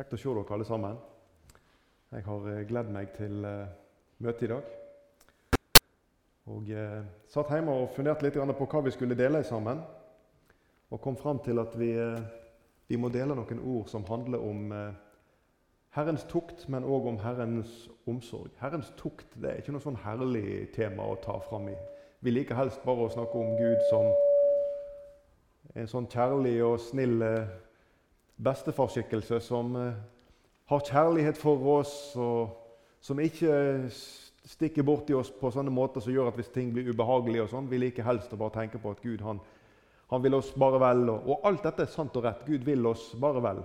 Kjekt 0.00 0.14
å 0.16 0.16
se 0.16 0.32
dere 0.32 0.54
alle 0.56 0.64
sammen. 0.64 0.94
Jeg 2.08 2.24
har 2.24 2.44
eh, 2.48 2.62
gledd 2.64 2.86
meg 2.88 3.10
til 3.12 3.42
eh, 3.44 3.66
møtet 4.24 4.46
i 4.46 4.48
dag. 4.48 4.70
Og 6.54 6.70
eh, 6.72 7.02
satt 7.28 7.52
hjemme 7.52 7.74
og 7.82 7.92
funderte 7.92 8.24
litt 8.24 8.38
på 8.40 8.70
hva 8.72 8.80
vi 8.86 8.94
skulle 8.96 9.18
dele 9.18 9.42
sammen. 9.44 9.84
Og 10.88 11.02
kom 11.04 11.20
fram 11.20 11.42
til 11.44 11.60
at 11.60 11.76
vi, 11.76 11.90
eh, 12.00 12.16
vi 12.88 12.96
må 12.96 13.12
dele 13.12 13.36
noen 13.36 13.60
ord 13.60 13.92
som 13.92 14.08
handler 14.08 14.40
om 14.40 14.72
eh, 14.72 14.96
Herrens 15.92 16.24
tukt, 16.32 16.64
men 16.72 16.88
òg 16.88 17.12
om 17.12 17.20
Herrens 17.20 17.90
omsorg. 18.08 18.56
Herrens 18.56 18.94
tukt 18.96 19.36
det 19.36 19.52
er 19.52 19.60
ikke 19.60 19.76
noe 19.76 19.84
sånn 19.84 20.00
herlig 20.00 20.70
tema 20.80 21.12
å 21.12 21.20
ta 21.20 21.36
fram 21.44 21.68
i. 21.68 21.76
Vi 22.24 22.32
liker 22.32 22.56
helst 22.56 22.80
bare 22.88 23.04
å 23.04 23.12
snakke 23.12 23.36
om 23.36 23.52
Gud 23.60 23.84
som 23.92 24.14
en 25.76 25.92
sånn 25.92 26.08
kjærlig 26.08 26.62
og 26.64 26.78
snill 26.88 27.20
eh, 27.20 27.58
bestefarskikkelse 28.40 29.40
som 29.44 29.76
eh, 29.76 30.00
har 30.70 30.86
kjærlighet 30.86 31.38
for 31.38 31.66
oss, 31.78 31.94
og 32.16 32.56
som 33.00 33.20
ikke 33.20 33.52
stikker 34.50 34.86
borti 34.86 35.14
oss 35.14 35.30
på 35.34 35.50
sånne 35.52 35.72
måter 35.74 36.02
som 36.02 36.14
gjør 36.14 36.30
at 36.30 36.38
hvis 36.38 36.52
ting 36.54 36.72
blir 36.74 36.90
ubehagelige 36.90 37.44
og 37.44 37.52
sånn, 37.52 37.68
Vi 37.70 37.78
liker 37.78 38.06
helst 38.06 38.32
å 38.32 38.40
bare 38.40 38.56
tenke 38.62 38.78
på 38.78 38.92
at 38.94 39.02
Gud 39.02 39.20
han, 39.24 39.40
han 40.10 40.22
vil 40.22 40.34
oss 40.38 40.52
bare 40.56 40.80
vel. 40.80 41.08
Og, 41.08 41.28
og, 41.28 41.44
alt 41.44 41.62
dette 41.66 41.84
er 41.84 41.92
sant 41.92 42.16
og 42.16 42.24
rett. 42.24 42.46
Gud 42.46 42.64
vil 42.64 42.86
oss 42.86 43.12
bare 43.20 43.42
vel. 43.44 43.62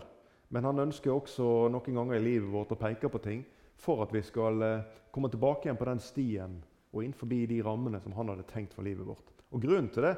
Men 0.49 0.67
han 0.67 0.79
ønsker 0.79 1.13
også 1.13 1.69
noen 1.73 1.99
ganger 2.01 2.19
i 2.19 2.23
livet 2.23 2.51
vårt 2.51 2.75
å 2.75 2.79
peke 2.79 3.09
på 3.09 3.21
ting 3.23 3.41
for 3.81 4.03
at 4.03 4.13
vi 4.13 4.21
skal 4.23 4.61
eh, 4.63 4.83
komme 5.11 5.31
tilbake 5.31 5.67
igjen 5.67 5.79
på 5.79 5.87
den 5.89 6.03
stien 6.03 6.59
og 6.95 7.03
innenfor 7.03 7.27
de 7.27 7.61
rammene 7.65 7.99
som 7.99 8.13
han 8.15 8.29
hadde 8.31 8.45
tenkt 8.47 8.75
for 8.75 8.85
livet 8.87 9.07
vårt. 9.07 9.33
Og 9.51 9.63
Grunnen 9.63 9.89
til 9.91 10.07
det 10.07 10.15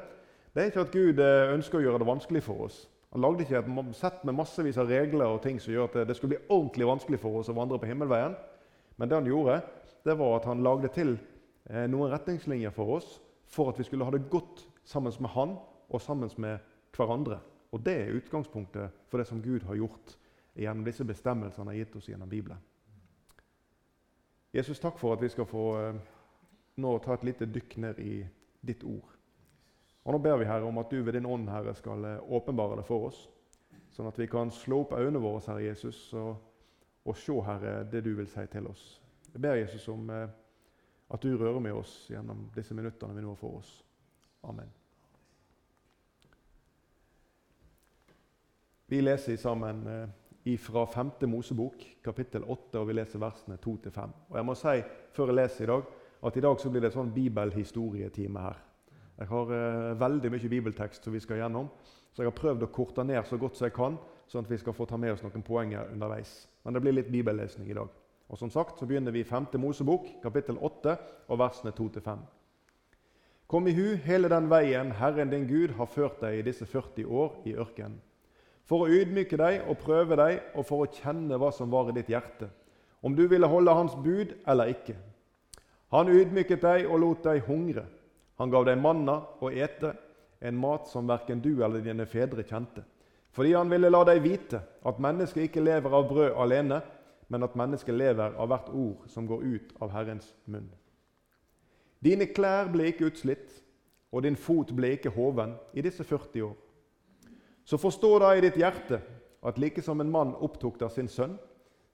det 0.54 0.62
er 0.62 0.70
ikke 0.70 0.84
at 0.86 0.94
Gud 0.94 1.20
eh, 1.22 1.54
ønsker 1.54 1.78
å 1.78 1.82
gjøre 1.84 2.00
det 2.02 2.08
vanskelig 2.08 2.42
for 2.42 2.66
oss. 2.66 2.78
Han 3.14 3.24
lagde 3.24 3.44
ikke 3.44 3.62
et 3.62 3.96
sett 3.96 4.24
med 4.28 4.36
massevis 4.36 4.76
av 4.76 4.90
regler 4.90 5.30
og 5.32 5.40
ting 5.42 5.60
som 5.60 5.72
gjør 5.72 5.88
at 5.88 6.08
det 6.08 6.16
skulle 6.16 6.36
bli 6.36 6.48
ordentlig 6.52 6.88
vanskelig 6.90 7.20
for 7.22 7.40
oss 7.40 7.48
å 7.48 7.56
vandre 7.56 7.78
på 7.80 7.88
himmelveien. 7.88 8.36
Men 9.00 9.08
det 9.08 9.16
han 9.16 9.30
gjorde, 9.30 9.62
det 10.04 10.16
var 10.18 10.36
at 10.36 10.48
han 10.50 10.64
lagde 10.64 10.90
til 10.92 11.14
eh, 11.70 11.86
noen 11.88 12.12
retningslinjer 12.12 12.74
for 12.74 12.98
oss 12.98 13.16
for 13.48 13.72
at 13.72 13.80
vi 13.80 13.86
skulle 13.88 14.04
ha 14.04 14.12
det 14.12 14.28
godt 14.28 14.66
sammen 14.84 15.14
med 15.24 15.32
han 15.32 15.56
og 15.88 16.04
sammen 16.04 16.30
med 16.36 16.58
hverandre. 16.96 17.40
Og 17.72 17.80
Det 17.84 17.96
er 17.96 18.16
utgangspunktet 18.16 18.90
for 19.08 19.18
det 19.18 19.26
som 19.28 19.42
Gud 19.42 19.64
har 19.68 19.76
gjort 19.76 20.16
gjennom 20.56 20.84
disse 20.84 21.04
bestemmelsene 21.04 21.64
han 21.64 21.72
har 21.72 21.80
gitt 21.80 21.96
oss 21.96 22.08
gjennom 22.08 22.28
Bibelen. 22.28 22.60
Jesus, 24.52 24.80
takk 24.80 24.98
for 24.98 25.14
at 25.14 25.22
vi 25.22 25.28
skal 25.32 25.48
få 25.48 25.64
eh, 25.80 26.00
nå 26.76 26.98
ta 27.04 27.16
et 27.16 27.24
lite 27.28 27.48
dykk 27.48 27.76
ned 27.84 28.00
i 28.04 28.20
ditt 28.60 28.84
ord. 28.84 29.17
Og 30.08 30.14
Nå 30.14 30.18
ber 30.24 30.38
vi 30.40 30.46
Herre 30.48 30.64
om 30.64 30.78
at 30.80 30.88
du 30.88 31.02
ved 31.04 31.12
din 31.18 31.26
ånd 31.28 31.50
Herre, 31.52 31.74
skal 31.76 32.04
eh, 32.08 32.30
åpenbare 32.32 32.78
det 32.78 32.84
for 32.88 33.10
oss, 33.10 33.26
sånn 33.92 34.06
at 34.08 34.16
vi 34.16 34.24
kan 34.30 34.48
slå 34.48 34.78
opp 34.86 34.94
øynene 34.96 35.20
våre, 35.20 35.42
Herre 35.44 35.66
Jesus, 35.66 35.98
og, 36.16 36.30
og 37.04 37.16
se 37.20 37.34
Herre, 37.44 37.82
det 37.92 38.00
du 38.06 38.14
vil 38.16 38.30
si 38.32 38.46
til 38.48 38.70
oss. 38.70 38.86
Jeg 39.34 39.42
ber 39.44 39.58
Jesus 39.58 39.84
om 39.92 40.08
eh, 40.08 40.30
at 41.12 41.20
du 41.20 41.36
rører 41.36 41.60
med 41.60 41.76
oss 41.76 41.92
gjennom 42.08 42.46
disse 42.54 42.72
minuttene 42.72 43.18
vi 43.18 43.24
nå 43.26 43.34
får 43.36 43.58
oss. 43.58 43.72
Amen. 44.48 44.70
Vi 48.88 49.02
leser 49.02 49.36
sammen 49.36 49.82
eh, 49.92 50.56
fra 50.56 50.86
5. 50.88 51.12
Mosebok, 51.28 51.84
kapittel 52.00 52.48
8, 52.48 52.80
og 52.80 52.88
vi 52.88 52.96
leser 52.96 53.20
versene 53.20 53.60
2-5. 53.60 54.16
Og 54.30 54.40
jeg 54.40 54.48
må 54.48 54.56
si 54.56 54.74
før 55.12 55.34
jeg 55.34 55.40
leser 55.42 55.68
i 55.68 55.70
dag, 55.74 55.92
at 56.32 56.40
i 56.40 56.46
dag 56.48 56.64
så 56.64 56.72
blir 56.72 56.88
det 56.88 56.94
sånn 56.96 57.12
bibelhistorietime 57.12 58.46
her. 58.48 58.64
Jeg 59.18 59.26
har 59.32 59.50
eh, 59.50 59.94
veldig 59.98 60.30
mye 60.30 60.50
bibeltekst 60.52 61.04
som 61.04 61.14
vi 61.14 61.20
skal 61.22 61.40
gjennom, 61.42 61.68
så 62.14 62.22
jeg 62.22 62.30
har 62.30 62.38
prøvd 62.38 62.64
å 62.64 62.70
korte 62.74 63.04
ned 63.06 63.20
så 63.26 63.38
godt 63.40 63.58
som 63.58 63.66
jeg 63.66 63.74
kan, 63.74 63.98
sånn 64.30 64.46
at 64.46 64.52
vi 64.52 64.58
skal 64.60 64.76
få 64.76 64.86
ta 64.86 64.98
med 65.00 65.16
oss 65.16 65.24
noen 65.24 65.44
poenger 65.44 65.90
underveis. 65.92 66.44
Men 66.62 66.76
det 66.76 66.82
blir 66.84 66.94
litt 66.94 67.10
bibellesning 67.10 67.70
i 67.70 67.76
dag. 67.78 67.90
Og 68.28 68.38
som 68.38 68.50
sagt 68.52 68.78
så 68.78 68.86
begynner 68.86 69.14
vi 69.14 69.24
i 69.24 69.28
5. 69.28 69.50
Mosebok, 69.58 70.06
kapittel 70.22 70.58
8, 70.60 70.96
og 71.28 71.40
versene 71.40 71.72
2-5. 71.74 72.22
Kom 73.48 73.66
i 73.66 73.72
hu 73.72 73.96
hele 74.04 74.28
den 74.28 74.50
veien 74.50 74.92
Herren 74.92 75.30
din 75.32 75.46
Gud 75.48 75.72
har 75.78 75.88
ført 75.88 76.20
deg 76.20 76.38
i 76.38 76.44
disse 76.44 76.66
40 76.68 77.08
år 77.08 77.38
i 77.48 77.54
ørkenen, 77.56 77.96
for 78.68 78.84
å 78.84 78.90
ydmyke 78.92 79.38
deg 79.40 79.62
og 79.64 79.80
prøve 79.80 80.18
deg, 80.20 80.42
og 80.52 80.66
for 80.68 80.84
å 80.84 80.90
kjenne 80.92 81.38
hva 81.40 81.48
som 81.56 81.72
var 81.72 81.88
i 81.88 81.96
ditt 81.96 82.10
hjerte, 82.12 82.50
om 83.00 83.16
du 83.16 83.24
ville 83.30 83.48
holde 83.48 83.72
Hans 83.72 83.94
bud 84.04 84.34
eller 84.46 84.74
ikke. 84.74 84.98
Han 85.94 86.10
ydmyket 86.12 86.60
deg 86.60 86.90
og 86.90 87.00
lot 87.00 87.24
deg 87.24 87.46
hungre. 87.48 87.86
Han 88.38 88.50
gav 88.50 88.66
deg 88.68 88.78
manna 88.78 89.18
å 89.42 89.50
ete, 89.50 89.94
en 90.40 90.58
mat 90.58 90.86
som 90.86 91.08
verken 91.10 91.40
du 91.42 91.64
eller 91.64 91.82
dine 91.82 92.06
fedre 92.06 92.44
kjente. 92.46 92.84
Fordi 93.34 93.52
han 93.54 93.70
ville 93.70 93.90
la 93.90 94.04
deg 94.06 94.20
vite 94.22 94.60
at 94.86 95.00
mennesket 95.02 95.48
ikke 95.48 95.64
lever 95.64 95.94
av 95.94 96.06
brød 96.08 96.36
alene, 96.38 96.80
men 97.28 97.44
at 97.44 97.56
mennesket 97.58 97.94
lever 97.94 98.36
av 98.38 98.48
hvert 98.48 98.70
ord 98.70 99.08
som 99.10 99.26
går 99.26 99.42
ut 99.44 99.74
av 99.82 99.90
Herrens 99.92 100.30
munn. 100.46 100.70
Dine 101.98 102.28
klær 102.30 102.70
ble 102.72 102.92
ikke 102.92 103.10
utslitt, 103.10 103.50
og 104.14 104.22
din 104.24 104.38
fot 104.38 104.70
ble 104.72 104.94
ikke 104.96 105.12
hoven 105.12 105.56
i 105.74 105.82
disse 105.84 106.06
40 106.06 106.46
år. 106.46 106.54
Så 107.68 107.76
forstå 107.76 108.12
da 108.22 108.32
i 108.32 108.40
ditt 108.40 108.56
hjerte 108.56 109.02
at 109.44 109.58
like 109.58 109.82
som 109.84 110.00
en 110.00 110.10
mann 110.10 110.32
opptukter 110.40 110.88
sin 110.88 111.10
sønn, 111.10 111.36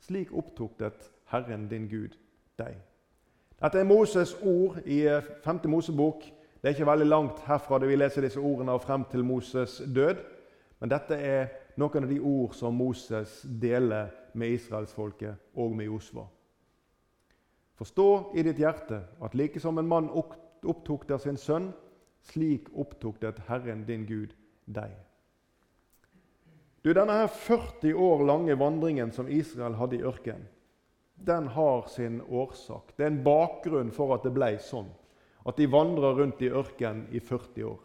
slik 0.04 0.30
opptuktet 0.32 1.08
Herren 1.32 1.66
din 1.68 1.88
Gud 1.90 2.14
deg. 2.60 2.76
Dette 3.62 3.80
er 3.80 3.88
Moses' 3.88 4.34
ord 4.42 4.80
i 4.86 5.02
5. 5.44 5.60
Eh, 5.64 5.70
Mosebok. 5.70 6.24
Det 6.24 6.70
er 6.70 6.74
ikke 6.74 6.86
veldig 6.88 7.06
langt 7.06 7.40
herfra 7.46 7.78
det 7.78 7.88
vi 7.88 7.96
leser 7.96 8.24
disse 8.24 8.40
ordene 8.40 8.72
og 8.72 8.82
frem 8.82 9.04
til 9.10 9.24
Moses' 9.24 9.82
død. 9.94 10.22
Men 10.80 10.90
dette 10.90 11.16
er 11.16 11.52
noen 11.76 12.04
av 12.04 12.10
de 12.10 12.20
ord 12.20 12.54
som 12.56 12.74
Moses 12.74 13.42
deler 13.60 14.10
med 14.34 14.56
israelsfolket 14.56 15.54
og 15.54 15.76
med 15.76 15.86
Josva. 15.86 16.26
Forstå 17.78 18.08
i 18.38 18.42
ditt 18.46 18.60
hjerte 18.62 19.00
at 19.22 19.34
like 19.34 19.60
som 19.60 19.78
en 19.78 19.88
mann 19.88 20.10
opptukter 20.10 21.18
sin 21.18 21.36
sønn, 21.36 21.72
slik 22.22 22.70
opptuktet 22.72 23.42
Herren 23.48 23.84
din 23.86 24.06
Gud 24.06 24.34
deg. 24.66 24.94
Du, 26.84 26.92
Denne 26.92 27.16
her 27.16 27.26
40 27.32 27.94
år 27.96 28.26
lange 28.28 28.58
vandringen 28.58 29.12
som 29.12 29.28
Israel 29.28 29.74
hadde 29.80 29.96
i 29.96 30.04
ørkenen, 30.04 30.46
den 31.14 31.48
har 31.48 31.88
sin 31.88 32.20
årsak. 32.22 32.92
Det 32.96 33.04
er 33.04 33.12
en 33.12 33.24
bakgrunn 33.24 33.92
for 33.94 34.14
at 34.16 34.26
det 34.26 34.34
ble 34.34 34.54
sånn. 34.62 34.90
At 35.44 35.58
de 35.60 35.68
vandra 35.70 36.14
rundt 36.16 36.42
i 36.42 36.50
ørkenen 36.50 37.06
i 37.12 37.20
40 37.20 37.66
år. 37.68 37.80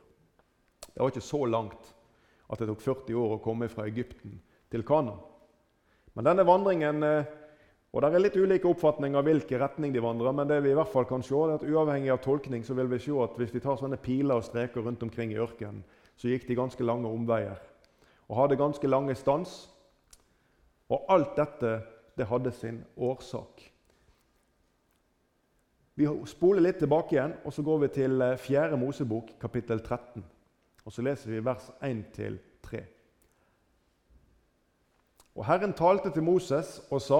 Det 0.88 1.02
var 1.02 1.12
ikke 1.12 1.24
så 1.24 1.44
langt 1.46 1.94
at 2.50 2.62
det 2.62 2.70
tok 2.70 2.82
40 2.82 3.20
år 3.20 3.36
å 3.36 3.44
komme 3.44 3.70
fra 3.72 3.86
Egypten 3.88 4.40
til 4.72 4.86
Kana. 4.88 5.14
Men 6.16 6.26
denne 6.32 6.48
vandringen 6.48 7.06
eh, 7.06 7.36
og 7.90 8.04
Det 8.04 8.10
er 8.14 8.22
litt 8.22 8.36
ulike 8.38 8.70
oppfatninger 8.70 9.18
av 9.18 9.26
hvilken 9.26 9.62
retning 9.64 9.94
de 9.96 10.02
vandrer, 10.04 10.34
men 10.36 10.50
det 10.50 10.60
vi 10.62 10.70
i 10.70 10.78
hvert 10.78 10.92
fall 10.94 11.08
kan 11.10 11.24
se, 11.26 11.34
er 11.34 11.56
at 11.56 11.64
uavhengig 11.66 12.12
av 12.14 12.20
tolkning 12.22 12.62
så 12.62 12.76
vil 12.78 12.90
vi 12.92 13.00
se 13.02 13.16
at 13.18 13.40
hvis 13.40 13.54
vi 13.56 13.62
tar 13.64 13.80
sånne 13.80 13.98
piler 13.98 14.38
og 14.38 14.46
streker 14.46 14.86
rundt 14.86 15.02
omkring 15.02 15.34
i 15.34 15.40
ørkenen, 15.42 15.82
så 16.14 16.30
gikk 16.30 16.46
de 16.46 16.60
ganske 16.60 16.86
lange 16.86 17.10
omveier 17.10 17.58
og 18.30 18.38
hadde 18.38 18.60
ganske 18.60 18.92
lange 18.92 19.16
stans. 19.18 19.56
Og 20.94 21.10
alt 21.10 21.34
dette 21.40 21.72
det 22.20 22.28
hadde 22.28 22.52
sin 22.52 22.84
årsak. 22.98 23.64
Vi 26.00 26.08
spoler 26.32 26.64
litt 26.64 26.78
tilbake 26.80 27.16
igjen, 27.16 27.34
og 27.44 27.52
så 27.52 27.64
går 27.64 27.82
vi 27.84 27.88
til 27.98 28.22
4. 28.40 28.70
Eh, 28.70 28.80
Mosebok, 28.80 29.34
kapittel 29.42 29.82
13. 29.84 30.24
Og 30.86 30.94
Så 30.94 31.04
leser 31.04 31.32
vi 31.32 31.46
vers 31.46 31.66
1-3. 31.84 32.80
Og 35.36 35.46
Herren 35.46 35.74
talte 35.74 36.12
til 36.12 36.24
Moses 36.24 36.80
og 36.92 37.02
sa.: 37.02 37.20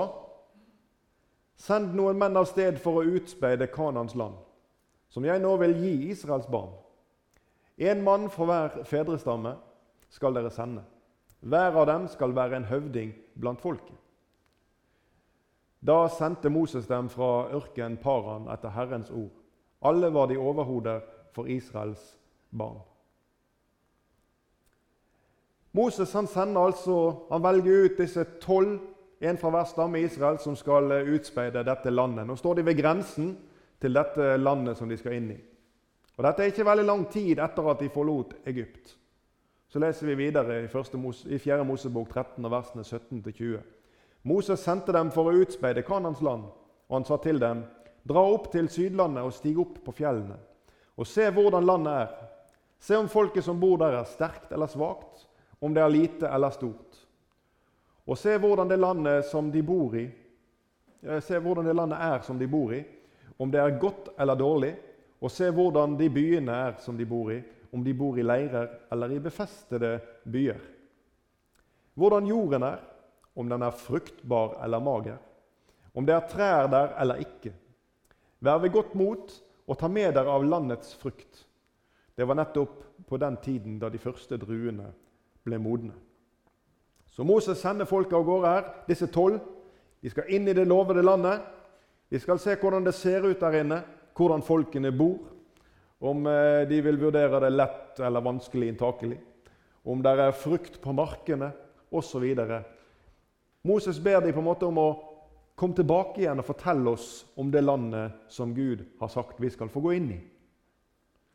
Send 1.60 1.92
noen 1.96 2.18
menn 2.18 2.38
av 2.40 2.48
sted 2.48 2.80
for 2.80 3.00
å 3.00 3.08
utspeide 3.20 3.68
Kanans 3.68 4.16
land, 4.16 4.36
som 5.10 5.26
jeg 5.26 5.44
nå 5.44 5.58
vil 5.60 5.76
gi 5.76 5.94
Israels 6.12 6.48
barn. 6.48 6.72
En 7.78 8.04
mann 8.04 8.30
fra 8.30 8.46
hver 8.46 8.84
fedrestamme 8.84 9.58
skal 10.10 10.34
dere 10.34 10.52
sende. 10.52 10.84
Hver 11.40 11.76
av 11.76 11.88
dem 11.88 12.08
skal 12.08 12.36
være 12.36 12.56
en 12.56 12.72
høvding 12.72 13.14
blant 13.36 13.62
folket. 13.62 13.99
Da 15.88 16.08
sendte 16.12 16.50
Moses 16.50 16.88
dem 16.88 17.10
fra 17.10 17.48
ørken 17.56 17.98
Paran 17.98 18.50
etter 18.52 18.74
Herrens 18.76 19.12
ord. 19.12 19.32
Alle 19.82 20.14
var 20.14 20.28
de 20.28 20.38
overhoder 20.38 21.02
for 21.34 21.48
Israels 21.48 22.18
barn. 22.52 22.82
Moses 25.72 26.14
han 26.14 26.28
sender 26.28 26.62
altså, 26.62 26.96
han 27.32 27.44
velger 27.44 27.86
ut 27.86 28.00
disse 28.00 28.24
tolv, 28.42 28.80
en 29.22 29.38
fra 29.38 29.50
hver 29.52 29.68
stamme 29.68 30.00
i 30.00 30.04
Israel, 30.08 30.40
som 30.40 30.56
skal 30.56 30.92
eh, 30.96 31.10
utspeide 31.14 31.64
dette 31.68 31.92
landet. 31.92 32.28
Nå 32.28 32.36
står 32.40 32.56
de 32.56 32.66
ved 32.66 32.78
grensen 32.80 33.34
til 33.82 33.96
dette 33.96 34.38
landet 34.40 34.78
som 34.80 34.90
de 34.90 34.98
skal 34.98 35.18
inn 35.18 35.34
i. 35.36 35.38
Og 36.18 36.24
Dette 36.24 36.44
er 36.44 36.52
ikke 36.52 36.66
veldig 36.68 36.86
lang 36.88 37.04
tid 37.12 37.40
etter 37.40 37.68
at 37.72 37.84
de 37.84 37.92
forlot 37.92 38.34
Egypt. 38.48 38.96
Så 39.70 39.80
leser 39.80 40.08
vi 40.08 40.16
videre 40.16 40.62
i, 40.64 40.70
i 41.36 41.38
4. 41.38 41.64
Mosebok 41.64 42.10
13, 42.10 42.48
versene 42.52 42.84
17-20. 42.84 43.60
Moses 44.22 44.64
sendte 44.64 44.92
dem 44.92 45.12
for 45.12 45.30
å 45.30 45.38
utspeide 45.40 45.86
Kanans 45.88 46.22
land, 46.22 46.50
og 46.90 46.96
han 46.98 47.06
sa 47.08 47.18
til 47.24 47.40
dem.: 47.40 47.64
Dra 48.04 48.24
opp 48.24 48.52
til 48.52 48.70
Sydlandet 48.70 49.24
og 49.24 49.34
stig 49.34 49.60
opp 49.60 49.80
på 49.86 49.94
fjellene, 49.96 50.38
og 50.98 51.08
se 51.08 51.30
hvordan 51.32 51.66
landet 51.66 51.94
er. 51.94 52.14
Se 52.80 52.96
om 52.96 53.10
folket 53.12 53.44
som 53.44 53.60
bor 53.60 53.78
der, 53.78 53.98
er 54.00 54.08
sterkt 54.08 54.52
eller 54.56 54.68
svakt, 54.72 55.28
om 55.60 55.74
det 55.76 55.84
er 55.84 55.92
lite 55.92 56.28
eller 56.28 56.50
stort. 56.50 57.06
og 58.10 58.18
se 58.18 58.38
hvordan 58.38 58.70
det 58.70 58.80
landet 58.80 59.26
som 59.26 59.52
de 59.52 59.62
bor 59.62 59.94
i, 59.94 60.08
se 61.22 61.38
hvordan 61.40 61.66
det 61.66 61.76
landet 61.76 62.00
er 62.02 62.24
som 62.26 62.40
de 62.40 62.48
bor 62.48 62.74
i, 62.74 62.80
om 63.38 63.52
det 63.52 63.60
er 63.62 63.78
godt 63.80 64.10
eller 64.18 64.36
dårlig, 64.36 64.72
og 65.22 65.32
se 65.32 65.52
hvordan 65.52 65.94
de 66.00 66.10
byene 66.10 66.52
er 66.52 66.80
som 66.82 66.98
de 66.98 67.06
bor 67.06 67.30
i, 67.32 67.38
om 67.72 67.84
de 67.84 67.94
bor 67.94 68.18
i 68.18 68.26
leirer 68.26 68.68
eller 68.92 69.14
i 69.14 69.20
befestede 69.20 70.00
byer. 70.26 70.60
Hvordan 71.94 72.28
jorden 72.28 72.64
er, 72.64 72.80
om 73.36 73.50
den 73.50 73.64
er 73.64 73.76
fruktbar 73.76 74.58
eller 74.64 74.84
mager, 74.84 75.20
om 75.94 76.06
det 76.06 76.16
er 76.16 76.28
trær 76.32 76.68
der 76.72 76.96
eller 77.02 77.22
ikke. 77.24 77.54
Vær 78.40 78.62
ved 78.64 78.72
godt 78.74 78.96
mot 78.96 79.34
og 79.68 79.78
ta 79.78 79.90
med 79.92 80.14
dere 80.16 80.32
av 80.32 80.46
landets 80.46 80.94
frukt. 80.98 81.46
Det 82.16 82.28
var 82.28 82.40
nettopp 82.40 82.84
på 83.08 83.18
den 83.18 83.38
tiden 83.44 83.78
da 83.80 83.90
de 83.90 84.00
første 84.02 84.38
druene 84.40 84.90
ble 85.46 85.60
modne. 85.62 85.94
Så 87.10 87.26
Moses 87.28 87.60
sender 87.62 87.90
folket 87.90 88.16
av 88.18 88.26
gårde 88.28 88.52
her, 88.54 88.68
disse 88.88 89.10
tolv. 89.12 89.40
De 90.00 90.12
skal 90.12 90.30
inn 90.32 90.48
i 90.48 90.56
det 90.56 90.68
lovede 90.68 91.04
landet. 91.04 91.42
De 92.10 92.20
skal 92.22 92.40
se 92.40 92.56
hvordan 92.60 92.86
det 92.86 92.96
ser 92.96 93.26
ut 93.28 93.42
der 93.42 93.60
inne, 93.60 93.82
hvordan 94.16 94.44
folkene 94.46 94.92
bor. 94.96 95.20
Om 96.00 96.28
eh, 96.32 96.64
de 96.70 96.80
vil 96.86 97.00
vurdere 97.02 97.42
det 97.44 97.52
lett 97.52 98.00
eller 98.00 98.24
vanskelig 98.24 98.70
inntakelig. 98.72 99.20
Om 99.84 100.04
det 100.04 100.14
er 100.16 100.36
frukt 100.36 100.80
på 100.82 100.94
markene 100.96 101.52
osv. 101.92 102.24
Moses 103.62 104.00
ber 104.00 104.22
de 104.22 104.34
på 104.34 104.40
en 104.40 104.48
måte 104.48 104.66
om 104.66 104.78
å 104.80 104.90
komme 105.60 105.76
tilbake 105.76 106.22
igjen 106.22 106.40
og 106.40 106.48
fortelle 106.48 106.94
oss 106.96 107.10
om 107.36 107.50
det 107.52 107.62
landet 107.66 108.32
som 108.32 108.54
Gud 108.56 108.86
har 109.02 109.12
sagt 109.12 109.42
vi 109.44 109.50
skal 109.52 109.72
få 109.72 109.84
gå 109.84 109.96
inn 109.98 110.12
i. 110.16 110.20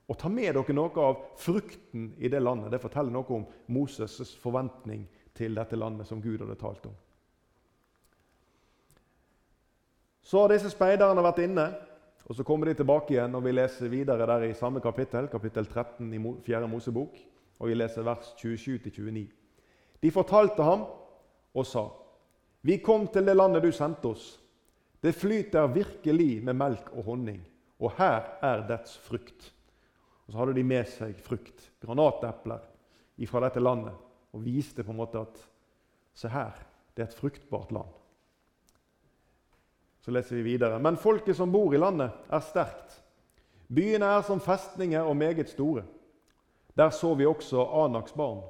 Og 0.09 0.19
ta 0.21 0.29
med 0.29 0.53
dere 0.57 0.77
noe 0.77 1.01
av 1.01 1.21
frukten 1.41 2.11
i 2.19 2.29
det 2.29 2.41
landet. 2.41 2.71
Det 2.73 2.81
forteller 2.81 3.13
noe 3.13 3.37
om 3.37 3.45
Moses' 3.73 4.35
forventning 4.41 5.07
til 5.37 5.57
dette 5.57 5.77
landet 5.77 6.09
som 6.09 6.21
Gud 6.25 6.41
hadde 6.45 6.57
talt 6.61 6.87
om. 6.89 6.95
Så 10.25 10.41
har 10.41 10.53
disse 10.53 10.71
speiderne 10.73 11.25
vært 11.25 11.43
inne, 11.45 11.67
og 12.25 12.37
så 12.37 12.45
kommer 12.49 12.69
de 12.69 12.77
tilbake 12.79 13.13
igjen. 13.13 13.35
og 13.37 13.45
Vi 13.45 13.53
leser 13.53 13.93
videre 13.93 14.27
der 14.29 14.47
i 14.49 14.55
samme 14.57 14.81
kapittel, 14.81 15.29
kapittel 15.29 15.67
13 15.67 16.13
i 16.13 16.21
4. 16.47 16.69
Mosebok, 16.69 17.19
og 17.59 17.69
vi 17.69 17.77
leser 17.77 18.05
vers 18.05 18.33
27-29. 18.41 19.27
De 20.01 20.11
fortalte 20.11 20.63
ham 20.65 20.87
og 21.55 21.67
sa:" 21.67 22.04
Vi 22.65 22.79
kom 22.81 23.09
til 23.13 23.27
det 23.27 23.35
landet 23.37 23.61
du 23.63 23.73
sendte 23.77 24.09
oss. 24.09 24.39
Det 25.05 25.13
flyter 25.13 25.69
virkelig 25.69 26.39
med 26.47 26.57
melk 26.57 26.87
og 26.95 27.05
honning, 27.11 27.43
og 27.77 27.93
her 27.99 28.39
er 28.41 28.63
dets 28.65 28.97
frukt. 29.05 29.51
Og 30.25 30.33
Så 30.33 30.39
hadde 30.39 30.55
de 30.57 30.65
med 30.65 30.89
seg 30.89 31.19
frukt, 31.21 31.67
granatepler, 31.85 32.63
fra 33.29 33.43
dette 33.45 33.61
landet, 33.61 33.93
og 34.33 34.43
viste 34.43 34.83
på 34.83 34.95
en 34.95 34.99
måte 35.03 35.21
at 35.21 35.43
se 36.17 36.31
her, 36.33 36.57
det 36.97 37.05
er 37.05 37.11
et 37.11 37.19
fruktbart 37.19 37.73
land. 37.73 37.93
Så 40.01 40.11
leser 40.11 40.37
vi 40.37 40.43
videre. 40.43 40.81
Men 40.81 40.97
folket 40.97 41.37
som 41.37 41.53
bor 41.53 41.75
i 41.75 41.81
landet, 41.81 42.13
er 42.29 42.41
sterkt. 42.45 43.01
Byene 43.69 44.09
er 44.17 44.25
som 44.25 44.41
festninger 44.41 45.05
og 45.05 45.17
meget 45.17 45.53
store. 45.53 45.85
Der 46.77 46.91
så 46.91 47.15
vi 47.15 47.27
også 47.27 47.65
Anaks 47.85 48.13
barn. 48.13 48.43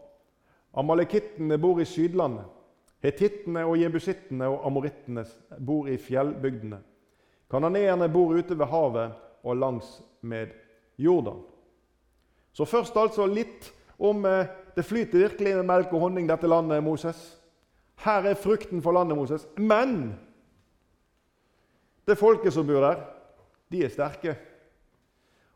Amalekittene 0.75 1.59
bor 1.59 1.81
i 1.81 1.85
Sydlandet. 1.85 2.47
Hetittene 3.05 3.67
og 3.69 3.77
jebusittene 3.77 4.49
og 4.49 4.65
amorittene 4.65 5.27
bor 5.61 5.89
i 5.93 5.99
fjellbygdene. 6.01 6.79
Kananeerne 7.53 8.09
bor 8.09 8.33
ute 8.33 8.57
ved 8.57 8.71
havet 8.71 9.13
og 9.45 9.57
langs 9.61 9.99
med 10.25 10.55
Jordan. 10.99 11.43
Så 12.53 12.65
først 12.65 12.97
altså 12.97 13.27
litt 13.29 13.69
om 13.99 14.25
eh, 14.27 14.47
det 14.77 14.87
flyter 14.87 15.27
virkelig 15.27 15.57
med 15.59 15.69
melk 15.69 15.93
og 15.93 16.07
honning, 16.07 16.29
dette 16.29 16.49
landet, 16.49 16.83
Moses. 16.83 17.19
Her 18.01 18.31
er 18.31 18.39
frukten 18.41 18.83
for 18.83 18.97
landet, 18.97 19.19
Moses. 19.19 19.47
Men 19.57 20.15
det 22.07 22.19
folket 22.19 22.53
som 22.53 22.67
bor 22.67 22.81
der, 22.83 23.05
de 23.71 23.85
er 23.85 23.93
sterke. 23.93 24.37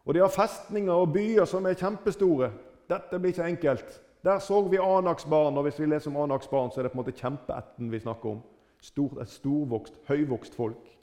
Og 0.05 0.15
de 0.15 0.21
har 0.21 0.33
festninger 0.33 0.93
og 0.93 1.13
byer 1.13 1.49
som 1.49 1.67
er 1.67 1.79
kjempestore. 1.79 2.51
Dette 2.89 3.19
blir 3.19 3.35
ikke 3.35 3.49
enkelt. 3.49 3.99
Der 4.25 4.39
så 4.39 4.61
vi 4.69 4.79
Anaks 4.83 5.25
barn, 5.25 5.57
og 5.57 5.63
hvis 5.63 5.81
vi 5.81 5.87
leser 5.87 6.11
om 6.11 6.17
Anaks 6.23 6.49
barn, 6.49 6.71
så 6.71 6.81
er 6.81 6.87
det 6.87 6.93
på 6.93 6.99
en 6.99 7.05
måte 7.05 7.17
kjempeætten 7.17 7.93
vi 7.93 8.01
snakker 8.03 8.31
om. 8.31 8.41
Stor, 8.83 9.21
et 9.23 9.31
storvokst, 9.31 9.95
høyvokst 10.09 10.55
folk. 10.55 10.99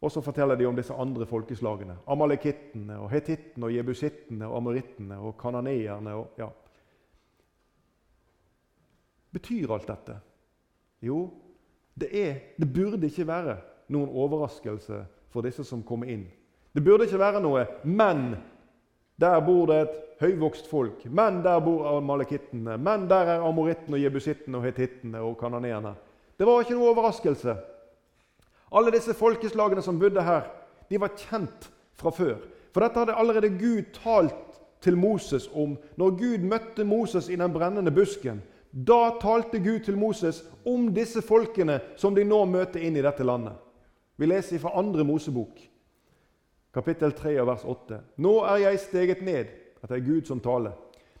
Og 0.00 0.12
så 0.12 0.20
forteller 0.24 0.56
de 0.56 0.64
om 0.66 0.76
disse 0.76 0.94
andre 0.94 1.26
folkeslagene. 1.26 1.98
Amalekittene, 2.08 2.96
og 2.98 3.10
hetittene, 3.12 3.66
og 3.66 3.74
jebusittene, 3.74 4.46
og 4.48 4.56
amorittene 4.56 5.18
og 5.18 5.36
kananeerne. 5.40 6.14
Og, 6.14 6.30
ja. 6.38 6.48
Betyr 9.32 9.72
alt 9.76 9.88
dette? 9.88 10.16
Jo, 11.04 11.30
det, 12.00 12.08
er, 12.12 12.34
det 12.56 12.72
burde 12.72 13.06
ikke 13.06 13.26
være 13.28 13.56
noen 13.92 14.08
overraskelse 14.08 15.04
for 15.30 15.44
disse 15.44 15.64
som 15.68 15.84
kommer 15.84 16.08
inn. 16.12 16.24
Det 16.72 16.84
burde 16.84 17.04
ikke 17.04 17.18
være 17.18 17.40
noe 17.42 17.66
'men'. 17.84 18.36
Der 19.20 19.40
bor 19.44 19.66
det 19.68 19.80
et 19.84 19.98
høyvokst 20.20 20.68
folk. 20.70 21.04
Men 21.04 21.42
der 21.44 21.60
bor 21.64 21.96
amalekittene. 21.96 22.76
Men 22.78 23.08
der 23.10 23.34
er 23.36 23.44
amorittene 23.44 23.98
og 23.98 24.04
jebusittene 24.04 24.58
og 24.58 24.64
hetittene 24.64 25.20
og 25.20 25.36
kananeerne. 25.40 25.94
Det 26.38 26.48
var 26.48 26.62
ikke 26.62 26.76
noe 26.78 26.94
overraskelse. 26.94 27.56
Alle 28.72 28.92
disse 28.94 29.14
folkeslagene 29.18 29.82
som 29.82 29.98
bodde 30.00 30.22
her, 30.22 30.46
de 30.88 31.00
var 31.00 31.16
kjent 31.18 31.68
fra 31.98 32.12
før. 32.14 32.38
For 32.72 32.84
dette 32.84 33.02
hadde 33.02 33.16
allerede 33.18 33.50
Gud 33.58 33.90
talt 33.96 34.60
til 34.80 34.96
Moses 34.96 35.50
om 35.52 35.74
når 36.00 36.16
Gud 36.16 36.46
møtte 36.46 36.84
Moses 36.86 37.28
i 37.28 37.36
den 37.36 37.52
brennende 37.52 37.92
busken. 37.92 38.40
Da 38.70 39.16
talte 39.20 39.58
Gud 39.58 39.82
til 39.84 39.98
Moses 39.98 40.44
om 40.64 40.88
disse 40.94 41.22
folkene 41.22 41.80
som 41.98 42.14
de 42.14 42.24
nå 42.24 42.44
møter 42.46 42.80
inn 42.86 42.96
i 42.96 43.04
dette 43.04 43.26
landet. 43.26 43.58
Vi 44.16 44.28
leser 44.28 44.60
fra 44.62 44.76
andre 44.78 45.04
Mosebok, 45.04 45.58
kapittel 46.74 47.12
3 47.12 47.34
vers 47.46 47.64
8. 47.64 48.00
Nå 48.16 48.34
er 48.44 48.64
jeg 48.66 48.80
steget 48.86 49.22
ned 49.26 49.50
Dette 49.80 49.96
er 49.96 50.04
Gud 50.04 50.28
som 50.28 50.40
taler. 50.44 50.74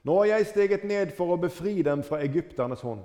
Nå 0.04 0.18
er 0.22 0.34
jeg 0.34 0.46
steget 0.50 0.84
ned 0.84 1.14
for 1.16 1.32
å 1.32 1.40
befri 1.40 1.80
dem 1.84 2.02
fra 2.04 2.20
egypternes 2.24 2.82
hånd. 2.84 3.02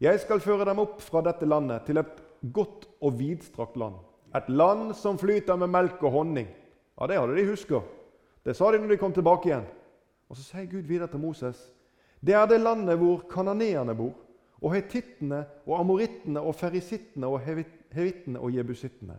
Jeg 0.00 0.20
skal 0.20 0.42
føre 0.44 0.66
dem 0.68 0.82
opp 0.82 1.00
fra 1.00 1.22
dette 1.24 1.48
landet 1.48 1.86
til 1.86 2.00
et 2.00 2.18
godt 2.52 2.84
og 3.00 3.16
vidstrakt 3.18 3.78
land. 3.80 3.96
Et 4.36 4.48
land 4.52 4.92
som 4.98 5.16
flyter 5.18 5.56
med 5.56 5.72
melk 5.72 6.02
og 6.02 6.12
honning. 6.12 6.48
Ja, 7.00 7.06
Det 7.06 7.18
hadde 7.18 7.36
de 7.36 7.46
huska. 7.48 7.80
Det 8.44 8.56
sa 8.56 8.70
de 8.72 8.78
når 8.78 8.88
de 8.88 9.00
kom 9.00 9.12
tilbake 9.12 9.48
igjen. 9.48 9.64
Og 10.28 10.36
Så 10.36 10.42
sier 10.42 10.66
Gud 10.68 10.84
videre 10.84 11.08
til 11.08 11.20
Moses 11.20 11.70
det 12.24 12.34
er 12.34 12.46
det 12.48 12.60
landet 12.60 12.96
hvor 12.96 13.26
kananeerne 13.28 13.94
bor, 13.94 14.14
og 14.64 14.72
hetittene 14.72 15.42
og 15.66 15.80
amorittene 15.80 16.40
og 16.40 16.54
ferisittene 16.56 17.28
og 17.28 17.42
hevittene 17.44 18.40
og 18.40 18.54
jebusittene. 18.54 19.18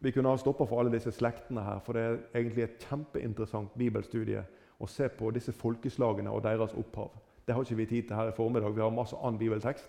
Vi 0.00 0.12
kunne 0.14 0.30
ha 0.30 0.38
stoppa 0.38 0.66
for 0.66 0.80
alle 0.80 0.92
disse 0.94 1.10
slektene 1.12 1.64
her, 1.64 1.80
for 1.82 1.96
det 1.96 2.02
er 2.04 2.18
egentlig 2.38 2.64
et 2.64 2.84
kjempeinteressant 2.86 3.74
bibelstudie 3.78 4.44
å 4.78 4.86
se 4.86 5.08
på 5.10 5.30
disse 5.34 5.52
folkeslagene 5.52 6.30
og 6.30 6.44
deres 6.44 6.74
opphav. 6.78 7.10
Det 7.46 7.54
har 7.56 7.64
ikke 7.64 7.80
vi 7.80 7.86
tid 7.86 8.08
til 8.08 8.16
her 8.16 8.30
i 8.30 8.36
formiddag. 8.36 8.74
Vi 8.76 8.84
har 8.84 8.94
masse 8.94 9.16
annen 9.16 9.40
bibeltekst. 9.40 9.88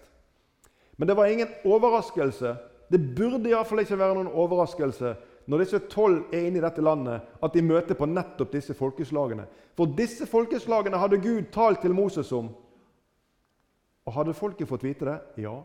Men 0.98 1.08
det 1.08 1.18
var 1.18 1.30
ingen 1.30 1.52
overraskelse. 1.66 2.56
Det 2.90 3.02
burde 3.16 3.52
iallfall 3.52 3.84
ikke 3.84 4.00
være 4.00 4.16
noen 4.18 4.32
overraskelse 4.34 5.14
når 5.50 5.64
disse 5.64 5.80
tolv 5.90 6.34
er 6.34 6.46
inne 6.46 6.60
i 6.60 6.64
dette 6.64 6.82
landet, 6.82 7.24
at 7.42 7.54
de 7.54 7.62
møter 7.66 7.98
på 7.98 8.06
nettopp 8.06 8.52
disse 8.54 8.74
folkeslagene. 8.78 9.48
For 9.78 9.90
disse 9.98 10.28
folkeslagene 10.30 11.00
hadde 11.02 11.22
Gud 11.24 11.50
talt 11.54 11.82
til 11.82 11.96
Moses 11.98 12.30
om. 12.36 12.52
Og 14.06 14.14
hadde 14.14 14.38
folket 14.38 14.70
fått 14.70 14.86
vite 14.86 15.08
det? 15.10 15.18
Ja. 15.46 15.56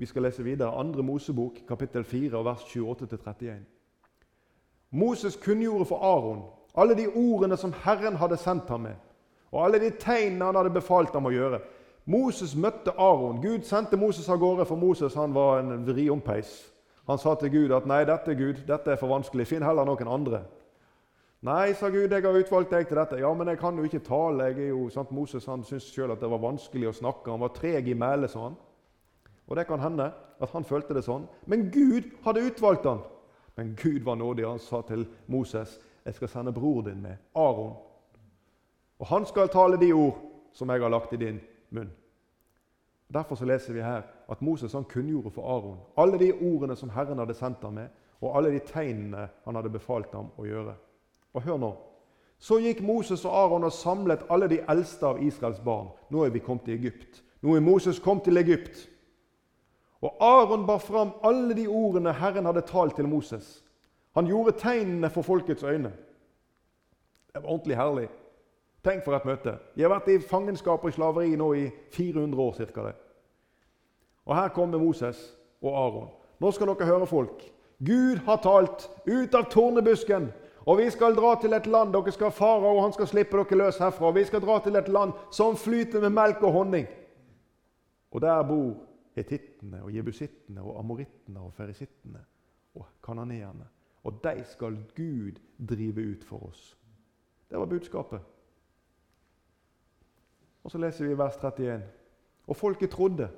Vi 0.00 0.06
skal 0.06 0.22
lese 0.22 0.42
videre. 0.42 0.72
Andre 0.80 1.02
Mosebok, 1.02 1.58
kapittel 1.68 2.04
4, 2.04 2.44
vers 2.44 2.62
28-31. 2.64 3.50
Moses 4.90 5.36
kunngjorde 5.36 5.84
for 5.84 6.00
Aron 6.00 6.40
alle 6.74 6.94
de 6.94 7.08
ordene 7.08 7.56
som 7.56 7.74
Herren 7.84 8.16
hadde 8.16 8.36
sendt 8.36 8.68
ham 8.68 8.80
med, 8.80 8.94
og 9.52 9.64
alle 9.64 9.80
de 9.82 9.90
tegnene 9.90 10.44
han 10.44 10.56
hadde 10.56 10.72
befalt 10.72 11.12
ham 11.12 11.26
å 11.28 11.34
gjøre. 11.34 11.58
Moses 12.06 12.54
møtte 12.56 12.94
Aron. 12.96 13.42
Gud 13.42 13.66
sendte 13.68 13.98
Moses 14.00 14.28
av 14.28 14.38
gårde, 14.40 14.64
for 14.64 14.80
Moses 14.80 15.14
han 15.14 15.34
var 15.34 15.60
en 15.60 15.84
vriompeis. 15.84 16.72
Han 17.10 17.18
sa 17.18 17.34
til 17.34 17.50
Gud 17.50 17.76
at 17.76 17.86
'nei, 17.86 18.04
dette 18.04 18.34
Gud, 18.34 18.64
dette 18.66 18.90
er 18.90 18.96
for 18.96 19.12
vanskelig. 19.12 19.46
Finn 19.46 19.62
heller 19.62 19.84
noen 19.84 20.08
andre'. 20.08 20.42
'Nei', 21.42 21.74
sa 21.74 21.88
Gud, 21.88 22.08
'jeg 22.08 22.22
har 22.22 22.40
utvalgt 22.40 22.70
deg 22.70 22.88
til 22.88 22.96
dette.' 22.96 23.18
'Ja, 23.18 23.34
men 23.34 23.48
jeg 23.48 23.58
kan 23.58 23.76
jo 23.76 23.82
ikke 23.82 23.98
tale.' 23.98 24.44
jeg 24.44 24.58
er 24.58 24.68
jo, 24.68 24.88
sant? 24.88 25.12
Moses 25.12 25.46
han 25.46 25.64
syntes 25.64 25.92
sjøl 25.92 26.10
at 26.10 26.20
det 26.20 26.30
var 26.30 26.38
vanskelig 26.38 26.88
å 26.88 26.92
snakke. 26.92 27.30
Han 27.30 27.40
var 27.40 27.48
treg 27.48 27.88
i 27.88 27.94
mæle, 27.94 28.28
sa 28.28 28.38
han. 28.38 28.56
Og 29.50 29.56
det 29.56 29.66
kan 29.66 29.80
hende 29.82 30.12
at 30.40 30.50
han 30.54 30.64
følte 30.64 30.94
det 30.94 31.02
sånn. 31.04 31.26
Men 31.46 31.68
Gud 31.74 32.06
hadde 32.24 32.46
utvalgt 32.46 32.86
han. 32.86 33.02
Men 33.58 33.74
Gud 33.76 34.04
var 34.06 34.16
nådig. 34.16 34.46
Han 34.46 34.58
sa 34.58 34.80
til 34.82 35.06
Moses, 35.26 35.80
'Jeg 36.04 36.14
skal 36.14 36.28
sende 36.28 36.52
bror 36.52 36.82
din 36.82 37.02
med, 37.02 37.16
Aron.' 37.34 37.76
Og 38.98 39.06
han 39.06 39.26
skal 39.26 39.48
tale 39.48 39.80
de 39.80 39.92
ord 39.92 40.18
som 40.52 40.70
jeg 40.70 40.80
har 40.80 40.88
lagt 40.88 41.12
i 41.12 41.16
din 41.16 41.40
munn. 41.70 41.90
Derfor 43.14 43.34
så 43.34 43.44
leser 43.44 43.72
vi 43.72 43.82
her 43.82 44.02
at 44.28 44.42
Moses 44.42 44.72
han 44.72 44.84
kunngjorde 44.84 45.30
for 45.30 45.56
Aron 45.56 45.78
alle 45.96 46.18
de 46.18 46.32
ordene 46.32 46.76
som 46.76 46.90
Herren 46.90 47.18
hadde 47.18 47.34
sendt 47.34 47.62
ham 47.62 47.72
med, 47.72 47.88
og 48.20 48.36
alle 48.36 48.50
de 48.50 48.58
tegnene 48.58 49.28
han 49.44 49.54
hadde 49.54 49.70
befalt 49.70 50.12
ham 50.14 50.28
å 50.38 50.44
gjøre. 50.44 50.74
Og 51.34 51.42
hør 51.42 51.56
nå. 51.56 51.76
Så 52.38 52.58
gikk 52.58 52.82
Moses 52.82 53.24
og 53.24 53.32
Aron 53.34 53.64
og 53.64 53.72
samlet 53.72 54.22
alle 54.30 54.48
de 54.48 54.60
eldste 54.68 55.06
av 55.06 55.22
Israels 55.22 55.60
barn. 55.60 55.88
Nå 56.10 56.24
er 56.24 56.30
vi 56.30 56.38
kommet 56.38 56.64
til 56.64 56.74
Egypt. 56.74 57.22
Nå 57.42 57.56
er 57.56 57.60
Moses 57.60 57.98
kommet 57.98 58.24
til 58.24 58.36
Egypt. 58.36 58.88
Og 60.02 60.16
Aron 60.20 60.66
bar 60.66 60.78
fram 60.78 61.12
alle 61.24 61.54
de 61.56 61.66
ordene 61.68 62.12
Herren 62.12 62.46
hadde 62.46 62.60
talt 62.60 62.96
til 62.96 63.08
Moses. 63.08 63.64
Han 64.14 64.26
gjorde 64.26 64.56
tegnene 64.58 65.10
for 65.10 65.22
folkets 65.22 65.62
øyne. 65.62 65.92
Det 67.34 67.42
var 67.42 67.48
ordentlig 67.48 67.76
herlig. 67.76 68.08
Tenk 68.84 69.04
for 69.04 69.14
et 69.16 69.24
møte. 69.24 69.58
De 69.76 69.82
har 69.82 69.92
vært 69.92 70.08
i 70.08 70.18
fangenskap 70.24 70.84
og 70.84 70.88
i 70.88 70.96
slaveri 70.96 71.36
nå 71.36 71.52
i 71.52 71.68
400 71.92 72.42
år. 72.42 72.52
Cirka 72.56 72.86
det. 72.88 72.94
Og 74.26 74.36
Her 74.36 74.48
kommer 74.48 74.78
Moses 74.78 75.36
og 75.62 75.76
Aron. 75.76 76.08
Nå 76.40 76.50
skal 76.50 76.66
dere 76.66 76.86
høre, 76.88 77.06
folk. 77.06 77.44
Gud 77.86 78.16
har 78.24 78.36
talt 78.36 78.88
ut 79.06 79.34
av 79.34 79.50
tornebusken. 79.50 80.30
Og 80.66 80.78
vi 80.78 80.90
skal 80.90 81.16
dra 81.16 81.34
til 81.40 81.52
et 81.56 81.66
land 81.66 81.92
dere 81.92 82.12
skal 82.12 82.32
fare, 82.32 82.68
og 82.68 82.82
han 82.82 82.92
skal 82.92 83.08
slippe 83.08 83.36
dere 83.36 83.58
løs 83.58 83.78
herfra. 83.80 84.10
Vi 84.16 84.24
skal 84.24 84.40
dra 84.40 84.58
til 84.64 84.76
et 84.76 84.88
land 84.88 85.12
som 85.32 85.56
flyter 85.56 86.00
med 86.00 86.16
melk 86.16 86.42
og 86.42 86.52
honning. 86.52 86.86
Og 88.12 88.20
der 88.20 88.42
bor 88.42 88.74
hetittene 89.16 89.82
og 89.84 89.94
jebusittene 89.94 90.62
og 90.62 90.78
amorittene 90.80 91.42
og 91.42 91.54
ferisittene 91.56 92.22
og 92.78 92.86
kananeerne. 93.04 93.66
Og 94.04 94.20
de 94.24 94.44
skal 94.48 94.78
Gud 94.96 95.40
drive 95.58 96.04
ut 96.12 96.24
for 96.24 96.48
oss. 96.48 96.76
Det 97.50 97.58
var 97.58 97.66
budskapet. 97.66 98.20
Og 100.64 100.70
så 100.70 100.78
leser 100.78 101.08
vi 101.08 101.18
vers 101.18 101.36
31. 101.36 101.82
Og 102.46 102.56
folket 102.56 102.90
trodde. 102.90 103.28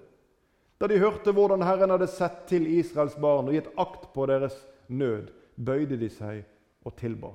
Da 0.80 0.88
de 0.90 0.98
hørte 0.98 1.32
hvordan 1.32 1.62
Herren 1.62 1.94
hadde 1.94 2.10
sett 2.10 2.44
til 2.50 2.66
Israels 2.66 3.14
barn 3.20 3.48
og 3.48 3.54
gitt 3.54 3.70
akt 3.78 4.08
på 4.14 4.26
deres 4.26 4.56
nød, 4.88 5.30
bøyde 5.56 5.98
de 5.98 6.08
seg 6.10 6.42
og 6.84 6.96
tilba. 6.98 7.30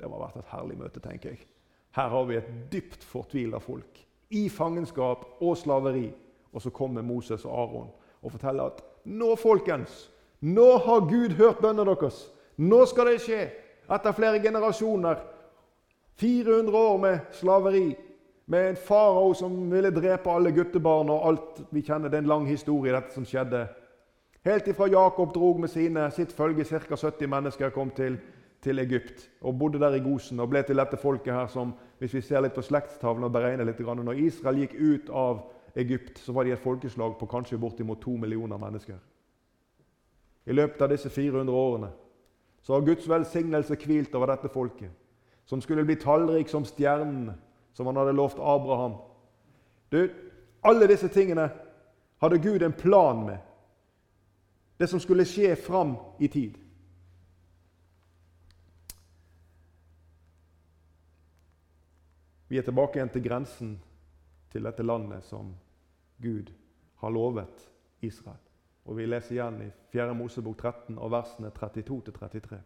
Det 0.00 0.08
må 0.08 0.16
ha 0.16 0.28
vært 0.28 0.40
et 0.40 0.52
herlig 0.54 0.78
møte, 0.80 1.02
tenker 1.04 1.34
jeg. 1.34 1.44
Her 1.96 2.08
har 2.08 2.24
vi 2.28 2.38
et 2.38 2.50
dypt 2.72 3.04
fortvila 3.04 3.60
folk 3.60 4.00
i 4.30 4.46
fangenskap 4.48 5.26
og 5.42 5.58
slaveri. 5.58 6.08
Og 6.52 6.62
så 6.62 6.70
kommer 6.70 7.02
Moses 7.02 7.44
og 7.44 7.52
Aron 7.62 7.90
og 8.22 8.32
forteller 8.32 8.68
at 8.68 8.82
nå, 9.04 9.34
folkens, 9.36 10.10
nå 10.40 10.76
har 10.84 11.06
Gud 11.08 11.36
hørt 11.38 11.60
bønnene 11.62 11.94
deres. 11.94 12.26
Nå 12.56 12.84
skal 12.86 13.12
det 13.12 13.20
skje. 13.24 13.42
Etter 13.90 14.14
flere 14.14 14.40
generasjoner, 14.42 15.18
400 16.20 16.78
år 16.78 16.96
med 17.00 17.18
slaveri, 17.32 17.96
med 18.50 18.68
en 18.68 18.76
farao 18.76 19.32
som 19.34 19.54
ville 19.70 19.92
drepe 19.94 20.30
alle 20.30 20.52
guttebarn 20.52 21.10
og 21.10 21.26
alt 21.28 21.60
vi 21.70 21.82
kjenner. 21.86 22.10
Det 22.10 22.18
er 22.18 22.24
en 22.24 22.32
lang 22.32 22.48
historie, 22.48 22.92
dette 22.92 23.14
som 23.14 23.24
skjedde. 23.24 23.64
Helt 24.44 24.68
ifra 24.68 24.88
Jakob 24.90 25.34
drog 25.34 25.60
med 25.60 25.70
sine, 25.70 26.10
sitt 26.10 26.32
følge, 26.32 26.64
ca. 26.64 26.96
70 26.96 27.28
mennesker, 27.28 27.70
kom 27.70 27.90
til, 27.96 28.18
til 28.62 28.78
Egypt 28.78 29.28
og 29.40 29.58
bodde 29.58 29.80
der 29.80 29.94
i 29.96 30.02
Gosen 30.04 30.40
og 30.40 30.50
ble 30.50 30.62
til 30.66 30.76
dette 30.80 30.98
folket 31.00 31.34
her 31.34 31.46
som, 31.52 31.74
hvis 31.98 32.14
vi 32.14 32.24
ser 32.24 32.42
litt 32.42 32.56
på 32.56 32.64
slektstavlen 32.64 33.24
og 33.24 33.32
beregner 33.32 33.64
litt, 33.64 33.80
Når 33.80 34.18
Israel 34.18 34.58
gikk 34.58 34.74
ut 34.74 35.10
av 35.10 35.42
Egypt, 35.74 36.18
så 36.18 36.32
var 36.32 36.44
de 36.44 36.52
et 36.52 36.62
folkeslag 36.62 37.18
på 37.18 37.26
kanskje 37.26 37.58
bortimot 37.58 38.00
to 38.02 38.16
millioner 38.16 38.58
mennesker. 38.58 38.98
I 40.46 40.52
løpet 40.52 40.82
av 40.82 40.90
disse 40.90 41.10
400 41.10 41.54
årene 41.54 41.90
så 42.62 42.74
har 42.74 42.84
Guds 42.84 43.08
velsignelse 43.08 43.76
hvilt 43.76 44.14
over 44.14 44.26
dette 44.26 44.48
folket, 44.52 44.90
som 45.44 45.60
skulle 45.60 45.84
bli 45.84 45.96
tallrik 45.96 46.48
som 46.48 46.64
stjernene, 46.64 47.34
som 47.72 47.86
han 47.86 47.96
hadde 47.96 48.12
lovt 48.12 48.38
Abraham. 48.38 48.98
Du, 49.92 50.10
alle 50.62 50.88
disse 50.88 51.08
tingene 51.08 51.48
hadde 52.20 52.38
Gud 52.38 52.62
en 52.62 52.72
plan 52.72 53.24
med. 53.26 53.38
Det 54.78 54.88
som 54.88 55.00
skulle 55.00 55.24
skje 55.24 55.56
fram 55.56 55.96
i 56.20 56.28
tid. 56.28 56.58
Vi 62.48 62.58
er 62.58 62.62
tilbake 62.66 62.98
igjen 62.98 63.12
til 63.14 63.22
grensen 63.22 63.76
til 64.50 64.66
dette 64.66 64.82
landet 64.82 65.24
som 65.24 65.52
Gud 66.20 66.50
har 67.00 67.10
lovet 67.10 67.68
Israel. 68.00 68.40
Og 68.84 68.96
Vi 68.96 69.06
leser 69.06 69.36
igjen 69.36 69.60
i 69.62 69.70
4. 69.92 70.14
Mosebok 70.14 70.56
13 70.56 70.98
og 70.98 71.10
versene 71.12 71.50
32-33. 71.54 72.58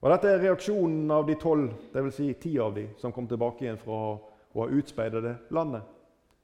Og 0.00 0.10
Dette 0.12 0.30
er 0.30 0.42
reaksjonen 0.42 1.10
av 1.10 1.26
de 1.26 1.34
tolv, 1.38 1.72
dvs. 1.92 2.14
Si 2.14 2.32
ti 2.40 2.56
av 2.62 2.74
de, 2.74 2.88
som 2.98 3.12
kom 3.12 3.28
tilbake 3.28 3.64
igjen 3.64 3.80
fra 3.82 3.98
å 3.98 4.60
ha 4.62 4.66
utspeidet 4.70 5.22
det 5.24 5.36
landet. 5.54 5.82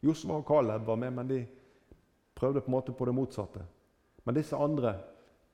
Josva 0.05 0.41
og 0.41 0.47
Caleb 0.49 0.87
var 0.87 0.99
med, 1.01 1.13
men 1.15 1.31
de 1.31 1.41
prøvde 2.35 2.61
på 2.61 2.71
en 2.71 2.77
måte 2.77 2.93
på 2.93 3.07
det 3.09 3.15
motsatte. 3.17 3.63
Men 4.25 4.37
disse 4.37 4.59
andre 4.59 4.97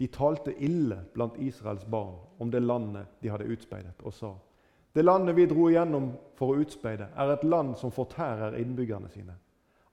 de 0.00 0.08
talte 0.08 0.54
ille 0.64 0.96
blant 1.14 1.36
Israels 1.38 1.84
barn 1.84 2.16
om 2.40 2.50
det 2.50 2.62
landet 2.64 3.20
de 3.20 3.28
hadde 3.28 3.48
utspeidet, 3.52 3.98
og 4.00 4.14
sa 4.16 4.32
det 4.94 5.04
landet 5.04 5.36
vi 5.36 5.46
dro 5.46 5.68
igjennom 5.70 6.10
for 6.38 6.52
å 6.52 6.62
utspeide, 6.64 7.10
er 7.16 7.30
et 7.30 7.44
land 7.44 7.76
som 7.78 7.92
fortærer 7.94 8.56
innbyggerne 8.58 9.10
sine. 9.12 9.36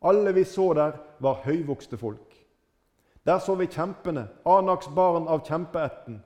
Alle 0.01 0.34
vi 0.34 0.44
så 0.46 0.72
der, 0.77 0.98
var 1.20 1.44
høyvokste 1.46 1.98
folk. 1.98 2.34
Der 3.25 3.39
så 3.39 3.56
vi 3.56 3.68
kjempene, 3.68 4.27
Anaks 4.46 4.89
barn 4.96 5.27
av 5.27 5.44
kjempeetten. 5.46 6.22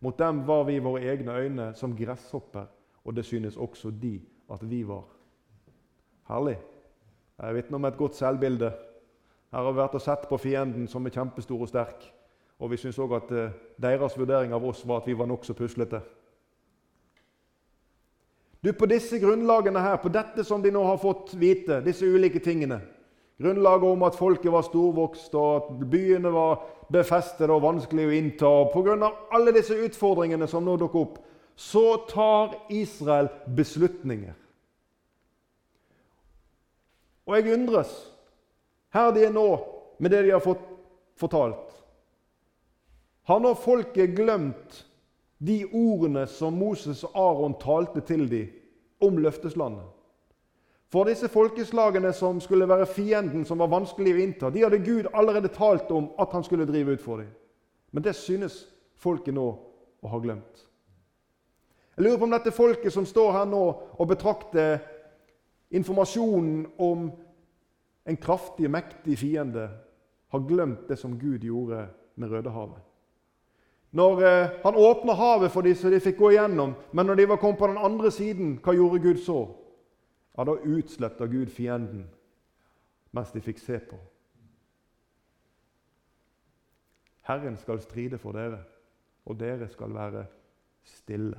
Mot 0.00 0.18
dem 0.18 0.44
var 0.46 0.64
vi 0.64 0.76
i 0.76 0.84
våre 0.84 1.02
egne 1.02 1.32
øyne 1.32 1.72
som 1.74 1.96
gresshopper, 1.96 2.66
og 3.04 3.16
det 3.16 3.24
synes 3.24 3.56
også 3.56 3.90
de 3.90 4.20
at 4.52 4.62
vi 4.70 4.82
var. 4.88 5.04
Herlig. 6.28 6.58
Jeg 7.38 7.54
vitner 7.54 7.76
om 7.76 7.84
et 7.84 7.96
godt 7.96 8.16
selvbilde. 8.16 8.70
Her 9.52 9.62
har 9.62 9.72
vi 9.72 9.80
vært 9.80 9.96
og 9.98 10.02
sett 10.04 10.28
på 10.28 10.38
fienden 10.38 10.86
som 10.88 11.06
er 11.06 11.14
kjempestor 11.14 11.60
og 11.60 11.68
sterk. 11.68 12.04
Og 12.58 12.70
vi 12.70 12.78
syns 12.78 12.98
òg 13.02 13.16
at 13.16 13.32
eh, 13.34 13.56
deres 13.82 14.16
vurdering 14.18 14.54
av 14.54 14.64
oss 14.64 14.84
var 14.86 15.02
at 15.02 15.08
vi 15.08 15.16
var 15.18 15.26
nokså 15.26 15.56
puslete. 15.58 16.00
Du, 18.64 18.72
På 18.72 18.86
disse 18.86 19.18
grunnlagene 19.18 19.80
her, 19.80 19.96
på 20.00 20.08
dette 20.08 20.44
som 20.44 20.62
de 20.62 20.70
nå 20.72 20.82
har 20.84 20.96
fått 20.96 21.34
vite, 21.36 21.82
disse 21.84 22.06
ulike 22.08 22.40
tingene 22.40 22.80
Grunnlaget 23.42 23.88
om 23.90 24.02
at 24.06 24.14
folket 24.14 24.52
var 24.52 24.62
storvokst, 24.62 25.34
og 25.34 25.56
at 25.56 25.86
byene 25.90 26.30
var 26.30 26.60
befestede 26.94 27.50
og 27.50 27.64
vanskelig 27.64 28.06
å 28.06 28.14
innta 28.14 28.52
Pga. 28.70 29.10
alle 29.34 29.52
disse 29.56 29.74
utfordringene 29.74 30.46
som 30.46 30.64
nå 30.64 30.76
dukker 30.78 31.00
opp, 31.00 31.18
så 31.56 31.96
tar 32.06 32.54
Israel 32.70 33.28
beslutninger. 33.56 34.34
Og 37.26 37.36
jeg 37.36 37.58
undres. 37.58 37.90
Her 38.94 39.10
de 39.10 39.26
er 39.26 39.34
nå 39.34 39.48
med 39.98 40.14
det 40.14 40.22
de 40.24 40.30
har 40.30 40.44
fått 40.44 40.62
fortalt. 41.18 41.74
Har 43.26 43.40
nå 43.42 43.54
folket 43.58 44.14
glemt 44.14 44.84
de 45.38 45.64
ordene 45.72 46.26
som 46.26 46.54
Moses 46.56 47.04
og 47.04 47.16
Aron 47.18 47.56
talte 47.60 48.00
til 48.00 48.28
dem 48.30 48.52
om 49.00 49.18
løfteslandet. 49.18 49.86
For 50.94 51.08
disse 51.08 51.28
folkeslagene 51.28 52.12
som 52.14 52.38
skulle 52.40 52.68
være 52.68 52.86
fienden, 52.86 53.44
som 53.44 53.58
var 53.58 53.72
vanskelig 53.72 54.12
å 54.14 54.20
innta, 54.22 54.50
de 54.50 54.62
hadde 54.62 54.78
Gud 54.84 55.08
allerede 55.12 55.50
talt 55.50 55.90
om 55.90 56.12
at 56.22 56.32
han 56.32 56.44
skulle 56.46 56.68
drive 56.68 56.94
ut 56.94 57.02
for 57.02 57.18
dem. 57.18 57.32
Men 57.90 58.04
det 58.04 58.14
synes 58.14 58.60
folket 58.94 59.34
nå 59.34 59.48
å 60.02 60.12
ha 60.12 60.20
glemt. 60.22 60.62
Jeg 61.96 62.04
lurer 62.04 62.18
på 62.18 62.28
om 62.28 62.34
dette 62.34 62.54
folket 62.54 62.94
som 62.94 63.06
står 63.06 63.32
her 63.32 63.50
nå 63.50 63.64
og 63.98 64.08
betrakter 64.10 64.78
informasjonen 65.74 66.64
om 66.78 67.10
en 68.04 68.16
kraftig, 68.20 68.70
mektig 68.70 69.18
fiende, 69.18 69.68
har 70.30 70.46
glemt 70.48 70.88
det 70.88 70.98
som 70.98 71.18
Gud 71.18 71.42
gjorde 71.46 71.86
med 72.14 72.30
Rødehavet. 72.30 72.82
Når 73.94 74.22
eh, 74.26 74.48
han 74.64 74.74
åpna 74.74 75.14
havet 75.14 75.52
for 75.54 75.62
dem 75.62 75.76
så 75.78 75.90
de 75.92 76.00
fikk 76.02 76.18
gå 76.18 76.32
igjennom, 76.34 76.74
men 76.92 77.06
når 77.06 77.20
de 77.20 77.28
var 77.30 77.38
kommet 77.38 77.60
på 77.60 77.68
den 77.70 77.78
andre 77.78 78.10
siden, 78.10 78.56
hva 78.58 78.74
gjorde 78.74 79.02
Gud 79.04 79.20
så? 79.22 79.38
Ja, 80.34 80.44
Da 80.44 80.56
utsletta 80.58 81.28
Gud 81.30 81.52
fienden 81.54 82.08
mens 83.14 83.30
de 83.30 83.38
fikk 83.38 83.60
se 83.62 83.78
på. 83.78 83.94
Herren 87.28 87.54
skal 87.56 87.78
stride 87.80 88.18
for 88.18 88.34
dere, 88.34 88.58
og 89.24 89.38
dere 89.38 89.68
skal 89.70 89.94
være 89.94 90.24
stille. 90.84 91.38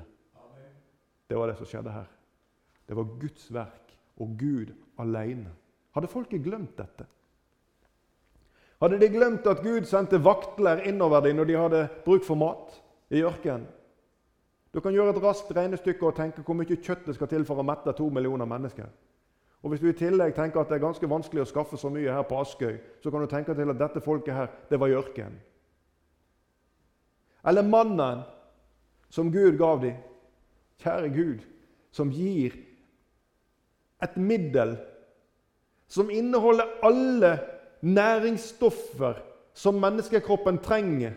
Det 1.30 1.36
var 1.38 1.52
det 1.52 1.58
som 1.60 1.68
skjedde 1.68 1.92
her. 1.92 2.08
Det 2.88 2.96
var 2.96 3.12
Guds 3.20 3.50
verk 3.54 3.92
og 4.16 4.38
Gud 4.40 4.72
alene. 4.98 5.52
Hadde 5.92 6.08
folket 6.08 6.44
glemt 6.46 6.78
dette? 6.78 7.06
Hadde 8.86 9.00
de 9.02 9.08
glemt 9.10 9.48
at 9.50 9.64
Gud 9.66 9.88
sendte 9.90 10.20
vaktler 10.22 10.84
innover 10.86 11.24
dem 11.26 11.40
når 11.40 11.48
de 11.50 11.54
hadde 11.58 11.80
bruk 12.06 12.22
for 12.22 12.38
mat 12.38 12.76
i 13.10 13.24
ørkenen? 13.26 13.64
Du 14.70 14.78
kan 14.84 14.94
gjøre 14.94 15.16
et 15.16 15.22
raskt 15.24 15.50
regnestykke 15.58 16.06
og 16.06 16.14
tenke 16.20 16.44
hvor 16.46 16.54
mye 16.54 16.78
kjøtt 16.78 17.08
det 17.08 17.16
skal 17.16 17.32
til 17.32 17.48
for 17.48 17.58
å 17.58 17.66
mette 17.66 17.96
to 17.98 18.12
millioner 18.14 18.46
mennesker. 18.46 18.92
Og 19.64 19.72
Hvis 19.72 19.82
du 19.82 19.88
i 19.90 19.98
tillegg 19.98 20.36
tenker 20.38 20.62
at 20.62 20.70
det 20.70 20.78
er 20.78 20.84
ganske 20.84 21.10
vanskelig 21.10 21.42
å 21.42 21.50
skaffe 21.50 21.80
så 21.82 21.90
mye 21.90 22.14
her 22.14 22.28
på 22.30 22.38
Askøy, 22.38 22.76
så 23.02 23.10
kan 23.10 23.26
du 23.26 23.32
tenke 23.32 23.56
til 23.58 23.74
at 23.74 23.80
dette 23.80 24.04
folket 24.06 24.38
her, 24.38 24.52
det 24.70 24.78
var 24.80 24.94
i 24.94 24.98
ørkenen. 25.00 25.40
Eller 27.48 27.66
mannen 27.66 28.22
som 29.10 29.34
Gud 29.34 29.58
gav 29.58 29.82
dem. 29.82 29.98
Kjære 30.84 31.10
Gud, 31.10 31.42
som 31.90 32.14
gir 32.14 32.54
et 34.04 34.18
middel 34.22 34.78
som 35.90 36.14
inneholder 36.14 36.78
alle 36.86 37.34
næringsstoffer 37.82 39.22
som 39.54 39.80
menneskekroppen 39.80 40.60
trenger 40.64 41.16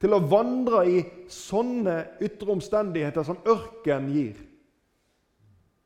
til 0.00 0.12
å 0.12 0.22
vandre 0.28 0.82
i 0.88 1.02
sånne 1.32 1.96
ytre 2.24 2.52
omstendigheter 2.56 3.24
som 3.24 3.40
ørken 3.48 4.10
gir. 4.12 4.40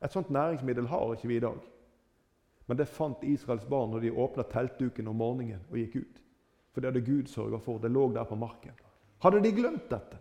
Et 0.01 0.11
sånt 0.11 0.31
næringsmiddel 0.33 0.89
har 0.91 1.13
ikke 1.13 1.29
vi 1.29 1.37
i 1.37 1.43
dag. 1.43 1.59
Men 2.67 2.79
det 2.79 2.87
fant 2.87 3.23
Israels 3.27 3.67
barn 3.69 3.91
når 3.91 4.05
de 4.05 4.13
åpna 4.15 4.45
teltduken 4.47 5.07
om 5.11 5.19
morgenen 5.19 5.63
og 5.69 5.77
gikk 5.79 6.01
ut. 6.01 6.21
For 6.71 6.81
det 6.81 6.91
hadde 6.91 7.05
Gud 7.05 7.27
sørga 7.27 7.59
for. 7.59 7.79
Det 7.83 7.91
lå 7.91 8.07
der 8.15 8.27
på 8.27 8.37
marken. 8.39 8.75
Hadde 9.21 9.41
de 9.43 9.51
glemt 9.51 9.89
dette? 9.91 10.19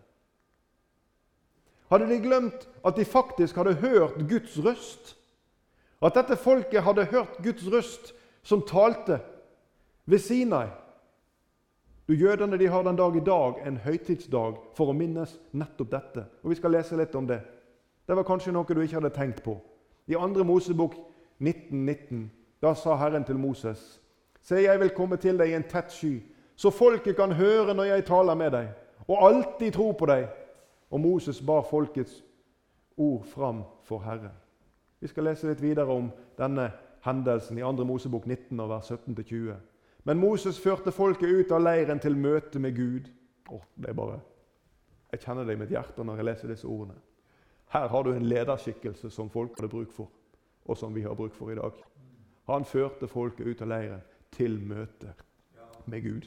Hadde 1.90 2.08
de 2.10 2.18
glemt 2.22 2.66
at 2.86 2.96
de 2.96 3.04
faktisk 3.04 3.56
hadde 3.58 3.78
hørt 3.82 4.18
Guds 4.28 4.58
røst? 4.64 5.14
At 6.02 6.16
dette 6.16 6.36
folket 6.40 6.82
hadde 6.82 7.08
hørt 7.10 7.38
Guds 7.42 7.66
røst 7.70 8.12
som 8.42 8.62
talte 8.66 9.20
ved 10.10 10.18
Sinai? 10.18 10.66
Du, 12.08 12.14
Jødene 12.14 12.58
de 12.58 12.66
har 12.66 12.82
den 12.82 12.96
dag 12.98 13.16
i 13.16 13.24
dag 13.24 13.60
en 13.66 13.76
høytidsdag 13.76 14.56
for 14.74 14.90
å 14.90 14.96
minnes 14.96 15.36
nettopp 15.52 15.90
dette. 15.92 16.24
Og 16.42 16.50
Vi 16.50 16.58
skal 16.58 16.74
lese 16.74 16.98
litt 16.98 17.14
om 17.14 17.26
det. 17.26 17.40
Det 18.06 18.16
var 18.16 18.26
kanskje 18.26 18.52
noe 18.52 18.66
du 18.66 18.80
ikke 18.82 18.98
hadde 18.98 19.14
tenkt 19.14 19.44
på. 19.46 19.60
I 20.10 20.18
2. 20.18 20.44
Mosebok 20.44 20.94
1919 20.94 21.10
19, 21.40 22.30
da 22.62 22.74
sa 22.74 22.96
Herren 22.96 23.24
til 23.24 23.38
Moses.: 23.38 24.00
Se, 24.42 24.54
jeg 24.54 24.80
vil 24.80 24.90
komme 24.90 25.16
til 25.16 25.38
deg 25.38 25.48
i 25.48 25.54
en 25.54 25.68
tett 25.68 25.92
sky, 25.92 26.20
så 26.56 26.70
folket 26.70 27.16
kan 27.16 27.32
høre 27.32 27.74
når 27.74 27.84
jeg 27.84 28.04
taler 28.04 28.34
med 28.34 28.50
deg, 28.50 28.68
og 29.08 29.26
alltid 29.26 29.72
tro 29.72 29.92
på 29.92 30.06
deg. 30.06 30.28
Og 30.90 31.00
Moses 31.00 31.40
bar 31.40 31.62
folkets 31.62 32.24
ord 32.96 33.24
fram 33.24 33.62
for 33.84 33.98
Herren. 33.98 34.36
Vi 35.00 35.06
skal 35.06 35.24
lese 35.24 35.48
litt 35.48 35.62
videre 35.62 35.86
om 35.86 36.10
denne 36.38 36.70
hendelsen 37.00 37.58
i 37.58 37.60
2. 37.60 37.84
Mosebok 37.84 38.26
19, 38.26 38.68
vers 38.68 38.90
17-20. 38.90 39.54
Men 40.04 40.18
Moses 40.18 40.60
førte 40.60 40.92
folket 40.92 41.28
ut 41.28 41.52
av 41.52 41.62
leiren 41.62 42.00
til 42.00 42.16
møte 42.16 42.58
med 42.58 42.76
Gud. 42.76 43.10
Oh, 43.50 43.62
det 43.76 43.90
er 43.90 43.98
bare, 43.98 44.20
Jeg 45.12 45.20
kjenner 45.20 45.44
det 45.44 45.56
i 45.56 45.58
mitt 45.58 45.70
hjerte 45.70 46.04
når 46.04 46.16
jeg 46.16 46.24
leser 46.24 46.48
disse 46.48 46.66
ordene. 46.66 46.94
Her 47.70 47.88
har 47.88 48.02
du 48.02 48.12
en 48.12 48.26
lederskikkelse 48.26 49.10
som 49.10 49.30
folk 49.30 49.56
hadde 49.58 49.68
bruk 49.68 49.92
for, 49.92 50.08
og 50.64 50.76
som 50.76 50.94
vi 50.94 51.02
har 51.02 51.14
bruk 51.14 51.34
for 51.34 51.50
i 51.50 51.54
dag. 51.58 51.72
Han 52.46 52.64
førte 52.64 53.08
folket 53.08 53.46
ut 53.46 53.62
av 53.62 53.68
leiren 53.68 54.02
til 54.34 54.58
møte 54.62 55.14
med 55.86 56.02
Gud. 56.02 56.26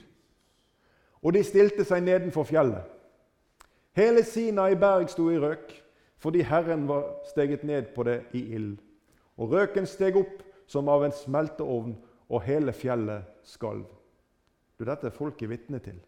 Og 1.23 1.33
de 1.33 1.43
stilte 1.43 1.85
seg 1.87 2.03
nedenfor 2.03 2.43
fjellet. 2.47 2.83
Hele 3.95 4.23
Sinai 4.23 4.75
berg 4.75 5.09
sto 5.11 5.29
i 5.31 5.39
røk, 5.39 5.71
fordi 6.17 6.41
Herren 6.41 6.87
var 6.87 7.05
steget 7.29 7.63
ned 7.63 7.93
på 7.95 8.03
det 8.03 8.21
i 8.33 8.41
ild. 8.55 8.77
Og 9.37 9.51
røken 9.51 9.85
steg 9.85 10.17
opp 10.17 10.43
som 10.67 10.89
av 10.89 11.03
en 11.03 11.15
smelteovn, 11.15 11.95
og 12.33 12.41
hele 12.47 12.73
fjellet 12.73 13.29
skalv. 13.45 13.85
Du, 14.79 14.85
dette 14.87 15.07
er 15.07 15.13
folket 15.13 15.51
vitne 15.51 15.79
til. 15.83 15.99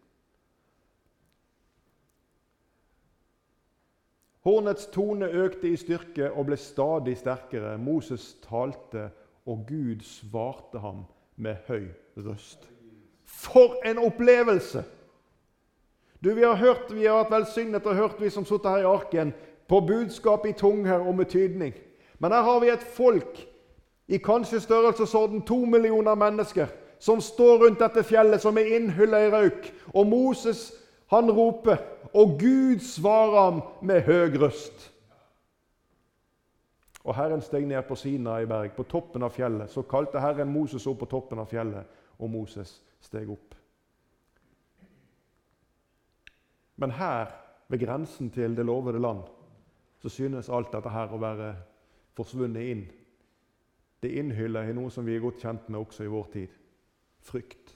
Hornets 4.46 4.86
tone 4.94 5.26
økte 5.26 5.70
i 5.70 5.78
styrke 5.78 6.28
og 6.30 6.48
ble 6.50 6.58
stadig 6.58 7.16
sterkere. 7.18 7.76
Moses 7.78 8.34
talte, 8.44 9.08
og 9.46 9.62
Gud 9.68 10.02
svarte 10.06 10.82
ham 10.82 11.04
med 11.36 11.62
høy 11.66 11.88
røst. 12.16 12.68
For 13.26 13.78
en 13.86 13.98
opplevelse! 13.98 14.84
Du, 16.24 16.34
Vi 16.34 16.42
har 16.42 16.56
hørt, 16.56 16.94
vi 16.94 17.06
har 17.06 17.20
vært 17.22 17.30
velsignet 17.30 17.86
og 17.86 17.94
hørt, 17.94 18.20
vi 18.20 18.30
som 18.30 18.44
sitter 18.44 18.70
her 18.70 18.86
i 18.86 18.90
arken, 18.90 19.34
på 19.68 19.80
budskap 19.80 20.46
i 20.46 20.52
tunger 20.52 20.98
og 20.98 21.14
med 21.14 21.26
tydning. 21.30 21.74
Men 22.18 22.32
her 22.32 22.42
har 22.42 22.60
vi 22.60 22.70
et 22.70 22.82
folk 22.82 23.42
i 24.08 24.18
kanskje 24.18 24.60
størrelsesorden 24.60 25.42
to 25.42 25.64
millioner 25.64 26.14
mennesker 26.14 26.66
som 26.98 27.20
står 27.20 27.64
rundt 27.64 27.80
dette 27.82 28.04
fjellet 28.06 28.42
som 28.42 28.58
er 28.58 28.76
innhylla 28.76 29.20
i 29.26 29.30
røyk. 29.30 29.70
Og 29.94 30.06
Moses 30.06 30.70
han 31.10 31.30
roper, 31.30 31.78
og 32.14 32.38
Gud 32.40 32.82
svarer 32.82 33.40
ham 33.40 33.62
med 33.82 34.02
høg 34.06 34.40
røst. 34.42 34.92
Og 37.06 37.14
Herren 37.14 37.42
steg 37.42 37.66
ned 37.66 37.82
på 37.86 37.94
Sinai 37.94 38.46
berg, 38.50 38.72
på 38.74 38.82
toppen 38.90 39.22
av 39.22 39.30
fjellet. 39.30 39.70
Så 39.70 39.84
kalte 39.86 40.22
Herren 40.22 40.50
Moses 40.50 40.86
opp 40.90 40.98
på 41.04 41.10
toppen 41.10 41.38
av 41.38 41.46
fjellet, 41.50 41.86
og 42.18 42.30
Moses 42.30 42.80
steg 43.00 43.30
opp. 43.30 43.54
Men 46.76 46.90
her, 46.90 47.30
ved 47.68 47.78
grensen 47.78 48.30
til 48.30 48.56
det 48.56 48.66
lovede 48.66 48.98
land, 49.00 49.22
så 50.02 50.08
synes 50.08 50.50
alt 50.50 50.72
dette 50.74 50.90
her 50.90 51.14
å 51.14 51.22
være 51.22 51.54
forsvunnet 52.18 52.72
inn 52.72 52.84
det 54.06 54.14
innhyller 54.20 54.70
i 54.70 54.76
noe 54.76 54.92
som 54.94 55.06
vi 55.06 55.16
er 55.16 55.24
godt 55.24 55.42
kjent 55.42 55.66
med 55.68 55.80
også 55.80 56.06
i 56.06 56.12
vår 56.12 56.30
tid 56.32 56.62
frykt. 57.26 57.72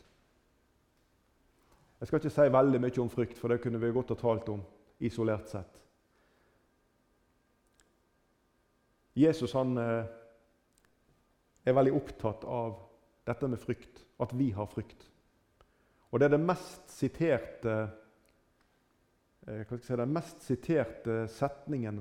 Jeg 2.01 2.09
skal 2.09 2.21
ikke 2.21 2.33
si 2.33 2.53
veldig 2.55 2.81
mye 2.81 3.03
om 3.03 3.11
frykt, 3.13 3.39
for 3.39 3.53
det 3.53 3.61
kunne 3.65 3.81
vi 3.83 3.91
godt 3.93 4.15
ha 4.15 4.17
talt 4.21 4.49
om 4.53 4.63
isolert 5.05 5.51
sett. 5.51 5.81
Jesus 9.19 9.53
han 9.59 9.75
eh, 9.81 10.07
er 11.67 11.77
veldig 11.77 11.97
opptatt 11.99 12.47
av 12.47 12.79
dette 13.29 13.51
med 13.51 13.61
frykt, 13.61 14.05
at 14.23 14.33
vi 14.39 14.49
har 14.55 14.71
frykt. 14.71 15.09
Og 16.11 16.21
det 16.21 16.31
er 16.31 16.37
det 16.37 16.47
mest 16.47 16.89
siterte, 16.95 17.77
eh, 19.47 19.75
si, 19.75 19.99
den 19.99 20.15
mest 20.15 20.47
siterte 20.47 21.25
setningen 21.35 22.01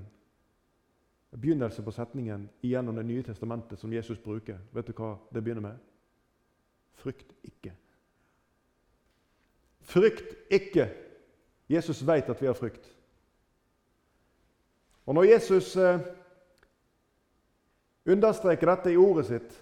begynnelse 1.38 1.84
på 1.84 1.92
setningen 1.92 2.50
gjennom 2.62 2.96
Det 2.96 3.04
nye 3.06 3.24
testamentet 3.24 3.80
som 3.80 3.94
Jesus 3.94 4.20
bruker. 4.24 4.58
Vet 4.74 4.88
du 4.88 4.94
hva 4.94 5.18
det 5.34 5.44
begynner 5.44 5.62
med? 5.62 5.78
Frykt 7.00 7.34
ikke. 7.44 7.74
Frykt 9.82 10.36
ikke! 10.52 10.89
Jesus 11.70 12.02
vet 12.08 12.30
at 12.30 12.42
vi 12.42 12.48
har 12.48 12.58
frykt. 12.58 12.86
Og 15.06 15.15
når 15.15 15.24
Jesus 15.24 15.76
eh, 15.78 16.02
understreker 18.06 18.70
dette 18.70 18.94
i 18.94 18.98
ordet 18.98 19.26
sitt 19.30 19.58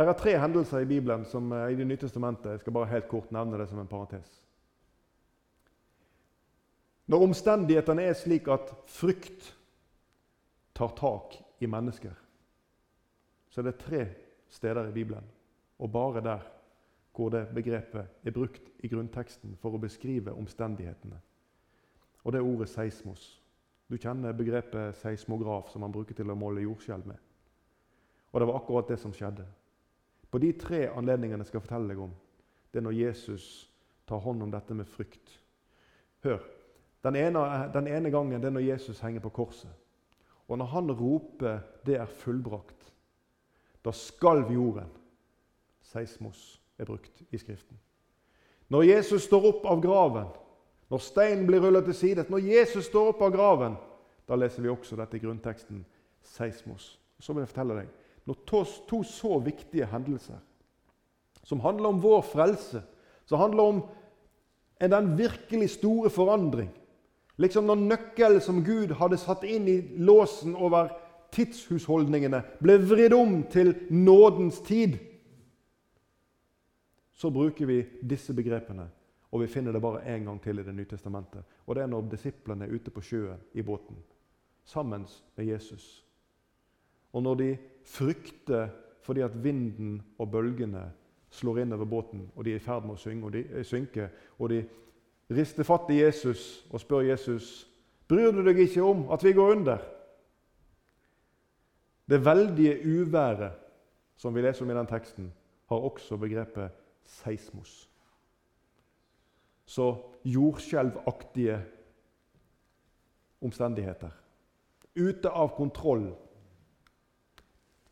Det 0.00 0.06
er 0.08 0.16
tre 0.16 0.32
hendelser 0.40 0.80
i 0.80 0.88
Bibelen 0.88 1.26
som, 1.28 1.52
eh, 1.52 1.72
i 1.72 1.76
Det 1.76 1.86
nye 1.86 1.96
testamentet. 1.96 2.50
Jeg 2.50 2.60
skal 2.60 2.72
bare 2.72 2.88
helt 2.88 3.08
kort 3.08 3.32
nevne 3.32 3.58
det 3.58 3.68
som 3.68 3.78
en 3.78 3.88
parentes. 3.88 4.40
Når 7.10 7.24
omstendighetene 7.26 8.04
er 8.06 8.14
slik 8.14 8.48
at 8.52 8.70
frykt 8.86 9.48
tar 10.78 10.92
tak 10.94 11.34
i 11.58 11.66
mennesker, 11.66 12.12
så 13.50 13.60
er 13.60 13.66
det 13.66 13.80
tre 13.82 14.04
steder 14.48 14.88
i 14.88 14.94
Bibelen, 14.94 15.26
og 15.78 15.92
bare 15.92 16.22
der, 16.22 16.44
hvor 17.14 17.28
det 17.28 17.48
begrepet 17.54 18.06
er 18.24 18.30
brukt 18.30 18.70
i 18.78 18.88
grunnteksten 18.88 19.56
for 19.60 19.74
å 19.74 19.80
beskrive 19.82 20.32
omstendighetene. 20.32 21.18
Og 22.24 22.32
det 22.32 22.38
er 22.38 22.46
ordet 22.46 22.68
seismos. 22.70 23.24
Du 23.90 23.98
kjenner 23.98 24.36
begrepet 24.36 24.94
seismograf, 24.96 25.68
som 25.72 25.82
man 25.82 25.92
bruker 25.92 26.14
til 26.14 26.30
å 26.30 26.38
måle 26.38 26.62
jordskjelv 26.62 27.10
med. 27.10 27.18
Og 28.30 28.40
det 28.40 28.48
var 28.48 28.60
akkurat 28.60 28.88
det 28.88 29.00
som 29.02 29.12
skjedde. 29.12 29.44
På 30.30 30.38
de 30.38 30.52
tre 30.54 30.84
anledningene 30.94 31.42
jeg 31.42 31.50
skal 31.50 31.64
fortelle 31.66 31.90
deg 31.90 32.00
om, 32.06 32.14
det 32.70 32.78
er 32.78 32.86
når 32.86 32.98
Jesus 33.00 33.50
tar 34.06 34.22
hånd 34.22 34.46
om 34.46 34.54
dette 34.54 34.78
med 34.78 34.88
frykt. 34.88 35.34
Hør, 36.22 36.40
den 37.04 37.16
ene, 37.16 37.70
den 37.74 37.86
ene 37.86 38.10
gangen 38.10 38.40
det 38.40 38.50
er 38.50 38.54
når 38.54 38.66
Jesus 38.66 39.00
henger 39.00 39.20
på 39.20 39.28
korset. 39.28 39.70
Og 40.48 40.58
når 40.58 40.66
han 40.66 40.92
roper 40.92 41.58
'Det 41.86 41.96
er 41.96 42.06
fullbrakt', 42.06 42.92
da 43.84 43.90
skalv 43.92 44.52
jorden. 44.52 44.90
Seismos 45.80 46.60
er 46.78 46.84
brukt 46.84 47.22
i 47.30 47.38
Skriften. 47.38 47.78
Når 48.68 48.82
Jesus 48.82 49.22
står 49.22 49.46
opp 49.46 49.66
av 49.66 49.80
graven, 49.82 50.26
når 50.90 50.98
steinen 50.98 51.46
blir 51.46 51.60
rullet 51.60 51.84
til 51.84 51.94
side 51.94 52.24
Når 52.28 52.38
Jesus 52.38 52.84
står 52.84 53.08
opp 53.08 53.22
av 53.22 53.32
graven, 53.32 53.76
da 54.28 54.34
leser 54.34 54.62
vi 54.62 54.68
også 54.68 54.96
dette 54.96 55.16
i 55.16 55.20
grunnteksten 55.20 55.84
seismos. 56.22 57.00
Så 57.20 57.32
vil 57.32 57.40
jeg 57.40 57.48
fortelle 57.48 57.74
deg 57.74 57.88
når 58.26 58.36
to, 58.46 58.64
to 58.86 59.02
så 59.02 59.38
viktige 59.38 59.86
hendelser, 59.86 60.38
som 61.42 61.60
handler 61.60 61.88
om 61.88 62.02
vår 62.02 62.20
frelse, 62.20 62.82
som 63.24 63.38
handler 63.38 63.62
om 63.62 63.80
den 64.80 65.18
virkelig 65.18 65.70
store 65.70 66.10
forandring 66.10 66.70
Liksom 67.40 67.66
når 67.66 67.84
nøkkelen 67.88 68.42
som 68.44 68.60
Gud 68.64 68.92
hadde 69.00 69.18
satt 69.20 69.46
inn 69.48 69.68
i 69.68 69.78
låsen 69.96 70.52
over 70.56 70.90
tidshusholdningene, 71.32 72.42
ble 72.60 72.76
vridd 72.84 73.14
om 73.16 73.38
til 73.48 73.72
nådens 73.90 74.60
tid. 74.66 74.98
Så 77.16 77.30
bruker 77.32 77.68
vi 77.68 77.80
disse 78.02 78.34
begrepene, 78.36 78.88
og 79.30 79.42
vi 79.42 79.48
finner 79.48 79.72
det 79.72 79.82
bare 79.82 80.04
én 80.04 80.24
gang 80.26 80.40
til 80.42 80.58
i 80.58 80.62
Det 80.62 80.74
nye 80.74 80.88
testamentet. 80.88 81.44
Og 81.66 81.74
det 81.74 81.82
er 81.82 81.86
når 81.86 82.10
disiplene 82.10 82.64
er 82.64 82.74
ute 82.74 82.90
på 82.90 83.00
sjøen 83.00 83.40
i 83.54 83.62
båten 83.62 83.96
sammen 84.64 85.06
med 85.36 85.44
Jesus. 85.44 86.04
Og 87.12 87.22
når 87.22 87.34
de 87.34 87.56
frykter 87.84 88.68
fordi 89.02 89.20
at 89.20 89.44
vinden 89.44 90.02
og 90.18 90.30
bølgene 90.30 90.90
slår 91.30 91.62
inn 91.62 91.72
over 91.72 91.84
båten, 91.84 92.28
og 92.36 92.44
de 92.44 92.52
er 92.52 92.60
i 92.60 92.62
ferd 92.62 92.84
med 92.84 92.94
å 92.94 93.00
synge, 93.00 93.24
og 93.26 93.32
de, 93.32 93.44
eh, 93.50 93.64
synke, 93.64 94.10
og 94.38 94.50
de 94.50 94.64
rister 95.30 95.66
fatt 95.66 95.90
i 95.90 96.00
Jesus 96.00 96.64
og 96.70 96.82
spør 96.82 97.06
Jesus 97.10 97.66
bryr 98.10 98.32
du 98.34 98.42
deg 98.42 98.58
ikke 98.58 98.82
om 98.82 99.06
at 99.14 99.22
vi 99.24 99.32
går 99.32 99.52
under. 99.56 99.82
Det 102.10 102.18
veldige 102.24 102.80
uværet 102.82 103.52
som 104.20 104.34
vi 104.34 104.42
leser 104.42 104.64
om 104.64 104.70
i 104.70 104.74
den 104.74 104.86
teksten, 104.90 105.32
har 105.70 105.76
også 105.76 106.16
begrepet 106.16 106.70
seismos. 107.06 107.88
Så 109.64 109.94
jordskjelvaktige 110.24 111.60
omstendigheter. 113.40 114.10
ute 114.94 115.30
av 115.30 115.48
kontroll. 115.56 116.10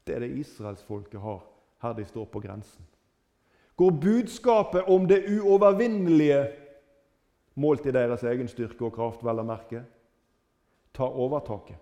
Det 0.05 0.15
er 0.15 0.21
det 0.21 0.37
israelsfolket 0.41 1.21
har 1.21 1.45
her 1.83 1.93
de 1.95 2.05
står 2.05 2.25
på 2.25 2.41
grensen. 2.41 2.85
Går 3.77 3.91
budskapet 3.91 4.83
om 4.91 5.07
det 5.07 5.23
uovervinnelige, 5.39 6.49
målt 7.59 7.87
i 7.87 7.95
deres 7.95 8.23
egen 8.23 8.49
styrke 8.49 8.87
og 8.87 8.95
kraft, 8.95 9.25
vel 9.27 9.43
å 9.43 9.47
merke, 9.47 9.83
tar 10.95 11.15
overtaket. 11.15 11.79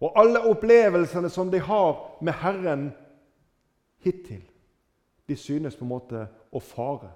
Og 0.00 0.16
alle 0.16 0.40
opplevelsene 0.48 1.28
som 1.28 1.50
de 1.52 1.60
har 1.60 1.98
med 2.24 2.38
Herren 2.40 2.86
hittil, 4.04 4.42
de 5.28 5.36
synes 5.36 5.76
på 5.76 5.84
en 5.84 5.92
måte 5.92 6.22
å 6.50 6.60
fare. 6.64 7.10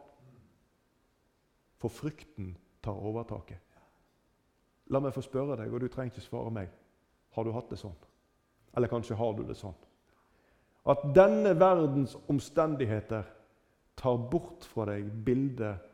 For 1.80 1.92
frykten 1.92 2.52
tar 2.84 3.00
overtaket. 3.00 3.60
La 4.92 5.00
meg 5.00 5.14
få 5.16 5.24
spørre 5.24 5.56
deg, 5.58 5.72
og 5.72 5.80
du 5.80 5.88
trenger 5.88 6.12
ikke 6.12 6.26
svare 6.26 6.52
meg. 6.52 6.68
Har 7.34 7.44
du 7.44 7.54
hatt 7.56 7.70
det 7.72 7.80
sånn? 7.80 7.96
Eller 8.76 8.90
kanskje 8.92 9.16
har 9.16 9.32
du 9.34 9.42
det 9.48 9.56
sånn? 9.56 9.74
At 10.84 11.00
denne 11.16 11.54
verdens 11.56 12.12
omstendigheter 12.28 13.24
tar 13.96 14.18
bort 14.30 14.66
fra 14.68 14.84
deg 14.90 15.08
bildet 15.24 15.93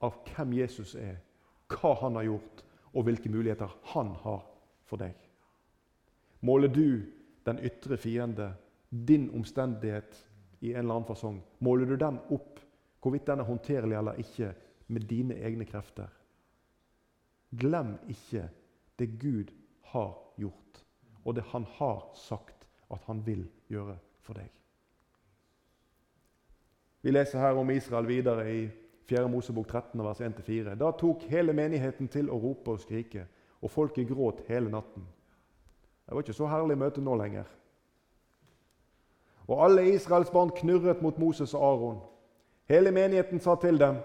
av 0.00 0.22
hvem 0.28 0.54
Jesus 0.56 0.94
er, 0.98 1.20
hva 1.70 1.94
han 2.02 2.16
har 2.18 2.28
gjort, 2.28 2.64
og 2.90 3.06
hvilke 3.06 3.30
muligheter 3.30 3.70
han 3.92 4.14
har 4.24 4.42
for 4.88 5.00
deg. 5.00 5.14
Måler 6.42 6.72
du 6.72 7.02
den 7.46 7.60
ytre 7.62 7.98
fiende, 8.00 8.52
din 8.90 9.28
omstendighet, 9.36 10.26
i 10.60 10.74
en 10.74 10.82
eller 10.82 10.98
annen 10.98 11.08
fasong, 11.08 11.38
måler 11.64 11.88
du 11.88 11.96
den 11.96 12.18
opp, 12.34 12.58
hvorvidt 13.00 13.28
den 13.30 13.40
er 13.40 13.48
håndterlig 13.48 13.96
eller 13.96 14.18
ikke, 14.20 14.50
med 14.90 15.06
dine 15.08 15.36
egne 15.38 15.64
krefter? 15.64 16.10
Glem 17.56 17.94
ikke 18.10 18.48
det 18.98 19.08
Gud 19.20 19.52
har 19.92 20.12
gjort, 20.36 20.82
og 21.24 21.36
det 21.36 21.46
han 21.52 21.64
har 21.78 22.02
sagt 22.18 22.66
at 22.90 23.06
han 23.06 23.22
vil 23.26 23.46
gjøre 23.70 23.96
for 24.20 24.36
deg. 24.36 24.50
Vi 27.00 27.14
leser 27.14 27.40
her 27.40 27.56
om 27.56 27.70
Israel 27.72 28.08
videre 28.10 28.44
i 28.52 28.60
4. 29.10 29.28
Mosebok 29.28 29.68
13, 29.68 30.02
vers 30.04 30.20
1-4. 30.20 30.74
Da 30.78 30.90
tok 30.94 31.26
hele 31.30 31.54
menigheten 31.56 32.08
til 32.08 32.30
å 32.30 32.38
rope 32.38 32.76
og 32.76 32.82
skrike, 32.82 33.26
og 33.60 33.72
folket 33.72 34.08
gråt 34.08 34.44
hele 34.48 34.70
natten. 34.70 35.04
Det 36.06 36.14
var 36.14 36.24
ikke 36.24 36.38
så 36.38 36.48
herlig 36.50 36.78
møte 36.78 37.02
nå 37.02 37.16
lenger. 37.18 37.48
Og 39.50 39.64
alle 39.64 39.88
Israels 39.90 40.30
barn 40.30 40.52
knurret 40.54 41.02
mot 41.02 41.18
Moses 41.18 41.54
og 41.58 41.66
Aron. 41.66 42.00
Hele 42.70 42.92
menigheten 42.94 43.42
sa 43.42 43.56
til 43.58 43.78
dem, 43.78 43.98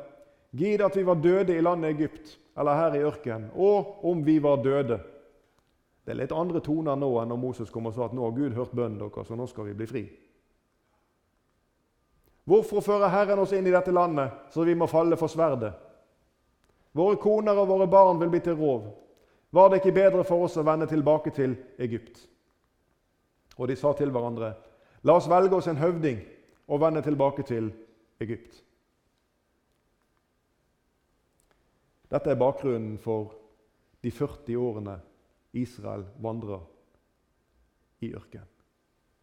Gid 0.56 0.82
at 0.82 0.96
vi 0.98 1.04
var 1.06 1.20
døde 1.20 1.54
i 1.54 1.62
landet 1.62 1.96
Egypt, 1.96 2.38
eller 2.58 2.78
her 2.80 2.96
i 2.96 3.04
ørkenen, 3.04 3.50
og 3.54 4.06
om 4.06 4.26
vi 4.26 4.39
var 4.44 4.63
døde. 4.63 5.00
Det 6.06 6.13
er 6.13 6.22
litt 6.22 6.34
andre 6.34 6.62
toner 6.63 6.96
nå 6.96 7.10
enn 7.20 7.34
når 7.34 7.41
Moses 7.41 7.74
kom 7.74 7.89
og 7.89 7.96
sa 7.96 8.06
at 8.06 8.13
nå 8.15 8.24
har 8.24 8.38
Gud 8.38 8.56
hørt 8.56 8.76
bønnen 8.78 9.02
deres, 9.02 9.32
og 9.32 9.38
nå 9.38 9.48
skal 9.52 9.68
vi 9.70 9.76
bli 9.78 9.88
fri. 9.89 10.04
Hvorfor 12.45 12.81
fører 12.86 13.10
Herren 13.10 13.41
oss 13.41 13.55
inn 13.58 13.65
i 13.65 13.73
dette 13.73 13.93
landet, 13.93 14.31
så 14.53 14.63
vi 14.63 14.75
må 14.77 14.86
falle 14.88 15.17
for 15.17 15.31
sverdet? 15.31 15.73
Våre 16.95 17.17
koner 17.19 17.58
og 17.58 17.67
våre 17.67 17.88
barn 17.89 18.21
vil 18.21 18.29
bli 18.31 18.39
til 18.45 18.55
rov. 18.60 18.86
Var 19.49 19.69
det 19.69 19.81
ikke 19.81 19.95
bedre 19.95 20.23
for 20.27 20.45
oss 20.45 20.58
å 20.62 20.65
vende 20.67 20.88
tilbake 20.88 21.34
til 21.34 21.55
Egypt? 21.81 22.21
Og 23.58 23.67
de 23.71 23.75
sa 23.79 23.95
til 23.97 24.13
hverandre, 24.13 24.53
la 25.03 25.17
oss 25.17 25.29
velge 25.31 25.58
oss 25.58 25.67
en 25.71 25.81
høvding 25.81 26.21
og 26.67 26.81
vende 26.81 27.01
tilbake 27.01 27.43
til 27.47 27.71
Egypt. 28.21 28.62
Dette 32.12 32.31
er 32.31 32.39
bakgrunnen 32.39 32.99
for 33.01 33.34
de 34.05 34.12
40 34.13 34.60
årene 34.62 34.99
Israel 35.58 36.05
vandrer 36.21 36.62
i 38.05 38.13
ørkenen. 38.13 38.51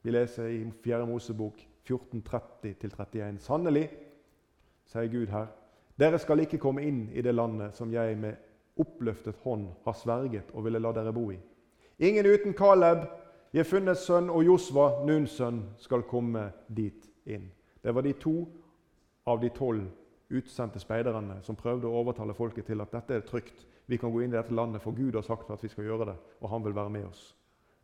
Vi 0.02 0.10
leser 0.10 0.48
i 0.50 0.64
4. 0.82 1.06
Mosebok 1.06 1.60
14.30-31. 1.88 3.38
Sannelig, 3.42 3.88
sier 4.86 5.10
Gud 5.12 5.32
her, 5.32 5.50
dere 5.98 6.18
skal 6.18 6.42
ikke 6.44 6.60
komme 6.62 6.84
inn 6.86 7.04
i 7.12 7.22
det 7.22 7.34
landet 7.34 7.76
som 7.76 7.92
jeg 7.92 8.16
med 8.18 8.80
oppløftet 8.80 9.36
hånd 9.44 9.68
har 9.84 9.96
sverget 9.98 10.52
og 10.54 10.64
ville 10.64 10.80
la 10.80 10.92
dere 10.96 11.12
bo 11.12 11.28
i. 11.32 11.38
Ingen 12.02 12.26
uten 12.26 12.54
Kaleb, 12.56 13.04
Jefunnes 13.52 14.06
sønn 14.06 14.30
og 14.32 14.44
Josva, 14.46 15.04
Nuns 15.04 15.36
sønn, 15.36 15.60
skal 15.78 16.06
komme 16.08 16.48
dit 16.68 17.04
inn. 17.28 17.50
Det 17.82 17.92
var 17.94 18.06
de 18.06 18.14
to 18.16 18.36
av 19.28 19.42
de 19.42 19.50
tolv 19.52 19.90
utsendte 20.32 20.80
speiderne 20.80 21.42
som 21.44 21.58
prøvde 21.58 21.86
å 21.88 21.98
overtale 22.00 22.34
folket 22.34 22.66
til 22.70 22.80
at 22.80 22.94
dette 22.94 23.18
er 23.18 23.26
trygt. 23.28 23.66
Vi 23.86 23.98
kan 24.00 24.12
gå 24.12 24.22
inn 24.22 24.32
i 24.32 24.38
dette 24.38 24.54
landet, 24.54 24.80
for 24.82 24.96
Gud 24.96 25.14
har 25.18 25.26
sagt 25.26 25.50
at 25.50 25.62
vi 25.62 25.68
skal 25.68 25.84
gjøre 25.84 26.08
det, 26.08 26.16
og 26.40 26.48
han 26.50 26.64
vil 26.64 26.74
være 26.74 26.94
med 26.94 27.04
oss. 27.10 27.34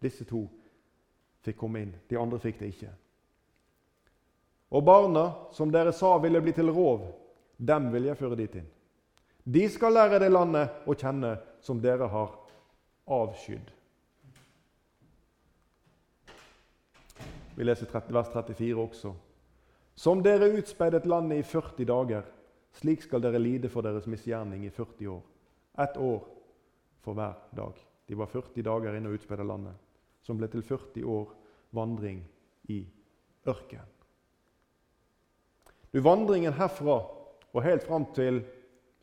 Disse 0.01 0.25
to 0.25 0.47
fikk 1.45 1.59
komme 1.61 1.83
inn. 1.85 1.93
De 2.09 2.19
andre 2.19 2.41
fikk 2.41 2.63
det 2.63 2.73
ikke. 2.73 2.95
Og 4.69 4.85
barna, 4.85 5.33
som 5.53 5.71
dere 5.73 5.93
sa 5.97 6.19
ville 6.21 6.41
bli 6.45 6.53
til 6.53 6.69
rov, 6.75 7.07
dem 7.57 7.89
vil 7.93 8.11
jeg 8.11 8.19
føre 8.21 8.37
dit 8.37 8.59
inn. 8.61 8.69
De 9.49 9.65
skal 9.73 9.95
lære 9.97 10.21
det 10.21 10.29
landet 10.29 10.85
å 10.85 10.95
kjenne 10.95 11.39
som 11.65 11.81
dere 11.81 12.09
har 12.13 12.35
avskydd. 13.09 13.71
Vi 17.57 17.65
leser 17.65 17.91
vers 17.91 18.29
34 18.35 18.77
også. 18.79 19.15
Som 19.99 20.21
dere 20.23 20.53
utspeidet 20.61 21.09
landet 21.11 21.41
i 21.41 21.47
40 21.49 21.89
dager, 21.89 22.29
slik 22.79 23.03
skal 23.03 23.25
dere 23.25 23.41
lide 23.41 23.73
for 23.73 23.83
deres 23.83 24.07
misgjerning 24.07 24.67
i 24.69 24.71
40 24.71 25.09
år. 25.17 25.25
Ett 25.83 25.97
år 25.97 26.21
for 27.03 27.19
hver 27.19 27.35
dag. 27.57 27.75
De 28.07 28.15
var 28.15 28.31
40 28.31 28.63
dager 28.63 28.95
inne 28.95 29.11
og 29.11 29.19
utspeida 29.19 29.43
landet, 29.49 29.75
som 30.23 30.39
ble 30.39 30.47
til 30.53 30.63
40 30.63 31.03
år 31.09 31.33
vandring 31.75 32.21
i 32.71 32.85
ørkenen. 33.49 33.98
Du, 35.93 36.01
Vandringen 36.01 36.53
herfra 36.53 36.99
og 37.53 37.63
helt 37.65 37.83
fram 37.83 38.05
til 38.15 38.43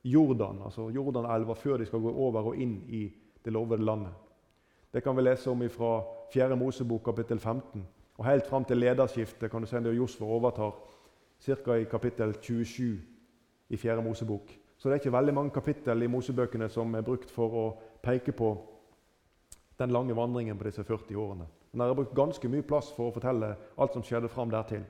Jordan, 0.06 0.62
altså 0.66 0.90
Jordanelva, 0.94 1.54
før 1.54 1.78
de 1.78 1.86
skal 1.86 2.04
gå 2.04 2.12
over 2.14 2.52
og 2.52 2.60
inn 2.62 2.78
i 2.94 3.08
det 3.46 3.54
lovede 3.54 3.86
landet. 3.86 4.14
Det 4.94 5.04
kan 5.04 5.16
vi 5.18 5.26
lese 5.26 5.50
om 5.50 5.64
fra 5.70 6.04
4. 6.34 6.56
Mosebok 6.56 7.04
kapittel 7.04 7.40
15. 7.40 7.88
Og 8.18 8.26
helt 8.26 8.48
fram 8.48 8.66
til 8.66 8.78
lederskiftet 8.78 9.52
kan 9.52 9.62
du 9.62 9.68
se 9.68 9.80
når 9.80 9.98
Josfa 9.98 10.26
overtar, 10.26 10.72
ca. 11.42 11.74
i 11.74 11.84
kapittel 11.84 12.34
27 12.42 13.02
i 13.70 13.78
4. 13.78 14.02
Mosebok. 14.02 14.52
Så 14.78 14.90
det 14.90 14.94
er 14.94 15.00
ikke 15.00 15.18
veldig 15.18 15.34
mange 15.34 15.52
kapittel 15.52 16.04
i 16.04 16.08
Mosebøkene 16.08 16.70
som 16.70 16.96
er 16.96 17.02
brukt 17.02 17.32
for 17.32 17.60
å 17.60 17.66
peke 18.04 18.32
på 18.32 18.56
den 19.80 19.92
lange 19.92 20.16
vandringen 20.16 20.58
på 20.58 20.64
disse 20.70 20.84
40 20.84 21.16
årene. 21.18 21.48
Men 21.72 21.80
der 21.80 21.92
er 21.92 21.98
brukt 21.98 22.16
ganske 22.16 22.48
mye 22.48 22.64
plass 22.64 22.94
for 22.96 23.10
å 23.10 23.16
fortelle 23.16 23.56
alt 23.78 23.94
som 23.94 24.04
skjedde 24.04 24.30
fram 24.32 24.52
dertil. 24.54 24.86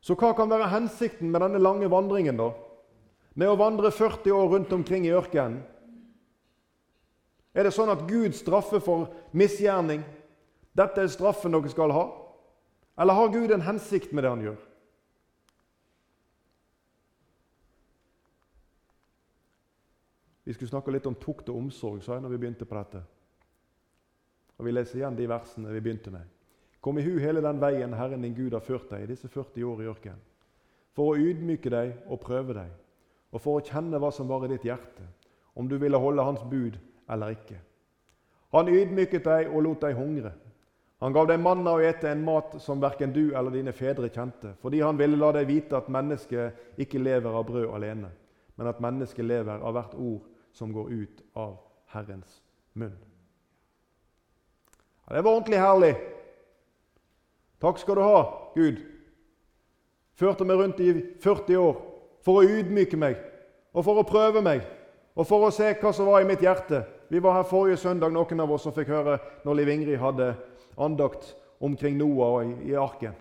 Så 0.00 0.14
hva 0.14 0.30
kan 0.36 0.50
være 0.50 0.70
hensikten 0.70 1.30
med 1.32 1.42
denne 1.42 1.60
lange 1.62 1.90
vandringen, 1.90 2.38
da? 2.38 2.52
Med 3.38 3.50
å 3.50 3.58
vandre 3.58 3.90
40 3.94 4.34
år 4.34 4.48
rundt 4.54 4.72
omkring 4.74 5.06
i 5.06 5.14
ørkenen? 5.14 5.60
Er 7.54 7.66
det 7.66 7.74
sånn 7.74 7.90
at 7.90 8.04
Gud 8.06 8.36
straffer 8.38 8.82
for 8.82 9.08
misgjerning? 9.34 10.04
Dette 10.78 11.02
er 11.02 11.10
straffen 11.10 11.54
dere 11.54 11.70
skal 11.72 11.90
ha? 11.94 12.04
Eller 12.98 13.18
har 13.18 13.32
Gud 13.34 13.50
en 13.54 13.66
hensikt 13.66 14.12
med 14.14 14.24
det 14.24 14.30
han 14.30 14.44
gjør? 14.46 14.58
Vi 20.48 20.54
skulle 20.54 20.70
snakke 20.70 20.94
litt 20.94 21.06
om 21.06 21.18
tukt 21.18 21.50
og 21.52 21.58
omsorg, 21.60 22.00
sa 22.00 22.14
jeg 22.16 22.24
når 22.24 22.32
vi 22.32 22.40
begynte 22.40 22.64
på 22.64 22.78
dette. 22.78 23.02
Og 24.58 24.64
Vi 24.64 24.72
leser 24.72 25.02
igjen 25.02 25.18
de 25.18 25.26
versene 25.28 25.74
vi 25.74 25.82
begynte 25.84 26.10
med. 26.14 26.37
Kom 26.88 26.98
i 26.98 27.02
hu 27.02 27.18
hele 27.20 27.42
den 27.44 27.58
veien 27.60 27.92
Herren 27.92 28.22
din 28.24 28.32
Gud 28.32 28.54
har 28.56 28.62
ført 28.64 28.88
deg 28.88 29.02
i 29.04 29.08
disse 29.10 29.28
40 29.28 29.64
år 29.68 29.80
i 29.82 29.88
ørkenen, 29.90 30.20
for 30.96 31.10
å 31.12 31.18
ydmyke 31.20 31.68
deg 31.68 31.90
og 32.08 32.22
prøve 32.22 32.56
deg, 32.56 32.70
og 33.28 33.42
for 33.44 33.58
å 33.58 33.64
kjenne 33.66 34.00
hva 34.00 34.08
som 34.08 34.30
var 34.30 34.46
i 34.46 34.48
ditt 34.54 34.64
hjerte, 34.64 35.04
om 35.52 35.68
du 35.68 35.76
ville 35.76 36.00
holde 36.00 36.24
Hans 36.24 36.46
bud 36.48 36.80
eller 37.12 37.36
ikke. 37.36 37.60
Han 38.56 38.72
ydmyket 38.72 39.28
deg 39.28 39.52
og 39.52 39.66
lot 39.68 39.84
deg 39.84 40.00
hungre. 40.00 40.32
Han 41.04 41.12
gav 41.12 41.28
deg 41.28 41.44
manna 41.44 41.76
å 41.76 41.84
ete, 41.84 42.08
en 42.08 42.24
mat 42.24 42.56
som 42.64 42.80
verken 42.80 43.12
du 43.12 43.36
eller 43.36 43.52
dine 43.52 43.76
fedre 43.76 44.08
kjente, 44.08 44.56
fordi 44.64 44.80
han 44.80 44.96
ville 44.96 45.20
la 45.20 45.34
deg 45.36 45.52
vite 45.52 45.76
at 45.76 45.92
mennesket 45.92 46.80
ikke 46.80 47.04
lever 47.04 47.36
av 47.36 47.50
brød 47.52 47.68
alene, 47.68 48.14
men 48.56 48.72
at 48.72 48.80
mennesket 48.80 49.28
lever 49.28 49.60
av 49.60 49.76
hvert 49.76 49.92
ord 49.92 50.24
som 50.56 50.72
går 50.72 50.94
ut 51.04 51.24
av 51.36 51.58
Herrens 51.92 52.40
munn. 52.72 52.96
Ja, 55.04 55.18
det 55.18 55.28
var 55.28 55.36
ordentlig 55.36 55.60
herlig. 55.68 55.98
Takk 57.62 57.80
skal 57.82 57.98
du 57.98 58.04
ha, 58.06 58.20
Gud. 58.54 58.78
Førte 60.18 60.46
meg 60.46 60.58
rundt 60.58 60.80
i 60.82 60.92
40 61.22 61.58
år 61.62 61.80
for 62.26 62.40
å 62.40 62.46
ydmyke 62.46 62.98
meg 62.98 63.18
og 63.74 63.84
for 63.86 64.00
å 64.00 64.06
prøve 64.06 64.42
meg 64.42 64.64
og 65.18 65.26
for 65.26 65.46
å 65.46 65.52
se 65.54 65.72
hva 65.80 65.92
som 65.94 66.06
var 66.10 66.22
i 66.22 66.28
mitt 66.28 66.42
hjerte. 66.42 66.84
Vi 67.10 67.22
var 67.22 67.38
her 67.38 67.46
forrige 67.48 67.80
søndag, 67.80 68.12
noen 68.14 68.42
av 68.42 68.52
oss 68.54 68.66
som 68.66 68.74
fikk 68.74 68.90
høre 68.92 69.16
når 69.46 69.58
Liv 69.58 69.70
Ingrid 69.74 70.02
hadde 70.02 70.32
andakt 70.78 71.32
omkring 71.64 71.96
Noah 71.98 72.44
i, 72.46 72.52
i 72.70 72.76
arken. 72.78 73.16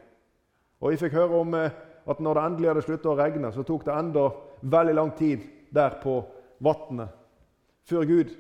Og 0.82 0.94
vi 0.94 1.00
fikk 1.02 1.16
høre 1.18 1.40
om 1.42 1.56
eh, 1.58 1.74
at 2.08 2.20
når 2.22 2.38
det 2.38 2.44
endelig 2.46 2.70
hadde 2.72 2.84
sluttet 2.86 3.10
å 3.10 3.16
regne, 3.18 3.52
så 3.54 3.66
tok 3.66 3.88
det 3.88 3.96
enda 3.98 4.28
veldig 4.62 4.94
lang 4.98 5.14
tid 5.18 5.48
der 5.74 5.98
på 6.04 6.20
vannet 6.64 7.16
før 7.88 8.06
Gud 8.08 8.36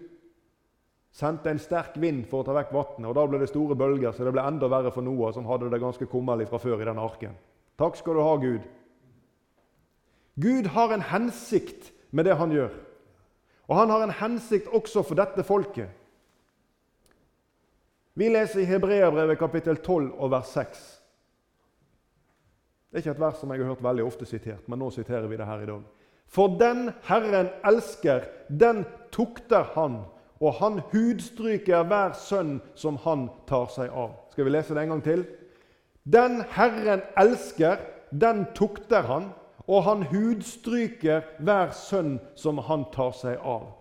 sendte 1.17 1.49
en 1.49 1.59
sterk 1.61 1.95
vind 1.97 2.25
for 2.29 2.43
å 2.43 2.45
ta 2.45 2.53
vekk 2.53 2.73
vannet. 2.75 3.07
Og 3.09 3.15
da 3.17 3.25
ble 3.25 3.41
det 3.41 3.49
store 3.49 3.77
bølger, 3.77 4.13
så 4.13 4.25
det 4.27 4.33
ble 4.35 4.43
enda 4.45 4.69
verre 4.69 4.93
for 4.93 5.05
Noah, 5.05 5.33
som 5.33 5.47
hadde 5.49 5.71
det 5.73 5.81
ganske 5.81 6.05
kummerlig 6.11 6.49
fra 6.51 6.59
før 6.61 6.81
i 6.81 6.89
denne 6.89 7.05
arken. 7.05 7.37
Takk 7.77 7.97
skal 7.97 8.17
du 8.17 8.23
ha, 8.25 8.33
Gud. 8.41 8.67
Gud 10.37 10.69
har 10.75 10.93
en 10.93 11.05
hensikt 11.09 11.89
med 12.13 12.29
det 12.29 12.35
han 12.37 12.53
gjør. 12.53 12.75
Og 13.67 13.79
han 13.79 13.89
har 13.91 14.05
en 14.05 14.13
hensikt 14.19 14.69
også 14.69 15.01
for 15.03 15.17
dette 15.17 15.43
folket. 15.45 15.89
Vi 18.17 18.29
leser 18.29 18.63
i 18.63 18.69
Hebreabrevet 18.69 19.37
kapittel 19.37 19.77
12 19.77 20.13
og 20.13 20.31
vers 20.33 20.53
6. 20.53 20.83
Det 22.87 22.97
er 22.97 23.03
ikke 23.03 23.15
et 23.17 23.21
vers 23.25 23.41
som 23.41 23.51
jeg 23.51 23.61
har 23.61 23.73
hørt 23.73 23.83
veldig 23.85 24.05
ofte 24.05 24.25
sitert, 24.25 24.69
men 24.69 24.79
nå 24.81 24.87
siterer 24.93 25.27
vi 25.29 25.37
det 25.37 25.45
her 25.45 25.61
i 25.61 25.69
dag. 25.69 25.81
For 26.29 26.53
den 26.59 26.91
Herren 27.07 27.49
elsker, 27.65 28.25
den 28.49 28.85
tukter 29.13 29.67
Han, 29.75 29.99
og 30.39 30.53
han 30.59 30.79
hudstryker 30.91 31.87
hver 31.89 32.13
sønn 32.17 32.59
som 32.77 32.99
han 33.03 33.27
tar 33.49 33.69
seg 33.73 33.89
av. 33.89 34.13
Skal 34.33 34.47
vi 34.47 34.53
lese 34.53 34.75
det 34.75 34.83
en 34.83 34.95
gang 34.95 35.03
til? 35.05 35.25
Den 36.07 36.41
Herren 36.55 37.01
elsker, 37.19 37.81
den 38.11 38.45
tukter 38.55 39.01
Han, 39.09 39.31
og 39.67 39.83
han 39.83 40.05
hudstryker 40.07 41.25
hver 41.43 41.73
sønn 41.75 42.19
som 42.39 42.61
han 42.69 42.85
tar 42.93 43.11
seg 43.17 43.41
av. 43.43 43.73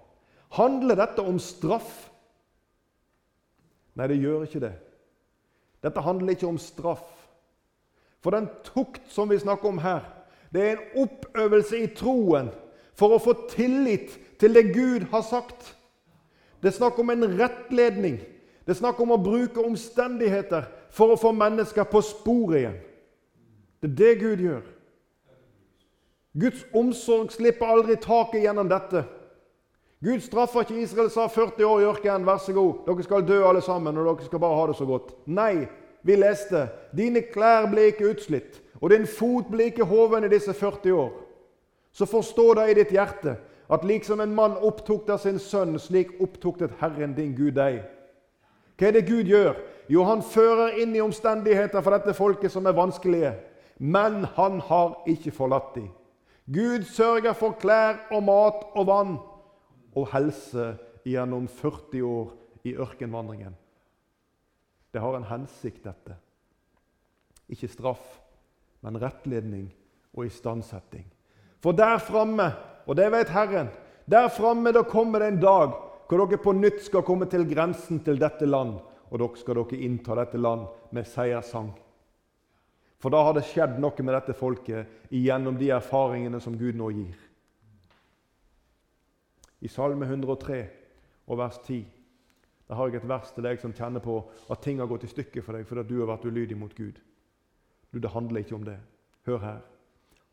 Handler 0.56 0.98
dette 0.98 1.22
om 1.22 1.38
straff? 1.38 2.08
Nei, 3.94 4.08
det 4.10 4.18
gjør 4.18 4.48
ikke 4.48 4.64
det. 4.64 4.72
Dette 5.86 6.02
handler 6.02 6.34
ikke 6.34 6.48
om 6.48 6.58
straff. 6.58 7.06
For 8.24 8.34
den 8.34 8.48
tukt 8.66 9.04
som 9.12 9.30
vi 9.30 9.38
snakker 9.38 9.70
om 9.70 9.78
her, 9.78 10.02
det 10.50 10.62
er 10.62 10.72
en 10.74 11.04
oppøvelse 11.04 11.78
i 11.78 11.92
troen 11.94 12.50
for 12.98 13.14
å 13.14 13.22
få 13.22 13.36
tillit 13.52 14.16
til 14.40 14.56
det 14.56 14.72
Gud 14.74 15.06
har 15.12 15.22
sagt. 15.22 15.75
Det 16.66 16.72
er 16.72 16.80
snakk 16.80 16.96
om 16.98 17.10
en 17.14 17.22
rettledning. 17.38 18.16
Det 18.66 18.72
er 18.74 18.78
snakk 18.80 18.98
om 18.98 19.12
å 19.14 19.20
bruke 19.22 19.62
omstendigheter 19.62 20.64
for 20.90 21.12
å 21.14 21.18
få 21.20 21.30
mennesker 21.30 21.86
på 21.86 22.00
sporet 22.02 22.58
igjen. 22.58 22.80
Det 23.78 23.92
er 23.92 23.94
det 24.00 24.14
Gud 24.18 24.42
gjør. 24.42 24.64
Guds 26.34 26.66
omsorg 26.74 27.30
slipper 27.30 27.70
aldri 27.70 27.94
taket 28.02 28.42
gjennom 28.42 28.66
dette. 28.66 29.04
Gud 30.02 30.26
straffer 30.26 30.66
ikke 30.66 30.82
Israel 30.82 31.14
sa 31.14 31.28
40 31.30 31.70
år 31.70 31.84
i 31.84 31.88
ørkenen, 31.92 32.26
vær 32.26 32.42
så 32.42 32.58
god, 32.58 32.82
dere 32.88 33.06
skal 33.06 33.28
dø 33.30 33.38
alle 33.46 33.62
sammen, 33.62 34.02
og 34.02 34.10
dere 34.10 34.26
skal 34.26 34.42
bare 34.42 34.58
ha 34.58 34.66
det 34.66 34.78
så 34.82 34.90
godt. 34.90 35.14
Nei, 35.30 35.68
vi 36.02 36.18
leste 36.18 36.66
dine 36.98 37.22
klær 37.30 37.70
ble 37.70 37.92
ikke 37.92 38.10
utslitt, 38.10 38.58
og 38.82 38.90
din 38.90 39.06
fot 39.06 39.46
ble 39.54 39.70
ikke 39.70 39.86
hoven 39.86 40.26
i 40.26 40.34
disse 40.34 40.50
40 40.50 40.98
år. 40.98 41.14
Så 41.94 42.10
forstå 42.10 42.54
det 42.58 42.72
i 42.72 42.80
ditt 42.82 42.98
hjerte 42.98 43.38
at 43.72 43.84
liksom 43.84 44.20
en 44.20 44.34
mann 44.34 44.56
opptok 44.62 45.08
av 45.10 45.18
sin 45.22 45.38
sønn, 45.42 45.78
slik 45.78 46.14
opptuktet 46.22 46.76
Herren 46.80 47.16
din 47.16 47.34
Gud 47.34 47.56
deg. 47.58 47.82
Hva 48.76 48.88
er 48.88 48.98
det 48.98 49.06
Gud 49.08 49.30
gjør? 49.30 49.56
Jo, 49.88 50.04
han 50.04 50.22
fører 50.22 50.76
inn 50.82 50.94
i 50.96 51.02
omstendigheter 51.02 51.82
for 51.82 51.96
dette 51.96 52.14
folket 52.14 52.52
som 52.52 52.66
er 52.66 52.76
vanskelige. 52.76 53.32
Men 53.78 54.24
han 54.36 54.60
har 54.68 55.02
ikke 55.10 55.34
forlatt 55.34 55.74
dem. 55.74 55.88
Gud 56.46 56.84
sørger 56.86 57.34
for 57.34 57.56
klær 57.58 58.04
og 58.14 58.22
mat 58.22 58.62
og 58.78 58.86
vann 58.86 59.16
og 59.96 60.10
helse 60.12 60.76
gjennom 61.06 61.48
40 61.48 62.04
år 62.06 62.30
i 62.66 62.74
ørkenvandringen. 62.76 63.56
Det 64.92 65.02
har 65.02 65.16
en 65.16 65.28
hensikt, 65.28 65.84
dette. 65.84 66.16
Ikke 67.48 67.68
straff, 67.68 68.04
men 68.82 68.98
rettledning 69.02 69.68
og 70.14 70.26
istandsetting. 70.26 71.06
For 71.62 71.72
der 71.76 71.98
framme, 71.98 72.52
og 72.86 72.96
det 72.96 73.08
vet 73.12 73.32
Herren, 73.34 73.68
der 74.06 74.28
framme 74.30 74.72
da 74.72 74.84
kommer 74.86 75.20
det 75.20 75.32
en 75.32 75.42
dag 75.42 75.74
hvor 76.06 76.22
dere 76.22 76.38
på 76.38 76.54
nytt 76.54 76.84
skal 76.86 77.02
komme 77.02 77.26
til 77.26 77.42
grensen 77.50 77.98
til 78.06 78.20
dette 78.20 78.46
land, 78.46 78.76
og 79.10 79.18
dere 79.18 79.40
skal 79.40 79.58
dere 79.58 79.82
innta 79.82 80.14
dette 80.14 80.38
land 80.38 80.68
med 80.94 81.08
seierssang. 81.10 81.72
For 83.02 83.12
da 83.12 83.24
har 83.26 83.34
det 83.36 83.44
skjedd 83.50 83.80
noe 83.82 84.06
med 84.06 84.14
dette 84.14 84.36
folket 84.38 85.10
gjennom 85.10 85.58
de 85.58 85.72
erfaringene 85.74 86.40
som 86.40 86.54
Gud 86.58 86.78
nå 86.78 86.90
gir 86.94 87.26
i 89.60 89.68
Salme 89.68 90.06
103 90.06 90.58
og 91.26 91.38
vers 91.38 91.58
10. 91.64 91.84
Der 92.68 92.74
har 92.74 92.88
jeg 92.88 93.00
et 93.00 93.08
vers 93.08 93.30
til 93.34 93.46
deg 93.46 93.60
som 93.62 93.74
kjenner 93.74 94.02
på 94.02 94.18
at 94.50 94.62
ting 94.62 94.80
har 94.82 94.90
gått 94.90 95.06
i 95.06 95.10
stykker 95.10 95.44
for 95.44 95.56
deg 95.56 95.66
fordi 95.68 95.86
du 95.88 96.00
har 96.00 96.10
vært 96.10 96.26
ulydig 96.26 96.58
mot 96.58 96.74
Gud. 96.74 96.98
Du, 97.90 97.98
Det 97.98 98.10
handler 98.10 98.42
ikke 98.42 98.54
om 98.54 98.64
det. 98.64 98.78
Hør 99.26 99.38
her. 99.38 99.60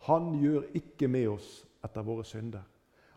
Han 0.10 0.34
gjør 0.42 0.66
ikke 0.74 1.08
med 1.08 1.28
oss 1.28 1.64
etter 1.84 2.06
våre 2.08 2.26
synder 2.28 2.64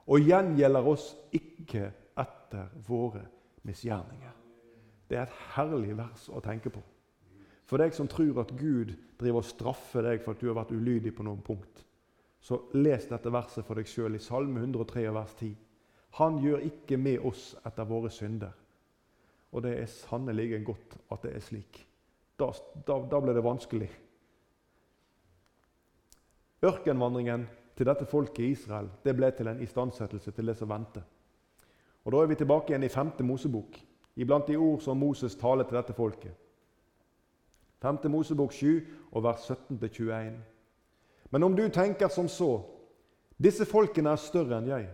og 0.07 0.23
gjengjelder 0.23 0.87
oss 0.87 1.11
ikke 1.35 1.89
etter 2.17 2.69
våre 2.87 3.25
misgjerninger. 3.67 4.35
Det 5.07 5.19
er 5.19 5.27
et 5.27 5.41
herlig 5.55 5.97
vers 5.99 6.29
å 6.31 6.43
tenke 6.43 6.71
på. 6.71 6.83
For 7.67 7.83
deg 7.83 7.95
som 7.95 8.09
tror 8.11 8.45
at 8.45 8.55
Gud 8.59 8.93
driver 9.19 9.43
og 9.43 9.49
straffer 9.49 10.07
deg 10.07 10.23
for 10.23 10.35
at 10.35 10.43
du 10.43 10.51
har 10.51 10.59
vært 10.61 10.75
ulydig 10.75 11.13
på 11.17 11.27
noen 11.27 11.43
punkt, 11.43 11.83
så 12.39 12.61
les 12.79 13.09
dette 13.11 13.33
verset 13.35 13.67
for 13.67 13.79
deg 13.79 13.91
sjøl 13.91 14.15
i 14.15 14.23
Salme 14.23 14.63
103 14.63 15.07
vers 15.15 15.35
10. 15.41 15.51
Han 16.21 16.39
gjør 16.43 16.63
ikke 16.69 16.99
med 17.01 17.27
oss 17.27 17.51
etter 17.67 17.89
våre 17.89 18.11
synder. 18.15 18.55
Og 19.51 19.65
det 19.65 19.75
er 19.81 19.91
sannelig 19.91 20.63
godt 20.67 20.95
at 21.11 21.27
det 21.27 21.35
er 21.35 21.43
slik. 21.43 21.81
Da, 22.39 22.53
da, 22.87 23.01
da 23.11 23.21
ble 23.23 23.35
det 23.35 23.43
vanskelig. 23.43 23.89
Ørkenvandringen 26.67 27.47
til 27.77 27.87
dette 27.87 28.07
folket 28.09 28.45
i 28.45 28.51
Israel 28.55 28.89
det 29.05 29.15
ble 29.17 29.31
til 29.37 29.49
en 29.49 29.61
istandsettelse 29.63 30.33
til 30.33 30.47
det 30.47 30.57
som 30.57 30.71
venter. 30.71 31.03
Og 32.05 32.13
Da 32.13 32.23
er 32.23 32.27
vi 32.27 32.35
tilbake 32.35 32.71
igjen 32.71 32.85
i 32.87 32.89
5. 32.89 33.13
Mosebok, 33.21 33.79
iblant 34.17 34.47
de 34.47 34.57
ord 34.57 34.81
som 34.81 34.97
Moses 34.97 35.35
taler 35.35 35.65
til 35.65 35.77
dette 35.77 35.93
folket. 35.93 36.33
5. 37.83 38.11
Mosebok 38.11 38.53
7, 38.53 38.87
og 39.13 39.23
vers 39.23 39.51
17-21. 39.51 40.33
Men 41.31 41.43
om 41.43 41.57
du 41.57 41.69
tenker 41.69 42.09
som 42.09 42.29
så 42.29 42.63
Disse 43.37 43.67
folkene 43.69 44.15
er 44.15 44.17
større 44.17 44.57
enn 44.57 44.69
jeg. 44.71 44.87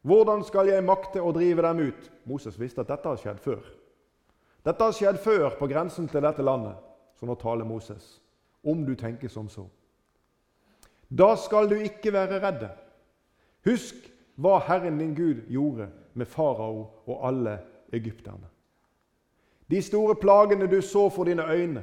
Hvordan 0.00 0.44
skal 0.48 0.70
jeg 0.70 0.84
makte 0.86 1.20
å 1.20 1.32
drive 1.34 1.60
dem 1.66 1.82
ut? 1.90 2.06
Moses 2.24 2.56
visste 2.56 2.80
at 2.80 2.88
dette 2.88 3.08
har 3.10 3.18
skjedd 3.20 3.42
før. 3.44 3.66
Dette 4.64 4.84
har 4.84 4.94
skjedd 4.96 5.18
før 5.20 5.58
på 5.58 5.68
grensen 5.68 6.08
til 6.08 6.24
dette 6.24 6.42
landet. 6.46 6.78
Så 7.20 7.26
nå 7.28 7.34
taler 7.36 7.68
Moses. 7.68 8.22
Om 8.64 8.86
du 8.86 8.94
tenker 8.96 9.28
som 9.28 9.50
så. 9.52 9.66
Da 11.08 11.36
skal 11.36 11.70
du 11.70 11.74
ikke 11.74 12.12
være 12.12 12.40
redde. 12.42 12.70
Husk 13.66 13.94
hva 14.36 14.58
Herren 14.66 14.98
din 14.98 15.14
Gud 15.14 15.46
gjorde 15.50 15.88
med 16.14 16.26
farao 16.26 16.86
og 17.06 17.26
alle 17.28 17.58
egypterne. 17.92 18.48
De 19.70 19.82
store 19.82 20.14
plagene 20.14 20.66
du 20.70 20.80
så 20.80 21.08
for 21.10 21.24
dine 21.24 21.50
øyne, 21.50 21.82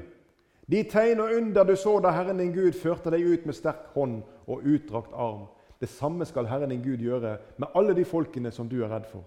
de 0.71 0.83
tegn 0.83 1.19
og 1.19 1.33
under 1.35 1.63
du 1.63 1.75
så 1.75 1.99
da 1.99 2.11
Herren 2.11 2.39
din 2.39 2.53
Gud 2.53 2.71
førte 2.71 3.11
deg 3.11 3.25
ut 3.27 3.45
med 3.45 3.53
sterk 3.53 3.89
hånd 3.95 4.21
og 4.47 4.63
utdrakt 4.63 5.13
arm, 5.13 5.47
det 5.79 5.89
samme 5.89 6.25
skal 6.25 6.47
Herren 6.47 6.69
din 6.71 6.83
Gud 6.83 7.03
gjøre 7.03 7.37
med 7.57 7.67
alle 7.75 7.95
de 7.95 8.05
folkene 8.05 8.51
som 8.51 8.69
du 8.69 8.83
er 8.83 8.91
redd 8.91 9.09
for. 9.11 9.23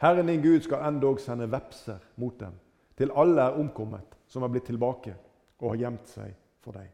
Herren 0.00 0.26
din 0.26 0.42
Gud 0.42 0.60
skal 0.64 0.86
endog 0.88 1.20
sende 1.20 1.50
vepser 1.52 1.98
mot 2.16 2.40
dem, 2.40 2.54
til 2.96 3.12
alle 3.16 3.42
er 3.42 3.60
omkommet, 3.60 4.16
som 4.26 4.42
er 4.42 4.48
blitt 4.48 4.70
tilbake 4.70 5.12
og 5.58 5.74
har 5.74 5.82
gjemt 5.84 6.08
seg 6.08 6.32
for 6.64 6.72
deg. 6.72 6.88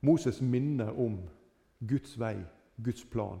Moses 0.00 0.40
minner 0.40 0.92
om 0.98 1.18
Guds 1.88 2.16
vei, 2.20 2.36
Guds 2.82 3.04
plan. 3.04 3.40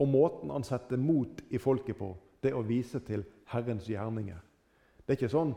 Og 0.00 0.08
måten 0.08 0.50
han 0.50 0.64
setter 0.66 0.98
mot 1.00 1.40
i 1.50 1.58
folket 1.58 1.96
på, 1.98 2.10
det 2.42 2.50
er 2.52 2.58
å 2.58 2.66
vise 2.66 3.00
til 3.06 3.24
Herrens 3.50 3.86
gjerninger. 3.88 4.38
Det 5.06 5.14
er 5.14 5.18
ikke 5.20 5.32
sånn 5.32 5.54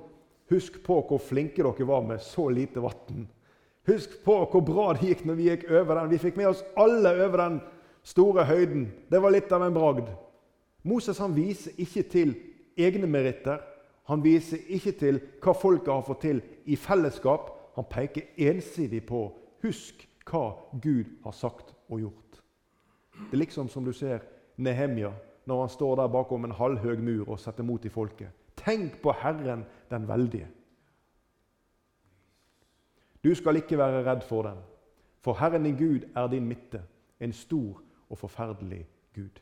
'Husk 0.49 0.83
på 0.83 0.95
hvor 1.07 1.19
flinke 1.21 1.61
dere 1.61 1.85
var 1.85 2.01
med 2.01 2.21
så 2.21 2.49
lite 2.49 2.81
vann.' 2.81 3.27
Husk 3.85 4.23
på 4.23 4.45
hvor 4.51 4.61
bra 4.61 4.93
det 4.93 5.07
gikk 5.07 5.25
når 5.25 5.35
vi 5.35 5.49
gikk 5.49 5.71
over 5.71 5.95
den. 5.95 6.09
Vi 6.09 6.17
fikk 6.17 6.37
med 6.37 6.47
oss 6.47 6.63
alle 6.77 7.09
over 7.25 7.37
den 7.37 7.61
store 8.03 8.45
høyden. 8.45 8.91
Det 9.11 9.21
var 9.21 9.31
litt 9.31 9.51
av 9.51 9.63
en 9.63 9.73
bragd. 9.73 10.09
Moses 10.83 11.17
han 11.17 11.35
viser 11.35 11.71
ikke 11.77 12.03
til 12.03 12.35
egne 12.77 13.07
meritter. 13.07 13.61
Han 14.03 14.23
viser 14.23 14.57
ikke 14.67 14.91
til 14.91 15.21
hva 15.41 15.53
folket 15.53 15.93
har 15.93 16.05
fått 16.05 16.21
til 16.21 16.41
i 16.65 16.75
fellesskap. 16.75 17.49
Han 17.75 17.85
peker 17.89 18.29
ensidig 18.37 19.05
på 19.05 19.31
husk 19.63 20.08
hva 20.29 20.43
Gud 20.81 21.09
har 21.23 21.35
sagt 21.35 21.73
og 21.89 21.99
gjort. 21.99 22.41
Det 23.19 23.33
er 23.35 23.43
liksom 23.43 23.69
som 23.69 23.85
du 23.85 23.91
ser 23.93 24.23
Nehemja 24.57 25.11
når 25.49 25.59
han 25.63 25.69
står 25.73 25.95
der 25.95 26.07
bakom 26.13 26.45
en 26.45 26.55
halvhøg 26.55 27.01
mur 27.03 27.29
og 27.29 27.39
setter 27.39 27.65
mot 27.65 27.85
i 27.85 27.89
folket. 27.89 28.29
Tenk 28.55 28.99
på 29.01 29.11
Herren 29.11 29.65
den 29.89 30.07
veldige. 30.07 30.47
Du 33.23 33.33
skal 33.35 33.59
ikke 33.59 33.77
være 33.77 34.03
redd 34.05 34.23
for 34.23 34.43
den, 34.47 34.59
for 35.19 35.33
Herren 35.33 35.63
din 35.63 35.77
Gud 35.77 36.05
er 36.15 36.27
din 36.27 36.47
midte, 36.47 36.83
en 37.19 37.33
stor 37.33 37.81
og 38.09 38.17
forferdelig 38.17 38.87
Gud. 39.15 39.41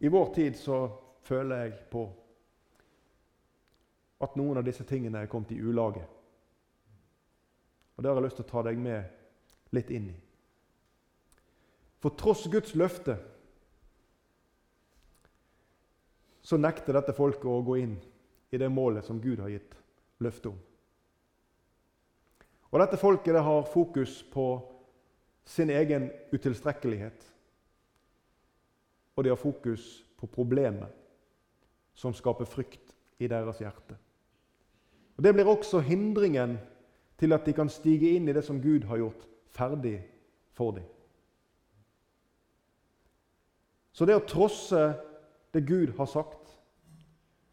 I 0.00 0.08
vår 0.08 0.34
tid 0.34 0.54
så 0.54 0.88
føler 1.22 1.56
jeg 1.56 1.72
på 1.90 2.04
at 4.20 4.36
noen 4.36 4.60
av 4.60 4.66
disse 4.66 4.84
tingene 4.84 5.24
er 5.24 5.30
kommet 5.32 5.50
i 5.54 5.60
ulage. 5.62 6.04
Og 7.96 8.02
Det 8.02 8.10
har 8.10 8.18
jeg 8.18 8.26
lyst 8.26 8.36
til 8.40 8.46
å 8.46 8.50
ta 8.50 8.62
deg 8.66 8.80
med 8.80 9.74
litt 9.74 9.90
inn 9.94 10.10
i. 10.10 10.16
For 12.02 12.14
tross 12.18 12.44
Guds 12.52 12.74
løfte 12.76 13.16
så 16.44 16.58
nekter 16.60 16.98
dette 16.98 17.14
folket 17.16 17.48
å 17.48 17.62
gå 17.64 17.78
inn 17.80 17.94
i 18.52 18.60
det 18.60 18.68
målet 18.68 19.06
som 19.06 19.22
Gud 19.22 19.40
har 19.40 19.48
gitt 19.48 19.78
løfte 20.20 20.50
om. 20.52 20.58
Og 22.74 22.80
Dette 22.82 22.98
folket 22.98 23.36
det 23.36 23.44
har 23.46 23.70
fokus 23.70 24.18
på 24.34 24.48
sin 25.46 25.70
egen 25.70 26.10
utilstrekkelighet. 26.34 27.30
Og 29.14 29.24
de 29.24 29.30
har 29.30 29.38
fokus 29.38 30.02
på 30.18 30.26
problemet 30.26 30.90
som 31.94 32.14
skaper 32.14 32.48
frykt 32.50 32.92
i 33.22 33.30
deres 33.30 33.62
hjerte. 33.62 33.96
Og 35.16 35.22
Det 35.22 35.32
blir 35.34 35.48
også 35.48 35.80
hindringen 35.86 36.58
til 37.18 37.32
at 37.32 37.46
de 37.46 37.52
kan 37.52 37.70
stige 37.70 38.14
inn 38.16 38.28
i 38.28 38.34
det 38.34 38.44
som 38.44 38.60
Gud 38.62 38.86
har 38.88 38.98
gjort 39.00 39.26
ferdig 39.54 39.98
for 40.52 40.74
dem. 40.74 40.86
Så 43.94 44.06
det 44.06 44.16
å 44.18 44.26
trosse 44.26 44.80
det 45.54 45.62
Gud 45.66 45.94
har 45.98 46.08
sagt, 46.10 46.50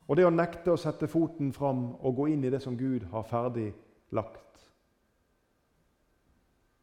og 0.10 0.18
det 0.18 0.26
å 0.26 0.34
nekte 0.34 0.74
å 0.74 0.80
sette 0.80 1.08
foten 1.08 1.54
fram 1.54 1.92
og 2.02 2.16
gå 2.18 2.32
inn 2.34 2.44
i 2.44 2.50
det 2.52 2.60
som 2.64 2.76
Gud 2.78 3.06
har 3.14 3.28
ferdig 3.30 3.70
lagt 4.12 4.40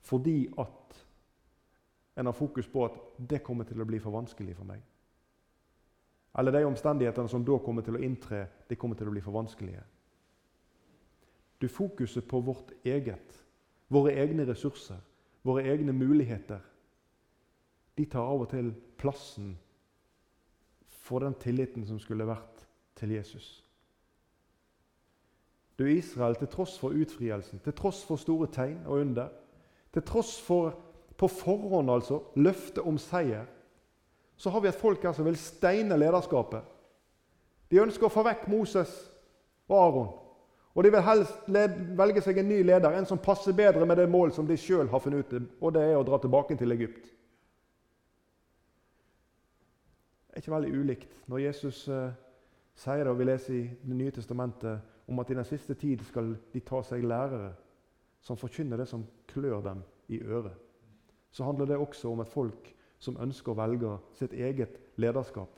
Fordi 0.09 0.49
at 0.57 0.95
en 2.17 2.27
har 2.27 2.33
fokus 2.33 2.69
på 2.73 2.85
at 2.87 2.95
det 3.31 3.43
kommer 3.45 3.65
til 3.69 3.83
å 3.83 3.85
bli 3.85 3.99
for 4.01 4.15
vanskelig 4.15 4.55
for 4.57 4.65
meg. 4.65 4.81
Eller 6.39 6.55
de 6.55 6.65
omstendighetene 6.65 7.29
som 7.29 7.45
da 7.45 7.59
kommer 7.61 7.85
til 7.85 7.99
å 7.99 8.01
inntre, 8.03 8.47
de 8.69 8.77
kommer 8.77 8.97
til 8.97 9.11
å 9.11 9.13
bli 9.13 9.21
for 9.21 9.37
vanskelige. 9.37 9.83
Du 11.61 11.69
fokuset 11.69 12.29
på 12.29 12.41
vårt 12.41 12.71
eget, 12.85 13.45
våre 13.89 14.13
egne 14.13 14.47
ressurser, 14.47 14.99
våre 15.43 15.65
egne 15.67 15.93
muligheter, 15.93 16.61
de 17.99 18.05
tar 18.07 18.23
av 18.23 18.45
og 18.45 18.51
til 18.53 18.71
plassen 18.99 19.57
for 20.87 21.25
den 21.25 21.35
tilliten 21.41 21.87
som 21.87 21.99
skulle 21.99 22.27
vært 22.29 22.63
til 22.99 23.17
Jesus. 23.17 23.65
Du 25.79 25.87
Israel, 25.87 26.37
til 26.39 26.51
tross 26.51 26.77
for 26.79 26.95
utfrielsen, 26.95 27.59
til 27.65 27.75
tross 27.75 28.05
for 28.07 28.19
store 28.19 28.47
tegn 28.55 28.87
og 28.87 29.01
under, 29.01 29.29
til 29.95 30.03
tross 30.03 30.37
for 30.43 30.75
på 31.19 31.27
forhånd 31.29 31.91
altså, 31.91 32.21
løftet 32.39 32.85
om 32.87 32.99
seier, 32.99 33.47
så 34.39 34.51
har 34.55 34.63
vi 34.63 34.71
et 34.71 34.79
folk 34.79 35.03
her 35.03 35.13
som 35.17 35.27
vil 35.27 35.39
steine 35.39 35.97
lederskapet. 35.99 36.63
De 37.71 37.81
ønsker 37.83 38.07
å 38.07 38.13
få 38.13 38.23
vekk 38.23 38.47
Moses 38.53 38.93
og 39.67 39.79
Aron. 39.81 40.13
Og 40.79 40.85
de 40.87 40.93
vil 40.95 41.03
helst 41.03 41.49
velge 41.99 42.23
seg 42.23 42.39
en 42.39 42.47
ny 42.47 42.61
leder, 42.63 42.95
en 42.95 43.09
som 43.09 43.19
passer 43.19 43.57
bedre 43.57 43.87
med 43.87 43.99
det 43.99 44.07
mål 44.11 44.31
som 44.37 44.47
de 44.47 44.57
sjøl 44.57 44.87
har 44.93 45.03
funnet 45.03 45.27
ut, 45.27 45.49
og 45.59 45.75
det 45.75 45.83
er 45.83 45.97
å 45.99 46.05
dra 46.07 46.21
tilbake 46.23 46.55
til 46.59 46.71
Egypt. 46.77 47.09
Det 50.29 50.39
er 50.39 50.45
ikke 50.45 50.55
veldig 50.55 50.79
ulikt 50.79 51.19
når 51.27 51.43
Jesus 51.49 51.83
eh, 51.91 52.15
sier 52.79 53.03
det, 53.03 53.11
og 53.11 53.19
vi 53.19 53.27
leser 53.27 53.57
i 53.59 53.65
Det 53.83 53.99
nye 53.99 54.15
testamentet, 54.15 54.87
om 55.11 55.19
at 55.19 55.33
i 55.33 55.41
den 55.41 55.49
siste 55.49 55.75
tid 55.75 56.05
skal 56.07 56.37
de 56.53 56.63
ta 56.63 56.85
seg 56.87 57.03
lærere 57.03 57.51
som 58.23 58.39
forkynner 58.39 58.79
det 58.79 58.87
som 58.87 59.03
klør 59.27 59.65
dem 59.67 59.83
i 60.15 60.23
øret 60.23 60.69
så 61.31 61.45
handler 61.45 61.67
det 61.67 61.77
også 61.77 62.11
om 62.11 62.21
et 62.21 62.29
folk 62.29 62.75
som 62.99 63.19
ønsker 63.21 63.53
å 63.53 63.59
velge 63.59 63.97
sitt 64.19 64.33
eget 64.33 64.79
lederskap. 64.99 65.51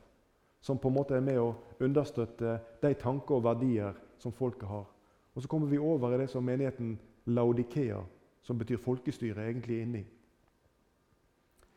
Som 0.61 0.78
på 0.78 0.90
en 0.90 0.96
måte 0.98 1.16
er 1.16 1.24
med 1.24 1.38
å 1.40 1.54
understøtte 1.80 2.59
de 2.83 2.94
tanker 3.00 3.38
og 3.38 3.46
verdier 3.46 3.96
som 4.20 4.33
folket 4.33 4.68
har. 4.68 4.85
Og 5.34 5.42
Så 5.42 5.48
kommer 5.48 5.68
vi 5.68 5.78
over 5.78 6.14
i 6.14 6.18
det 6.18 6.30
som 6.30 6.44
menigheten 6.44 6.98
Laudikea, 7.26 8.00
som 8.42 8.58
betyr 8.58 8.76
folkestyre, 8.76 9.46
egentlig 9.46 9.76
er 9.76 9.82
inni. 9.82 10.04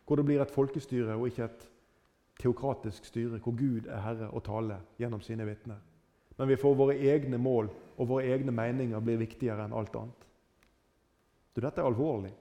Hvor 0.07 0.15
det 0.15 0.25
blir 0.25 0.41
et 0.41 0.51
folkestyre 0.51 1.15
og 1.15 1.27
ikke 1.27 1.43
et 1.43 1.69
teokratisk 2.39 3.05
styre, 3.05 3.37
hvor 3.37 3.51
Gud 3.57 3.87
er 3.87 4.01
herre 4.01 4.29
og 4.29 4.43
taler 4.43 4.81
gjennom 4.97 5.21
sine 5.21 5.45
vitner. 5.45 5.79
Men 6.37 6.49
vi 6.49 6.57
får 6.57 6.75
våre 6.75 6.97
egne 6.97 7.37
mål 7.37 7.69
og 7.97 8.07
våre 8.09 8.25
egne 8.33 8.51
meninger 8.51 8.99
blir 8.99 9.21
viktigere 9.21 9.65
enn 9.65 9.75
alt 9.77 9.95
annet. 9.95 10.25
Du, 11.53 11.61
dette 11.61 11.81
er 11.81 11.85
alvorlig. 11.85 12.33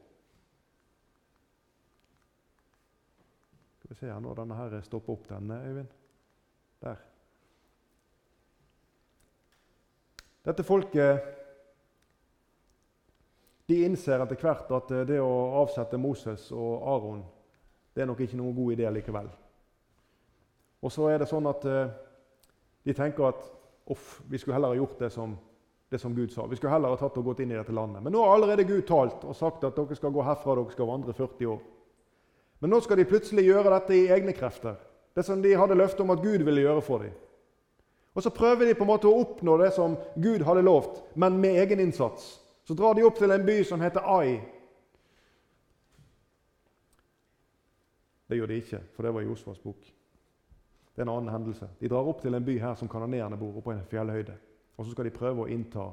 Skal 3.79 3.90
vi 3.90 3.98
se 4.01 4.09
her 4.09 4.20
nå, 4.25 4.33
denne 4.35 4.57
her 4.57 4.79
stopper 4.87 5.12
opp, 5.12 5.29
denne, 5.29 5.61
Øyvind. 5.68 5.98
Der. 6.83 7.12
Dette 10.43 10.65
folket 10.67 11.31
de 13.71 13.79
innser 13.87 14.21
etter 14.21 14.41
hvert 14.41 14.73
at 14.75 14.91
det 15.07 15.21
å 15.23 15.63
avsette 15.63 16.01
Moses 16.01 16.49
og 16.51 16.83
Aron 16.95 17.23
det 17.93 18.03
er 18.03 18.09
nok 18.09 18.23
ikke 18.25 18.39
noen 18.41 18.55
god 18.57 18.73
idé 18.75 18.89
likevel. 18.89 19.29
Og 20.83 20.93
så 20.93 21.11
er 21.13 21.21
det 21.21 21.29
sånn 21.31 21.47
at 21.51 21.65
eh, 21.69 21.91
de 22.89 22.95
tenker 22.97 23.29
at 23.29 23.43
off, 23.93 24.23
vi 24.27 24.41
skulle 24.41 24.57
heller 24.57 24.73
ha 24.73 24.79
gjort 24.79 25.03
det 25.05 25.11
som, 25.13 25.35
det 25.93 26.01
som 26.01 26.15
Gud 26.17 26.33
sa. 26.33 26.47
Vi 26.49 26.57
skulle 26.57 26.73
heller 26.73 26.95
ha 26.95 26.99
tatt 26.99 27.19
og 27.21 27.29
gått 27.29 27.43
inn 27.45 27.53
i 27.53 27.59
dette 27.59 27.75
landet. 27.77 28.03
Men 28.03 28.17
nå 28.17 28.23
har 28.25 28.35
allerede 28.39 28.67
Gud 28.67 28.87
talt 28.89 29.27
og 29.29 29.37
sagt 29.37 29.67
at 29.69 29.77
dere 29.77 29.99
skal 29.99 30.15
gå 30.15 30.25
herfra 30.25 30.57
dere 30.57 30.75
skal 30.75 30.89
vandre 30.89 31.15
40 31.17 31.53
år. 31.53 31.61
Men 32.65 32.73
nå 32.73 32.81
skal 32.81 32.99
de 32.99 33.09
plutselig 33.11 33.45
gjøre 33.45 33.75
dette 33.75 33.99
i 33.99 34.09
egne 34.15 34.35
krefter. 34.39 34.81
Det 35.13 35.25
som 35.27 35.43
de 35.45 35.53
hadde 35.59 35.77
løfte 35.77 36.03
om 36.03 36.15
at 36.15 36.23
Gud 36.25 36.47
ville 36.47 36.65
gjøre 36.65 36.83
for 36.87 37.05
dem. 37.05 37.13
Og 38.14 38.22
Så 38.22 38.31
prøver 38.31 38.66
de 38.66 38.75
på 38.75 38.85
en 38.85 38.92
måte 38.92 39.09
å 39.09 39.20
oppnå 39.22 39.57
det 39.59 39.72
som 39.72 39.96
Gud 40.16 40.44
hadde 40.44 40.62
lovt, 40.62 41.01
men 41.16 41.40
med 41.40 41.57
egen 41.62 41.81
innsats. 41.81 42.40
Så 42.64 42.75
drar 42.75 42.94
de 42.94 43.05
opp 43.05 43.16
til 43.18 43.31
en 43.31 43.46
by 43.46 43.62
som 43.64 43.81
heter 43.81 44.05
Ai. 44.05 44.40
Det 48.29 48.38
gjør 48.38 48.48
de 48.53 48.61
ikke, 48.61 48.81
for 48.94 49.05
det 49.05 49.14
var 49.14 49.25
i 49.25 49.29
Josfas 49.29 49.59
bok. 49.61 49.83
Det 50.92 51.01
er 51.01 51.09
en 51.09 51.14
annen 51.16 51.33
hendelse. 51.33 51.68
De 51.81 51.88
drar 51.88 52.09
opp 52.09 52.20
til 52.22 52.35
en 52.37 52.44
by 52.44 52.59
her 52.61 52.75
som 52.77 52.88
kanonerende 52.88 53.37
bor, 53.40 53.57
oppe 53.57 53.70
på 53.70 53.75
en 53.75 53.85
fjellhøyde. 53.88 54.37
Og 54.77 54.85
Så 54.85 54.92
skal 54.92 55.09
de 55.09 55.16
prøve 55.16 55.44
å 55.44 55.48
innta 55.48 55.88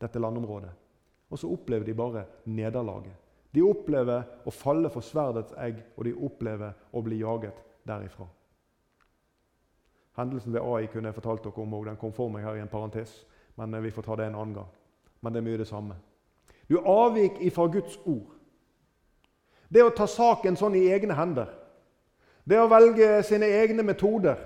dette 0.00 0.18
landområdet. 0.18 0.70
Og 1.30 1.38
så 1.38 1.50
opplever 1.50 1.86
de 1.86 1.94
bare 1.94 2.26
nederlaget. 2.46 3.14
De 3.54 3.62
opplever 3.62 4.22
å 4.46 4.50
falle 4.50 4.90
for 4.90 5.02
sverdets 5.02 5.54
egg, 5.58 5.78
og 5.96 6.04
de 6.04 6.14
opplever 6.14 6.74
å 6.92 7.02
bli 7.02 7.20
jaget 7.22 7.58
derifra. 7.86 8.26
Hendelsen 10.16 10.52
ved 10.52 10.60
AI 10.60 10.86
kunne 10.86 11.08
jeg 11.08 11.14
fortalt 11.14 11.44
dere 11.44 11.62
om, 11.62 11.74
og 11.74 11.86
den 11.86 11.96
kom 11.96 12.12
for 12.12 12.30
meg 12.30 12.44
her 12.44 12.54
i 12.54 12.62
en 12.62 12.70
parentes. 12.70 13.26
Men 13.56 13.74
vi 13.82 13.90
får 13.90 14.02
ta 14.02 14.16
det 14.16 14.28
en 14.28 14.38
annen 14.38 14.54
gang. 14.54 14.70
Men 15.20 15.32
det 15.32 15.40
er 15.40 15.46
mye 15.48 15.58
det 15.58 15.68
samme. 15.68 15.96
Du 16.68 16.78
avvik 16.78 17.40
ifra 17.40 17.66
Guds 17.66 17.98
ord. 18.06 18.30
Det 19.68 19.82
å 19.82 19.92
ta 19.94 20.06
saken 20.06 20.56
sånn 20.56 20.76
i 20.78 20.86
egne 20.92 21.16
hender. 21.18 21.50
Det 22.44 22.60
å 22.60 22.68
velge 22.70 23.22
sine 23.26 23.48
egne 23.62 23.82
metoder. 23.82 24.38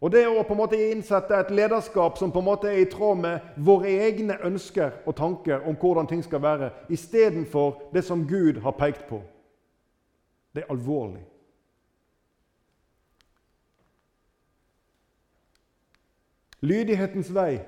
Og 0.00 0.12
det 0.12 0.24
å 0.28 0.42
på 0.44 0.54
en 0.54 0.60
måte 0.60 0.78
innsette 0.90 1.36
et 1.36 1.52
lederskap 1.54 2.18
som 2.18 2.32
på 2.32 2.40
en 2.42 2.48
måte 2.48 2.68
er 2.68 2.82
i 2.82 2.88
tråd 2.90 3.20
med 3.20 3.52
våre 3.56 3.92
egne 4.06 4.36
ønsker 4.44 5.00
og 5.06 5.16
tanker 5.16 5.64
om 5.68 5.76
hvordan 5.80 6.08
ting 6.10 6.24
skal 6.24 6.42
være, 6.42 6.70
istedenfor 6.92 7.90
det 7.94 8.04
som 8.04 8.26
Gud 8.28 8.60
har 8.64 8.76
pekt 8.78 9.06
på, 9.08 9.22
det 10.54 10.64
er 10.64 10.72
alvorlig. 10.72 11.22
Lydighetens 16.64 17.28
vei. 17.34 17.58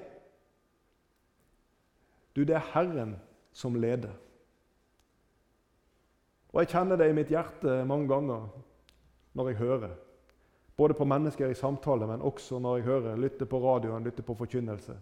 Du, 2.37 2.45
det 2.45 2.57
er 2.57 2.71
Herren 2.73 3.17
som 3.57 3.77
leder. 3.77 4.15
Og 6.53 6.63
jeg 6.63 6.73
kjenner 6.73 6.97
det 6.97 7.11
i 7.11 7.17
mitt 7.17 7.33
hjerte 7.33 7.83
mange 7.89 8.09
ganger 8.09 8.49
når 9.37 9.51
jeg 9.51 9.61
hører 9.61 9.97
både 10.77 10.95
på 10.95 11.05
mennesker 11.05 11.49
i 11.49 11.57
samtale, 11.57 12.07
men 12.07 12.21
også 12.21 12.59
når 12.59 12.77
jeg 12.77 12.85
hører, 12.85 13.17
lytter 13.17 13.47
på 13.49 13.61
radioen, 13.61 14.05
lytter 14.05 14.23
på 14.23 14.35
forkynnelse. 14.35 14.97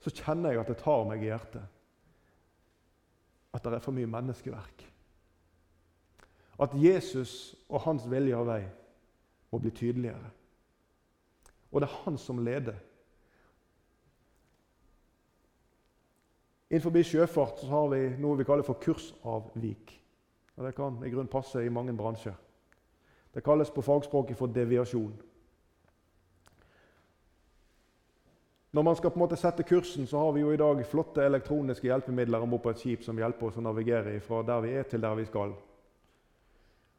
Så 0.00 0.12
kjenner 0.12 0.52
jeg 0.52 0.60
at 0.60 0.68
det 0.68 0.78
tar 0.82 1.04
meg 1.08 1.24
i 1.24 1.30
hjertet. 1.30 1.64
At 3.56 3.64
det 3.64 3.78
er 3.78 3.84
for 3.84 3.96
mye 3.96 4.10
menneskeverk. 4.10 4.84
At 6.60 6.76
Jesus 6.76 7.56
og 7.68 7.80
hans 7.88 8.04
vilje 8.10 8.36
og 8.36 8.46
vei 8.48 8.62
må 9.52 9.60
bli 9.60 9.72
tydeligere. 9.72 10.28
Og 11.72 11.80
det 11.80 11.88
er 11.88 12.02
han 12.04 12.18
som 12.18 12.38
leder. 12.38 12.78
Innenfor 16.70 17.02
sjøfart 17.02 17.60
så 17.60 17.66
har 17.70 17.88
vi 17.92 18.00
noe 18.18 18.38
vi 18.38 18.44
kaller 18.44 18.66
for 18.66 18.80
kursavvik. 18.82 19.92
Og 20.56 20.64
Det 20.64 20.74
kan 20.74 20.98
i 21.04 21.10
grunn 21.10 21.28
passe 21.30 21.62
i 21.62 21.70
mange 21.70 21.94
bransjer. 21.96 22.34
Det 23.34 23.44
kalles 23.44 23.70
på 23.70 23.82
fagspråket 23.82 24.36
for 24.36 24.46
deviasjon. 24.46 25.14
Når 28.72 28.82
man 28.82 28.96
skal 28.96 29.10
på 29.10 29.16
en 29.16 29.22
måte 29.22 29.36
sette 29.36 29.62
kursen, 29.62 30.06
så 30.06 30.18
har 30.18 30.32
vi 30.32 30.40
jo 30.40 30.50
i 30.52 30.56
dag 30.56 30.82
flotte 30.86 31.24
elektroniske 31.24 31.86
hjelpemidler 31.86 32.42
om 32.42 32.50
bord 32.50 32.62
på 32.62 32.70
et 32.70 32.80
skip 32.82 33.04
som 33.04 33.16
hjelper 33.16 33.46
oss 33.46 33.56
å 33.56 33.64
navigere 33.64 34.18
fra 34.20 34.42
der 34.42 34.60
vi 34.64 34.72
er, 34.76 34.82
til 34.82 35.00
der 35.00 35.14
vi 35.16 35.24
skal. 35.24 35.54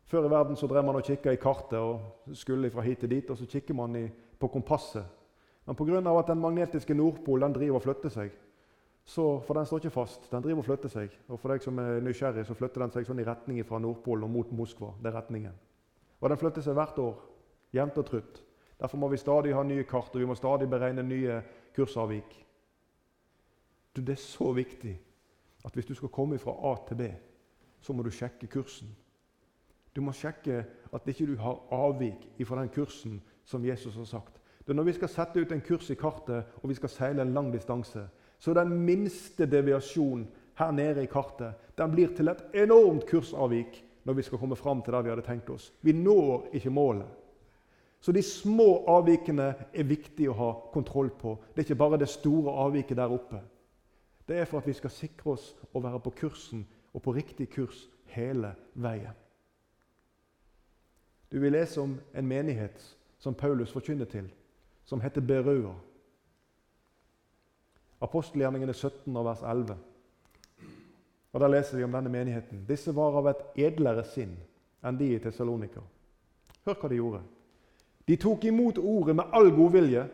Før 0.07 0.25
i 0.25 0.31
verden 0.31 0.55
så 0.55 0.67
drev 0.67 0.85
man 0.87 0.95
og 0.95 1.05
kikka 1.05 1.33
i 1.35 1.41
kartet 1.41 1.77
og 1.77 2.33
skulle 2.33 2.71
fra 2.71 2.81
hit 2.81 3.03
til 3.03 3.11
dit. 3.11 3.29
Og 3.29 3.37
så 3.37 3.45
kikker 3.45 3.75
man 3.77 3.95
i, 3.99 4.05
på 4.39 4.49
kompasset. 4.53 5.05
Men 5.65 5.75
pga. 5.75 6.19
at 6.19 6.27
den 6.27 6.41
magnetiske 6.41 6.93
Nordpol 6.93 7.41
den 7.41 7.53
driver 7.53 7.75
og 7.75 7.81
flytter 7.81 8.09
seg, 8.09 8.31
så, 9.07 9.39
For 9.39 9.53
den 9.53 9.65
står 9.65 9.77
ikke 9.77 9.89
fast. 9.89 10.31
Den 10.31 10.43
driver 10.43 10.57
og 10.57 10.65
flytter 10.65 10.89
seg. 10.91 11.13
Og 11.31 11.39
for 11.39 11.53
deg 11.53 11.63
som 11.63 11.77
er 11.79 12.01
nysgjerrig, 12.03 12.43
så 12.45 12.53
flytter 12.53 12.83
den 12.83 12.91
seg 12.91 13.05
sånn 13.07 13.21
i 13.23 13.23
retning 13.23 13.61
fra 13.63 13.79
Nordpolen 13.79 14.25
og 14.27 14.33
mot 14.33 14.49
Moskva. 14.51 14.89
Det 14.99 15.07
er 15.07 15.15
retningen. 15.15 15.53
Og 16.19 16.27
den 16.27 16.39
flytter 16.41 16.65
seg 16.65 16.75
hvert 16.75 16.99
år. 16.99 17.21
Jevnt 17.71 18.01
og 18.01 18.05
trutt. 18.09 18.41
Derfor 18.75 18.99
må 18.99 19.07
vi 19.07 19.21
stadig 19.21 19.55
ha 19.55 19.63
nye 19.63 19.85
kart, 19.87 20.11
og 20.11 20.19
vi 20.19 20.27
må 20.27 20.35
stadig 20.35 20.67
beregne 20.69 21.07
nye 21.07 21.39
kursavvik. 21.75 22.35
Du, 23.95 24.01
det 24.01 24.17
er 24.17 24.21
så 24.21 24.51
viktig 24.51 24.97
at 25.65 25.73
hvis 25.73 25.87
du 25.87 25.95
skal 25.95 26.11
komme 26.13 26.37
fra 26.39 26.57
A 26.67 26.75
til 26.89 26.99
B, 26.99 27.07
så 27.79 27.95
må 27.95 28.03
du 28.03 28.11
sjekke 28.11 28.51
kursen. 28.51 28.91
Du 29.95 30.03
må 30.03 30.11
sjekke 30.11 30.65
at 30.93 31.07
ikke 31.07 31.31
du 31.31 31.37
har 31.39 31.63
avvik 31.71 32.27
fra 32.45 32.59
den 32.59 32.75
kursen 32.75 33.21
som 33.47 33.65
Jesus 33.65 33.95
har 33.95 34.05
sagt. 34.05 34.41
Det 34.59 34.73
er 34.73 34.75
Når 34.75 34.83
vi 34.83 34.93
skal 34.93 35.09
sette 35.09 35.39
ut 35.39 35.51
en 35.51 35.61
kurs 35.61 35.89
i 35.89 35.95
kartet 35.95 36.45
og 36.61 36.69
vi 36.69 36.75
skal 36.75 36.89
seile 36.89 37.21
en 37.21 37.33
lang 37.33 37.53
distanse, 37.53 38.07
så 38.39 38.53
den 38.53 38.69
minste 38.85 39.45
deviasjon 39.45 40.27
her 40.59 40.71
nede 40.71 41.03
i 41.03 41.07
kartet 41.07 41.53
den 41.77 41.91
blir 41.91 42.11
til 42.15 42.27
et 42.27 42.43
enormt 42.53 43.05
kursavvik 43.07 43.83
når 44.03 44.13
vi 44.13 44.21
skal 44.21 44.37
komme 44.37 44.55
fram 44.55 44.81
til 44.81 44.93
der 44.93 45.01
vi 45.01 45.09
hadde 45.09 45.25
tenkt 45.25 45.49
oss. 45.49 45.73
Vi 45.81 45.91
når 45.91 46.49
ikke 46.53 46.69
målet. 46.69 47.07
Så 47.99 48.11
de 48.11 48.21
små 48.21 48.83
avvikene 48.87 49.53
er 49.73 49.83
viktig 49.83 50.29
å 50.29 50.35
ha 50.37 50.49
kontroll 50.73 51.09
på. 51.09 51.37
Det 51.53 51.61
er 51.61 51.65
ikke 51.65 51.79
bare 51.79 51.97
det 51.97 52.09
store 52.09 52.53
avviket 52.65 52.97
der 52.97 53.11
oppe. 53.13 53.41
Det 54.27 54.37
er 54.37 54.45
for 54.45 54.59
at 54.59 54.67
vi 54.67 54.73
skal 54.73 54.91
sikre 54.91 55.31
oss 55.31 55.55
å 55.73 55.79
være 55.79 55.99
på 56.03 56.13
kursen 56.19 56.67
og 56.93 57.01
på 57.01 57.15
riktig 57.15 57.49
kurs 57.55 57.87
hele 58.11 58.53
veien. 58.73 59.15
Du 61.31 61.39
vil 61.39 61.51
lese 61.51 61.81
om 61.81 61.97
en 62.13 62.27
menighet 62.27 62.96
som 63.17 63.35
Paulus 63.35 63.71
forkynner 63.71 64.05
til, 64.05 64.29
som 64.85 65.01
heter 65.01 65.21
Berøa. 65.21 65.73
Apostelgjerningene 68.01 68.73
17 68.73 69.15
og 69.17 69.25
vers 69.25 69.41
11. 69.41 69.77
Og 71.33 71.39
Der 71.39 71.47
leser 71.47 71.77
vi 71.77 71.83
om 71.83 71.91
denne 71.91 72.09
menigheten. 72.09 72.65
Disse 72.67 72.95
var 72.95 73.17
av 73.17 73.27
et 73.29 73.41
edlere 73.67 74.05
sinn 74.05 74.35
enn 74.85 74.97
de 74.97 75.11
i 75.15 75.19
Tessalonika. 75.21 75.81
Hør 76.65 76.77
hva 76.77 76.89
de 76.89 76.99
gjorde. 76.99 77.23
De 78.07 78.15
tok 78.15 78.45
imot 78.47 78.77
ordet 78.77 79.15
med 79.17 79.33
all 79.35 79.49
godvilje 79.51 80.05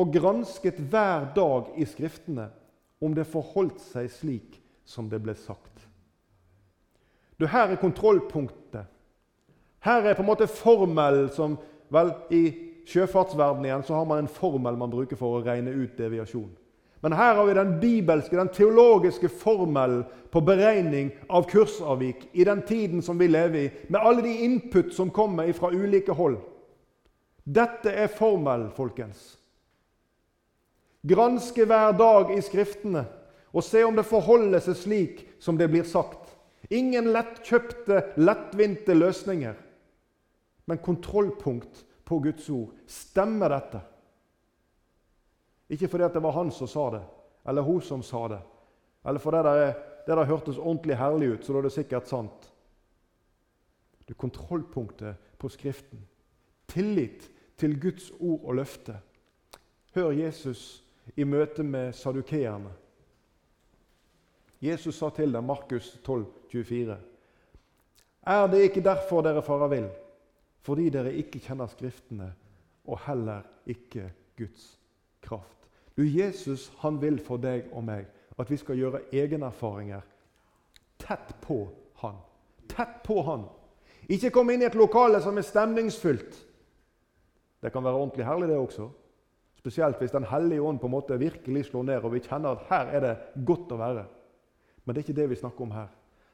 og 0.00 0.12
gransket 0.14 0.78
hver 0.90 1.28
dag 1.36 1.74
i 1.76 1.84
Skriftene 1.88 2.48
om 3.02 3.14
det 3.16 3.28
forholdt 3.28 3.80
seg 3.82 4.08
slik 4.12 4.58
som 4.84 5.08
det 5.10 5.20
ble 5.22 5.34
sagt. 5.36 5.86
Du, 7.40 7.46
Her 7.46 7.72
er 7.72 7.80
kontrollpunktet. 7.80 8.86
Her 9.80 10.04
er 10.04 10.14
på 10.14 10.22
en 10.22 10.28
måte 10.28 10.48
formelen 10.50 11.30
som 11.32 11.56
vel 11.90 12.12
I 12.30 12.42
sjøfartsverdenen 12.90 13.68
igjen 13.68 13.84
så 13.86 13.96
har 13.96 14.08
man 14.08 14.24
en 14.24 14.32
formel 14.32 14.76
man 14.76 14.92
bruker 14.92 15.18
for 15.18 15.38
å 15.38 15.44
regne 15.44 15.72
ut 15.72 15.96
deviasjon. 15.98 16.50
Men 17.00 17.14
her 17.16 17.34
har 17.38 17.46
vi 17.48 17.54
den 17.56 17.76
bibelske, 17.80 18.36
den 18.36 18.52
teologiske 18.52 19.30
formelen 19.32 20.02
på 20.30 20.42
beregning 20.44 21.10
av 21.32 21.46
kursavvik 21.48 22.26
i 22.32 22.44
den 22.44 22.60
tiden 22.68 23.00
som 23.02 23.18
vi 23.18 23.30
lever 23.30 23.58
i, 23.58 23.70
med 23.88 24.00
alle 24.00 24.22
de 24.26 24.34
input 24.44 24.92
som 24.94 25.10
kommer 25.10 25.48
fra 25.56 25.72
ulike 25.72 26.12
hold. 26.12 26.36
Dette 27.44 27.90
er 27.90 28.12
formel, 28.12 28.68
folkens. 28.76 29.38
Granske 31.08 31.64
hver 31.64 31.96
dag 31.96 32.34
i 32.36 32.42
Skriftene 32.44 33.06
og 33.50 33.64
se 33.64 33.80
om 33.84 33.96
det 33.96 34.04
forholder 34.06 34.60
seg 34.62 34.76
slik 34.76 35.24
som 35.42 35.56
det 35.58 35.70
blir 35.72 35.88
sagt. 35.88 36.28
Ingen 36.70 37.08
lettkjøpte, 37.14 38.02
lettvinte 38.20 38.94
løsninger, 38.94 39.56
men 40.70 40.78
kontrollpunkt 40.78 41.86
på 42.06 42.18
Guds 42.22 42.46
ord. 42.50 42.74
Stemmer 42.86 43.50
dette? 43.50 43.80
Ikke 45.70 45.88
fordi 45.90 46.06
det 46.14 46.22
var 46.22 46.36
han 46.36 46.52
som 46.54 46.68
sa 46.70 46.84
det, 46.94 47.00
eller 47.50 47.66
hun 47.66 47.80
som 47.82 48.02
sa 48.06 48.28
det, 48.30 48.38
eller 49.04 49.22
fordi 49.22 49.40
det, 49.46 49.72
det 50.06 50.16
der 50.16 50.28
hørtes 50.30 50.58
ordentlig 50.58 50.98
herlig 50.98 51.32
ut, 51.32 51.44
så 51.44 51.52
da 51.52 51.58
er 51.58 51.66
det 51.66 51.72
sikkert 51.74 52.10
sant. 52.10 52.46
Det 54.06 54.14
er 54.14 54.18
kontrollpunktet 54.22 55.34
på 55.38 55.50
Skriften. 55.50 56.04
Tillit 56.70 57.26
til 57.58 57.74
Guds 57.82 58.12
ord 58.20 58.44
og 58.44 58.54
løfte. 58.60 58.94
Hør 59.94 60.10
Jesus 60.14 60.84
i 61.16 61.26
møte 61.26 61.66
med 61.66 61.92
sadukeerne. 61.98 62.70
Jesus 64.62 65.00
sa 65.02 65.10
til 65.10 65.34
dem, 65.34 65.44
Markus 65.50 65.98
12, 66.04 66.26
24, 66.50 66.96
Er 68.22 68.46
det 68.46 68.62
ikke 68.62 68.84
derfor 68.84 69.22
dere 69.22 69.42
farer 69.42 69.68
vill? 69.68 69.90
Fordi 70.60 70.90
dere 70.92 71.14
ikke 71.16 71.40
kjenner 71.40 71.70
Skriftene 71.70 72.32
og 72.84 73.00
heller 73.06 73.46
ikke 73.66 74.10
Guds 74.38 74.78
kraft. 75.24 75.68
Du, 75.96 76.02
Jesus 76.02 76.70
han 76.80 77.00
vil 77.02 77.18
for 77.20 77.40
deg 77.40 77.68
og 77.72 77.84
meg 77.84 78.08
at 78.40 78.50
vi 78.50 78.56
skal 78.56 78.78
gjøre 78.78 79.02
egenerfaringer 79.12 80.04
tett 81.00 81.34
på 81.44 81.68
han. 82.00 82.20
Tett 82.68 83.02
på 83.04 83.22
han. 83.26 83.44
Ikke 84.08 84.30
komme 84.34 84.54
inn 84.54 84.64
i 84.64 84.68
et 84.68 84.78
lokale 84.78 85.20
som 85.22 85.36
er 85.38 85.46
stemningsfylt. 85.46 86.38
Det 87.60 87.72
kan 87.72 87.84
være 87.84 88.00
ordentlig 88.00 88.26
herlig, 88.26 88.48
det 88.48 88.56
også. 88.56 88.88
Spesielt 89.60 89.98
hvis 90.00 90.10
Den 90.10 90.24
hellige 90.24 90.62
ånd 90.62 90.80
på 90.80 90.88
en 90.88 90.96
måte 90.96 91.18
virkelig 91.18 91.66
slår 91.68 91.82
ned, 91.82 92.04
og 92.04 92.14
vi 92.14 92.24
kjenner 92.24 92.56
at 92.56 92.66
her 92.70 92.94
er 92.96 93.00
det 93.04 93.44
godt 93.46 93.72
å 93.72 93.80
være. 93.80 94.06
Men 94.84 94.94
det 94.94 95.02
er 95.02 95.08
ikke 95.08 95.20
det 95.20 95.30
vi 95.30 95.40
snakker 95.42 95.66
om 95.66 95.74
her. 95.74 95.90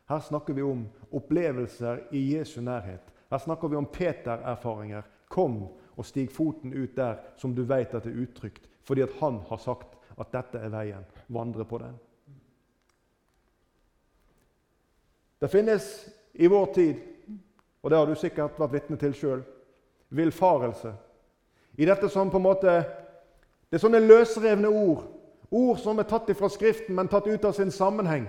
Her 0.07 0.21
snakker 0.23 0.55
vi 0.55 0.63
om 0.63 0.85
opplevelser 1.11 2.07
i 2.15 2.23
Jesu 2.37 2.61
nærhet. 2.61 3.03
Her 3.31 3.39
snakker 3.39 3.69
vi 3.69 3.77
om 3.77 3.87
Peter-erfaringer. 3.87 5.03
Kom 5.29 5.69
og 5.97 6.07
stig 6.07 6.31
foten 6.31 6.73
ut 6.73 6.97
der 6.97 7.17
som 7.37 7.55
du 7.55 7.65
vet 7.65 7.95
at 7.95 8.05
det 8.05 8.13
er 8.13 8.23
utrygt. 8.23 8.69
Fordi 8.87 9.03
at 9.03 9.17
han 9.21 9.41
har 9.49 9.59
sagt 9.59 9.97
at 10.21 10.33
dette 10.33 10.59
er 10.59 10.71
veien. 10.71 11.07
Vandre 11.29 11.65
på 11.65 11.79
den. 11.79 11.97
Det 15.41 15.51
finnes 15.51 16.09
i 16.35 16.47
vår 16.47 16.67
tid, 16.75 16.95
og 17.83 17.91
det 17.91 17.99
har 17.99 18.07
du 18.07 18.15
sikkert 18.15 18.57
vært 18.61 18.73
vitne 18.73 18.97
til 18.97 19.13
sjøl, 19.15 19.43
villfarelse. 20.09 20.95
I 21.77 21.85
dette 21.85 22.09
som 22.09 22.31
på 22.31 22.41
en 22.41 22.49
måte 22.49 22.85
Det 23.67 23.81
er 23.81 23.83
sånne 23.83 23.99
løsrevne 23.99 24.69
ord. 24.71 25.01
Ord 25.51 25.79
som 25.83 25.99
er 25.99 26.07
tatt 26.07 26.29
fra 26.39 26.49
Skriften, 26.49 26.95
men 26.95 27.09
tatt 27.11 27.27
ut 27.27 27.45
av 27.45 27.53
sin 27.53 27.71
sammenheng. 27.71 28.29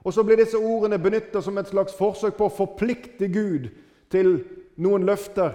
Og 0.00 0.14
så 0.14 0.22
blir 0.24 0.40
disse 0.40 0.56
ordene 0.56 0.98
benytta 0.98 1.42
som 1.44 1.58
et 1.58 1.68
slags 1.68 1.92
forsøk 1.94 2.38
på 2.38 2.46
å 2.48 2.54
forplikte 2.56 3.28
Gud 3.28 3.68
til 4.10 4.44
noen 4.76 5.06
løfter. 5.06 5.52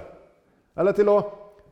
Eller 0.77 0.95
til 0.97 1.09
å 1.09 1.17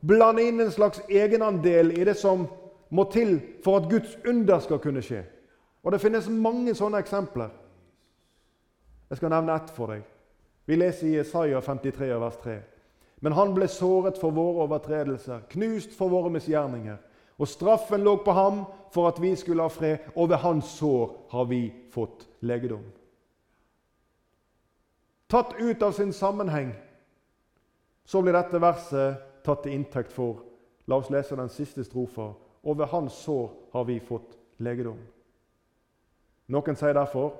blande 0.00 0.44
inn 0.46 0.60
en 0.60 0.72
slags 0.72 1.02
egenandel 1.08 1.92
i 1.98 2.04
det 2.04 2.16
som 2.18 2.46
må 2.92 3.04
til 3.10 3.38
for 3.64 3.80
at 3.80 3.90
Guds 3.90 4.16
under 4.28 4.60
skal 4.60 4.80
kunne 4.82 5.02
skje. 5.02 5.22
Og 5.82 5.92
Det 5.92 6.00
finnes 6.00 6.28
mange 6.28 6.74
sånne 6.74 7.00
eksempler. 7.02 7.50
Jeg 9.10 9.16
skal 9.16 9.32
nevne 9.32 9.54
ett 9.56 9.70
for 9.74 9.92
deg. 9.92 10.04
Vi 10.66 10.76
leser 10.76 11.06
i 11.06 11.18
Isaiah 11.20 11.62
53, 11.62 12.20
vers 12.20 12.36
3. 12.42 12.60
Men 13.20 13.32
han 13.32 13.54
ble 13.54 13.68
såret 13.68 14.18
for 14.18 14.34
våre 14.34 14.64
overtredelser, 14.64 15.44
knust 15.50 15.94
for 15.98 16.10
våre 16.10 16.30
misgjerninger. 16.30 16.96
Og 17.38 17.48
straffen 17.48 18.02
lå 18.04 18.16
på 18.24 18.32
ham 18.32 18.64
for 18.94 19.08
at 19.08 19.20
vi 19.22 19.34
skulle 19.36 19.62
ha 19.62 19.72
fred, 19.72 20.10
og 20.16 20.30
ved 20.30 20.42
hans 20.42 20.74
sår 20.78 21.10
har 21.30 21.44
vi 21.50 21.72
fått 21.90 22.26
legedom. 22.40 22.84
Tatt 25.32 25.54
ut 25.58 25.82
av 25.82 25.92
sin 25.96 26.12
sammenheng 26.12 26.74
så 28.04 28.20
blir 28.20 28.34
dette 28.36 28.58
verset 28.60 29.22
tatt 29.46 29.62
til 29.64 29.72
inntekt 29.72 30.12
for. 30.12 30.42
La 30.84 30.98
oss 31.00 31.08
lese 31.08 31.38
den 31.38 31.48
siste 31.48 31.84
strofa 31.86 32.34
og 32.62 32.76
ved 32.78 32.90
hans 32.92 33.16
sår 33.24 33.46
har 33.72 33.86
vi 33.88 33.96
fått 34.04 34.36
legedom. 34.60 34.98
Noen 36.52 36.76
sier 36.76 36.92
derfor 36.92 37.32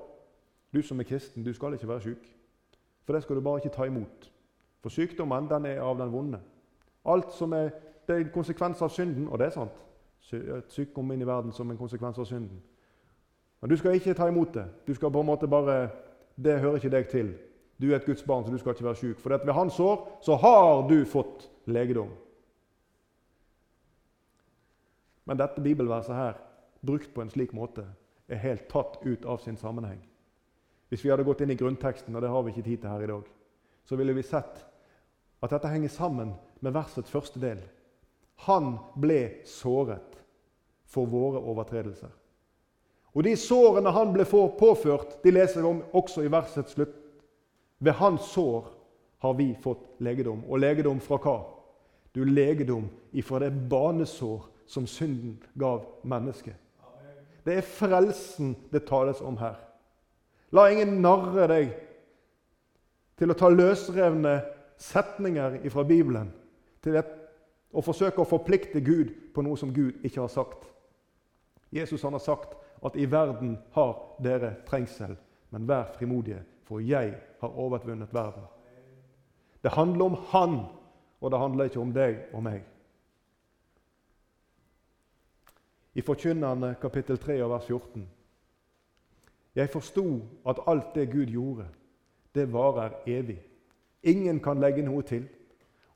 du 0.73 0.81
som 0.81 0.99
er 0.99 1.05
kristen, 1.05 1.45
du 1.45 1.53
skal 1.53 1.77
ikke 1.77 1.87
være 1.87 2.01
syk. 2.07 2.25
For 3.05 3.13
det 3.13 3.23
skal 3.23 3.37
du 3.37 3.45
bare 3.45 3.61
ikke 3.61 3.75
ta 3.75 3.85
imot. 3.85 4.31
For 4.81 4.89
sykdommen 4.89 5.45
den 5.51 5.69
er 5.69 5.85
av 5.85 6.01
den 6.01 6.11
vonde. 6.11 6.41
Alt 7.05 7.31
som 7.37 7.53
er, 7.53 7.69
det 8.07 8.15
er 8.15 8.25
en 8.25 8.33
konsekvens 8.33 8.81
av 8.81 8.89
synden, 8.89 9.27
og 9.27 9.37
det 9.39 9.51
er 9.51 9.57
sant. 9.59 9.79
Sykdom 10.73 11.11
inn 11.13 11.21
i 11.21 11.29
verden 11.29 11.53
som 11.53 11.69
en 11.69 11.77
konsekvens 11.77 12.17
av 12.17 12.25
synden. 12.25 12.57
Men 13.61 13.69
du 13.69 13.77
skal 13.77 14.01
ikke 14.01 14.17
ta 14.17 14.27
imot 14.27 14.53
det. 14.57 14.65
Du 14.87 14.95
skal 14.97 15.11
på 15.11 15.21
en 15.21 15.29
måte 15.29 15.47
bare, 15.47 15.89
Det 16.35 16.59
hører 16.59 16.75
ikke 16.75 16.89
deg 16.89 17.07
til. 17.07 17.35
Du 17.81 17.89
er 17.91 17.97
et 17.97 18.05
Guds 18.05 18.23
barn, 18.23 18.45
så 18.45 18.51
du 18.51 18.57
skal 18.57 18.75
ikke 18.75 18.85
være 18.85 18.99
syk. 19.01 19.19
For 19.19 19.33
ved 19.33 19.53
hans 19.53 19.73
sår 19.79 20.19
så 20.21 20.37
har 20.39 20.87
du 20.89 21.05
fått 21.09 21.49
legedom. 21.65 22.11
Men 25.25 25.39
dette 25.39 25.63
bibelverset 25.63 26.15
her, 26.15 26.39
brukt 26.85 27.13
på 27.13 27.23
en 27.23 27.31
slik 27.31 27.53
måte, 27.55 27.85
er 28.27 28.41
helt 28.43 28.67
tatt 28.71 28.99
ut 29.03 29.25
av 29.25 29.39
sin 29.43 29.57
sammenheng. 29.57 30.01
Hvis 30.89 31.03
vi 31.05 31.09
hadde 31.09 31.25
gått 31.25 31.41
inn 31.41 31.51
i 31.53 31.57
grunnteksten, 31.57 32.15
og 32.15 32.21
det 32.21 32.29
har 32.29 32.43
vi 32.43 32.51
ikke 32.53 32.67
tid 32.67 32.83
til 32.83 32.91
her 32.91 33.03
i 33.05 33.11
dag, 33.11 33.29
så 33.85 33.97
ville 33.99 34.15
vi 34.15 34.23
sett 34.23 34.65
at 35.43 35.51
dette 35.51 35.71
henger 35.71 35.91
sammen 35.91 36.35
med 36.63 36.75
versets 36.75 37.11
første 37.11 37.39
del. 37.41 37.63
Han 38.47 38.77
ble 38.99 39.45
såret 39.47 40.19
for 40.87 41.09
våre 41.09 41.41
overtredelser. 41.41 42.11
Og 43.13 43.23
De 43.23 43.35
sårene 43.37 43.91
han 43.93 44.13
ble 44.13 44.25
påført, 44.25 45.19
de 45.23 45.31
leser 45.31 45.61
vi 45.61 45.69
om 45.69 45.81
også 45.93 46.23
i 46.23 46.31
versets 46.31 46.73
slutt. 46.73 47.02
Ved 47.83 47.93
hans 47.99 48.31
sår 48.31 48.65
har 49.19 49.33
vi 49.33 49.49
fått 49.61 49.83
legedom. 49.99 50.43
Og 50.47 50.59
legedom 50.59 51.01
fra 51.03 51.17
hva? 51.19 51.37
Du 52.15 52.21
legedom 52.23 52.85
ifra 53.11 53.41
det 53.43 53.51
banesår 53.69 54.45
som 54.69 54.87
synden 54.87 55.35
gav 55.59 55.81
mennesket. 56.07 56.55
Det 57.43 57.57
er 57.59 57.67
frelsen 57.67 58.53
det 58.71 58.85
tales 58.87 59.19
om 59.21 59.35
her. 59.41 59.57
La 60.55 60.69
ingen 60.71 61.01
narre 61.03 61.47
deg 61.51 61.73
til 63.19 63.33
å 63.33 63.37
ta 63.37 63.49
løsrevne 63.51 64.37
setninger 64.79 65.59
fra 65.73 65.83
Bibelen 65.87 66.31
til 66.83 66.99
å 66.99 67.83
forsøke 67.83 68.21
å 68.23 68.29
forplikte 68.29 68.79
Gud 68.85 69.11
på 69.35 69.43
noe 69.43 69.59
som 69.59 69.73
Gud 69.75 70.05
ikke 70.05 70.21
har 70.23 70.31
sagt. 70.31 70.69
Jesus 71.73 72.03
han 72.05 72.15
har 72.15 72.23
sagt 72.23 72.55
at 72.85 72.95
'i 72.95 73.05
verden 73.11 73.57
har 73.71 73.99
dere 74.23 74.55
trengsel', 74.67 75.17
men 75.53 75.67
vær 75.67 75.91
frimodige, 75.93 76.41
for 76.65 76.79
jeg 76.81 77.13
har 77.39 77.47
overvunnet 77.47 78.13
verden. 78.13 78.43
Det 79.63 79.71
handler 79.71 80.05
om 80.05 80.13
Han, 80.13 80.65
og 81.21 81.31
det 81.31 81.39
handler 81.39 81.63
ikke 81.63 81.79
om 81.79 81.93
deg 81.93 82.17
og 82.33 82.43
meg. 82.43 82.63
I 85.93 86.01
Forkynnerne 86.01 86.75
kapittel 86.81 87.19
3 87.21 87.43
og 87.43 87.51
vers 87.51 87.65
14. 87.65 88.09
Jeg 89.55 89.69
forsto 89.69 90.21
at 90.49 90.59
alt 90.67 90.95
det 90.95 91.11
Gud 91.11 91.25
gjorde, 91.25 91.67
det 92.35 92.53
varer 92.53 92.97
evig. 93.07 93.37
Ingen 94.03 94.39
kan 94.39 94.59
legge 94.59 94.81
noe 94.81 95.01
til, 95.01 95.27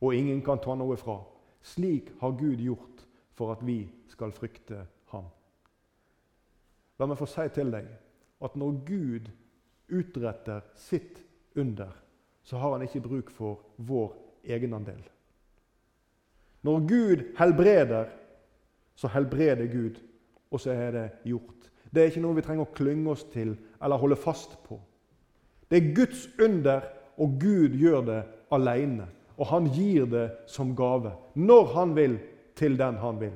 og 0.02 0.16
ingen 0.16 0.44
kan 0.46 0.62
ta 0.62 0.76
noe 0.78 0.98
fra. 0.98 1.18
Slik 1.62 2.14
har 2.22 2.38
Gud 2.38 2.62
gjort 2.62 3.08
for 3.34 3.52
at 3.52 3.66
vi 3.66 3.90
skal 4.08 4.32
frykte 4.32 4.86
Ham. 5.10 5.26
La 7.00 7.10
meg 7.10 7.18
få 7.18 7.26
si 7.26 7.50
til 7.54 7.74
deg 7.74 7.90
at 8.46 8.56
når 8.56 8.80
Gud 8.86 9.34
utretter 9.88 10.62
sitt 10.76 11.22
under, 11.56 11.92
så 12.44 12.58
har 12.58 12.76
han 12.76 12.86
ikke 12.86 13.04
bruk 13.04 13.32
for 13.34 13.62
vår 13.78 14.14
egenandel. 14.48 15.00
Når 16.62 16.80
Gud 16.88 17.24
helbreder, 17.38 18.10
så 18.96 19.08
helbreder 19.08 19.68
Gud, 19.72 20.00
og 20.52 20.60
så 20.60 20.72
er 20.72 20.92
det 20.92 21.10
gjort. 21.24 21.72
Det 21.92 22.02
er 22.02 22.12
ikke 22.12 22.24
noe 22.24 22.36
vi 22.38 22.44
trenger 22.44 22.68
å 22.68 22.76
klynge 22.76 23.12
oss 23.14 23.24
til 23.32 23.54
eller 23.82 24.02
holde 24.02 24.18
fast 24.20 24.58
på. 24.66 24.80
Det 25.68 25.80
er 25.80 25.94
Guds 25.96 26.28
under, 26.40 26.84
og 27.18 27.40
Gud 27.42 27.76
gjør 27.76 28.04
det 28.08 28.22
alene. 28.54 29.08
Og 29.38 29.50
han 29.52 29.68
gir 29.74 30.08
det 30.10 30.28
som 30.50 30.76
gave 30.76 31.14
når 31.36 31.74
han 31.76 31.96
vil, 31.96 32.18
til 32.58 32.78
den 32.78 32.96
han 32.98 33.20
vil. 33.22 33.34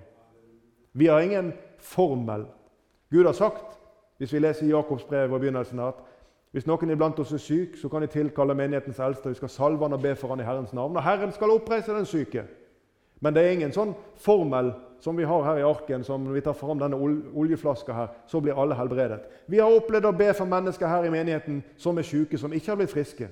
Vi 0.98 1.08
har 1.08 1.22
ingen 1.22 1.52
formel. 1.78 2.48
Gud 3.12 3.26
har 3.26 3.38
sagt, 3.38 3.78
hvis 4.18 4.34
vi 4.34 4.40
leser 4.40 4.70
Jakobs 4.70 5.06
brev 5.06 5.34
og 5.34 5.40
begynnelsen, 5.44 5.80
at 5.80 6.00
hvis 6.52 6.68
noen 6.68 6.92
iblant 6.92 7.20
oss 7.24 7.32
er 7.32 7.40
syk, 7.40 7.78
så 7.80 7.88
kan 7.90 8.04
de 8.04 8.10
tilkalle 8.12 8.56
menighetens 8.60 9.00
eldste. 9.00 9.32
Vi 9.32 9.40
skal 9.40 9.50
salve 9.50 9.86
han 9.88 9.96
og 9.96 10.02
be 10.04 10.16
for 10.20 10.34
han 10.34 10.42
i 10.44 10.48
Herrens 10.48 10.74
navn. 10.76 10.98
Og 10.98 11.04
Herren 11.04 11.32
skal 11.32 11.54
oppreise 11.54 11.96
den 11.96 12.06
syke. 12.06 12.44
Men 13.22 13.36
det 13.36 13.44
er 13.44 13.54
ingen 13.56 13.72
sånn 13.72 13.94
formel 14.20 14.74
som 15.02 15.18
vi 15.18 15.26
har 15.26 15.46
her 15.46 15.62
i 15.62 15.66
arken, 15.66 16.04
som 16.04 16.26
når 16.26 16.36
vi 16.36 16.42
tar 16.46 16.58
fram 16.58 16.82
denne 16.82 16.98
oljeflaska 16.98 17.94
her, 17.94 18.10
så 18.28 18.42
blir 18.42 18.58
alle 18.58 18.76
helbredet. 18.76 19.22
Vi 19.48 19.62
har 19.62 19.72
opplevd 19.72 20.10
å 20.10 20.18
be 20.18 20.28
for 20.38 20.50
mennesker 20.50 20.90
her 20.90 21.08
i 21.08 21.14
menigheten 21.14 21.62
som 21.80 21.98
er 21.98 22.06
syke, 22.06 22.38
som 22.38 22.54
ikke 22.54 22.74
har 22.74 22.82
blitt 22.82 22.94
friske. 22.94 23.30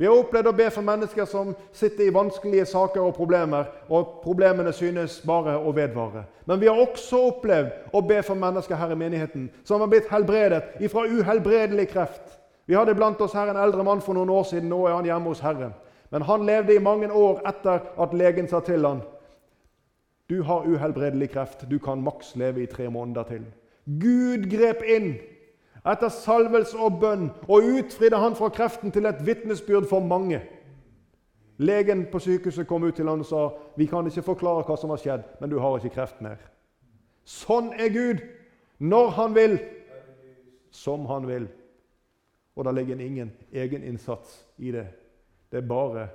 Vi 0.00 0.08
har 0.08 0.16
opplevd 0.16 0.48
å 0.48 0.56
be 0.56 0.66
for 0.72 0.84
mennesker 0.84 1.26
som 1.28 1.52
sitter 1.76 2.06
i 2.06 2.12
vanskelige 2.16 2.64
saker 2.70 3.04
og 3.04 3.14
problemer, 3.18 3.68
og 3.92 4.22
problemene 4.24 4.72
synes 4.72 5.18
bare 5.28 5.58
å 5.60 5.74
vedvare. 5.76 6.24
Men 6.48 6.60
vi 6.60 6.70
har 6.72 6.80
også 6.80 7.20
opplevd 7.28 7.92
å 7.92 8.00
be 8.08 8.22
for 8.24 8.40
mennesker 8.40 8.80
her 8.80 8.94
i 8.94 8.98
menigheten 8.98 9.50
som 9.60 9.84
har 9.84 9.92
blitt 9.92 10.08
helbredet 10.08 10.80
ifra 10.80 11.04
uhelbredelig 11.04 11.90
kreft. 11.92 12.39
Vi 12.70 12.76
hadde 12.78 12.94
blant 12.94 13.18
oss 13.20 13.32
her 13.34 13.48
en 13.50 13.58
eldre 13.58 13.82
mann 13.82 13.98
for 13.98 14.14
noen 14.14 14.30
år 14.30 14.44
siden. 14.46 14.68
Nå 14.70 14.84
er 14.86 14.92
han 14.94 15.08
hjemme 15.08 15.32
hos 15.32 15.40
Herren. 15.42 15.72
Men 16.14 16.22
han 16.22 16.44
levde 16.46 16.76
i 16.76 16.82
mange 16.82 17.08
år 17.10 17.40
etter 17.50 17.88
at 17.98 18.14
legen 18.14 18.46
sa 18.46 18.60
til 18.62 18.86
han, 18.86 19.00
du 20.30 20.44
har 20.46 20.68
uhelbredelig 20.70 21.32
kreft. 21.32 21.64
Du 21.66 21.80
kan 21.82 22.02
maks 22.02 22.36
leve 22.38 22.62
i 22.62 22.68
tre 22.70 22.86
måneder 22.86 23.26
til. 23.26 23.48
Gud 23.98 24.46
grep 24.52 24.86
inn 24.86 25.16
etter 25.82 26.14
salvelse 26.14 26.78
og 26.78 27.00
bønn 27.02 27.28
og 27.48 27.66
utfridde 27.80 28.22
han 28.22 28.38
fra 28.38 28.52
kreften 28.54 28.94
til 28.94 29.10
et 29.10 29.26
vitnesbyrd 29.26 29.90
for 29.90 30.06
mange. 30.06 30.38
Legen 31.58 32.06
på 32.12 32.22
sykehuset 32.22 32.70
kom 32.70 32.86
ut 32.86 32.94
til 32.94 33.10
han 33.10 33.26
og 33.26 33.26
sa 33.26 33.48
vi 33.76 33.90
kan 33.90 34.06
ikke 34.06 34.28
forklare 34.30 34.62
hva 34.68 34.78
som 34.78 34.94
har 34.94 35.02
skjedd, 35.02 35.26
men 35.40 35.50
du 35.50 35.58
har 35.58 35.74
ikke 35.80 35.96
kreft 35.98 36.22
mer. 36.22 36.38
Sånn 37.26 37.74
er 37.74 37.90
Gud 37.90 38.22
når 38.78 39.16
han 39.18 39.34
vil, 39.34 39.58
som 40.70 41.10
han 41.10 41.26
vil. 41.26 41.50
Og 42.60 42.64
det 42.64 42.74
ligger 42.74 43.00
ingen 43.00 43.32
egen 43.52 43.82
innsats 43.82 44.46
i 44.58 44.70
det. 44.70 44.86
Det 45.52 45.62
er 45.62 45.68
bare 45.68 46.08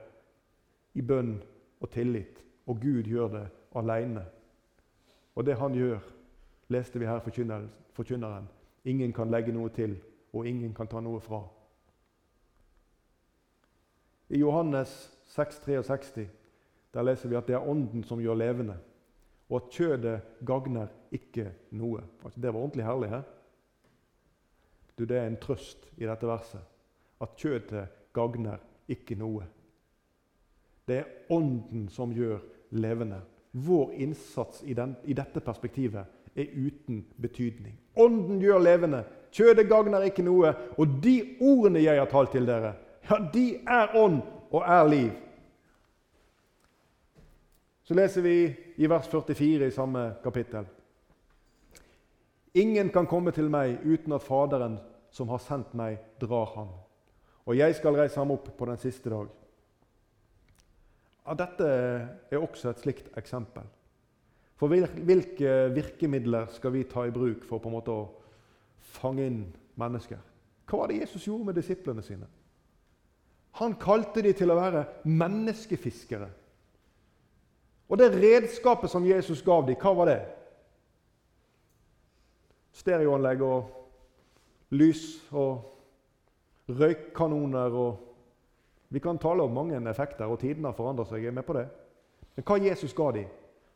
i 0.94 1.02
bønn 1.02 1.40
og 1.82 1.90
tillit. 1.90 2.44
Og 2.68 2.78
Gud 2.82 3.08
gjør 3.10 3.28
det 3.28 3.48
alene. 3.76 4.22
Og 5.36 5.46
det 5.46 5.56
han 5.58 5.74
gjør, 5.74 6.00
leste 6.70 7.00
vi 7.00 7.10
her 7.10 7.20
forkynneren. 7.94 8.48
Ingen 8.86 9.14
kan 9.14 9.32
legge 9.34 9.56
noe 9.58 9.70
til, 9.74 9.98
og 10.34 10.46
ingen 10.46 10.74
kan 10.74 10.88
ta 10.88 11.02
noe 11.02 11.20
fra. 11.20 11.42
I 14.30 14.40
Johannes 14.40 14.94
6,63 15.34 16.28
der 16.94 17.10
leser 17.10 17.30
vi 17.30 17.36
at 17.42 17.48
det 17.48 17.58
er 17.58 17.70
Ånden 17.70 18.04
som 18.04 18.22
gjør 18.22 18.38
levende, 18.38 18.78
og 19.50 19.64
at 19.64 19.74
kjødet 19.74 20.46
gagner 20.46 20.94
ikke 21.12 21.50
noe. 21.72 22.06
Det 22.36 22.54
var 22.54 22.60
ordentlig 22.60 22.86
herlig. 22.86 23.10
her. 23.10 23.24
Du, 24.98 25.06
Det 25.06 25.18
er 25.18 25.28
en 25.28 25.38
trøst 25.42 25.90
i 25.98 26.06
dette 26.06 26.28
verset. 26.28 26.62
At 27.22 27.36
kjøttet 27.38 27.88
gagner 28.14 28.60
ikke 28.88 29.16
noe. 29.20 29.44
Det 30.88 30.98
er 30.98 31.32
Ånden 31.34 31.90
som 31.90 32.14
gjør 32.14 32.40
levende. 32.72 33.22
Vår 33.52 33.92
innsats 33.92 34.64
i, 34.64 34.74
den, 34.74 34.96
i 35.04 35.14
dette 35.14 35.40
perspektivet 35.40 36.06
er 36.36 36.52
uten 36.56 37.06
betydning. 37.22 37.76
Ånden 37.96 38.42
gjør 38.44 38.60
levende. 38.60 39.04
Kjødet 39.32 39.68
gagner 39.70 40.04
ikke 40.08 40.24
noe. 40.24 40.54
Og 40.78 41.00
de 41.04 41.16
ordene 41.42 41.84
jeg 41.84 42.00
har 42.00 42.10
talt 42.12 42.32
til 42.36 42.48
dere, 42.48 42.76
ja, 43.10 43.20
de 43.34 43.46
er 43.68 43.96
ånd 43.96 44.22
og 44.52 44.62
er 44.62 44.90
liv. 44.90 45.12
Så 47.86 47.94
leser 47.94 48.22
vi 48.26 48.38
i 48.78 48.90
vers 48.90 49.08
44 49.08 49.68
i 49.68 49.72
samme 49.72 50.08
kapittel. 50.24 50.66
Ingen 52.56 52.90
kan 52.90 53.08
komme 53.08 53.34
til 53.36 53.50
meg 53.52 53.82
uten 53.84 54.16
at 54.16 54.24
Faderen 54.24 54.78
som 55.16 55.32
har 55.32 55.42
sendt 55.44 55.74
meg, 55.78 56.00
drar 56.20 56.52
ham. 56.56 56.70
Og 57.48 57.56
jeg 57.56 57.76
skal 57.78 57.96
reise 57.96 58.20
ham 58.20 58.34
opp 58.36 58.50
på 58.58 58.68
den 58.68 58.80
siste 58.82 59.12
dag. 59.12 59.30
Ja, 61.26 61.36
dette 61.40 61.68
er 62.32 62.40
også 62.40 62.72
et 62.72 62.82
slikt 62.84 63.12
eksempel. 63.18 63.64
For 64.60 64.72
hvilke 64.72 65.56
virkemidler 65.76 66.48
skal 66.56 66.74
vi 66.76 66.86
ta 66.88 67.06
i 67.08 67.14
bruk 67.16 67.44
for 67.48 67.60
på 67.60 67.72
en 67.72 67.76
måte 67.76 67.96
å 67.96 68.08
fange 68.96 69.26
inn 69.28 69.42
mennesker? 69.80 70.20
Hva 70.66 70.82
var 70.82 70.92
det 70.92 71.02
Jesus 71.02 71.28
gjorde 71.28 71.50
med 71.50 71.60
disiplene 71.60 72.04
sine? 72.06 72.28
Han 73.60 73.76
kalte 73.80 74.24
de 74.24 74.34
til 74.36 74.52
å 74.52 74.60
være 74.60 74.86
menneskefiskere. 75.08 76.28
Og 77.88 78.00
det 78.00 78.16
redskapet 78.16 78.92
som 78.92 79.06
Jesus 79.08 79.44
gav 79.46 79.68
dem, 79.68 79.78
hva 79.80 79.94
var 79.96 80.12
det? 80.12 80.22
Stereoanlegg 82.76 83.42
og 83.46 84.76
lys 84.76 85.06
og 85.32 85.72
røykkanoner 86.70 87.80
og 87.86 88.02
Vi 88.90 89.00
kan 89.02 89.18
tale 89.18 89.44
om 89.44 89.52
mange 89.52 89.90
effekter, 89.90 90.26
og 90.26 90.40
tidene 90.40 90.70
har 90.70 90.76
forandra 90.78 91.04
seg. 91.10 91.24
Jeg 91.24 91.28
er 91.28 91.36
med 91.36 91.44
på 91.44 91.56
det. 91.58 91.66
Men 92.38 92.46
hva 92.46 92.56
Jesus 92.62 92.94
ga 92.94 93.10
dem? 93.12 93.26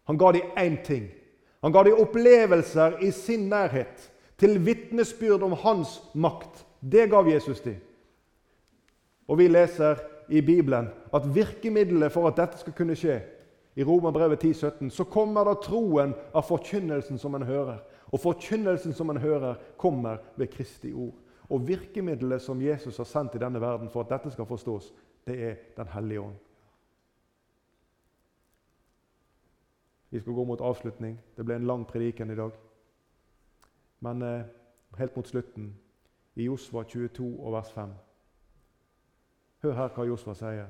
Han 0.07 0.17
ga 0.17 0.31
dem 0.31 0.51
én 0.55 0.77
ting. 0.85 1.09
Han 1.65 1.73
ga 1.73 1.83
dem 1.83 1.97
opplevelser 1.99 3.01
i 3.03 3.09
sin 3.11 3.49
nærhet, 3.49 4.11
til 4.37 4.59
vitnesbyrd 4.65 5.43
om 5.43 5.57
hans 5.59 5.97
makt. 6.13 6.63
Det 6.79 7.09
gav 7.09 7.27
Jesus 7.27 7.59
dem. 7.61 7.81
Og 9.27 9.37
vi 9.37 9.47
leser 9.47 9.99
i 10.29 10.41
Bibelen 10.41 10.87
at 11.13 11.35
virkemidlet 11.35 12.11
for 12.11 12.29
at 12.29 12.37
dette 12.37 12.61
skal 12.61 12.77
kunne 12.77 12.95
skje, 12.95 13.19
i 13.75 13.83
Romerbrevet 13.83 14.39
10, 14.39 14.53
17, 14.53 14.89
så 14.91 15.03
kommer 15.03 15.45
da 15.45 15.53
troen 15.63 16.13
av 16.35 16.43
forkynnelsen 16.47 17.19
som 17.19 17.35
en 17.35 17.45
hører. 17.47 17.77
Og 18.11 18.19
forkynnelsen 18.19 18.93
som 18.93 19.09
en 19.09 19.17
hører, 19.17 19.55
kommer 19.77 20.17
ved 20.35 20.47
Kristi 20.47 20.93
ord. 20.93 21.15
Og 21.49 21.67
virkemidlet 21.67 22.41
som 22.41 22.61
Jesus 22.61 22.97
har 22.97 23.05
sendt 23.05 23.35
i 23.35 23.41
denne 23.41 23.61
verden 23.61 23.89
for 23.89 24.01
at 24.01 24.09
dette 24.09 24.31
skal 24.31 24.45
forstås, 24.45 24.93
det 25.27 25.43
er 25.43 25.55
Den 25.77 25.87
hellige 25.87 26.21
ånd. 26.21 26.35
Vi 30.09 30.19
skal 30.19 30.33
gå 30.33 30.43
mot 30.43 30.61
avslutning. 30.61 31.19
Det 31.37 31.45
ble 31.45 31.55
en 31.55 31.67
lang 31.67 31.87
prediken 31.87 32.31
i 32.31 32.35
dag. 32.35 32.51
Men 33.99 34.21
eh, 34.21 34.45
helt 34.97 35.15
mot 35.15 35.27
slutten, 35.27 35.75
i 36.35 36.43
Josva 36.43 36.83
22 36.83 37.39
og 37.39 37.53
vers 37.53 37.71
5 37.71 37.89
Hør 39.63 39.73
her 39.73 39.89
hva 39.91 40.05
Josva 40.07 40.33
sier. 40.33 40.69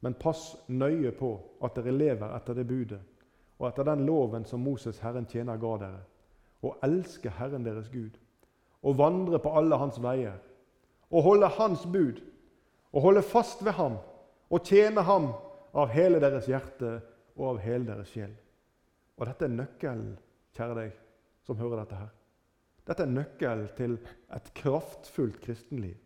Men 0.00 0.14
pass 0.14 0.56
nøye 0.68 1.12
på 1.12 1.34
at 1.62 1.76
dere 1.76 1.92
lever 1.92 2.32
etter 2.36 2.56
det 2.56 2.66
budet 2.66 3.00
og 3.58 3.68
etter 3.68 3.86
den 3.86 4.06
loven 4.06 4.44
som 4.44 4.60
Moses, 4.60 4.98
Herren 4.98 5.26
tjener, 5.26 5.56
ga 5.56 5.76
dere 5.78 6.00
og 6.62 6.78
elske 6.86 7.30
Herren 7.38 7.66
deres 7.66 7.90
Gud 7.92 8.18
og 8.82 8.98
vandre 8.98 9.38
på 9.42 9.52
alle 9.58 9.78
hans 9.78 9.98
veier 10.02 10.38
og 11.10 11.26
holde 11.26 11.48
hans 11.58 11.84
bud 11.92 12.22
og 12.92 13.02
holde 13.02 13.22
fast 13.22 13.64
ved 13.64 13.72
ham 13.78 13.98
og 14.50 14.64
tjene 14.66 15.02
ham 15.06 15.32
av 15.74 15.92
hele 15.92 16.20
deres 16.20 16.48
hjerte 16.50 16.98
og 17.36 17.54
av 17.54 17.60
hele 17.64 17.88
deres 17.88 18.10
sjel. 18.12 18.32
Og 19.16 19.28
dette 19.28 19.46
er 19.46 19.54
nøkkelen, 19.54 20.16
kjære 20.56 20.76
deg, 20.76 20.96
som 21.46 21.56
hører 21.56 21.82
dette 21.82 22.00
her. 22.00 22.10
Dette 22.88 23.04
er 23.06 23.14
nøkkelen 23.14 23.68
til 23.78 23.94
et 24.34 24.50
kraftfullt 24.58 25.38
kristenliv. 25.40 25.96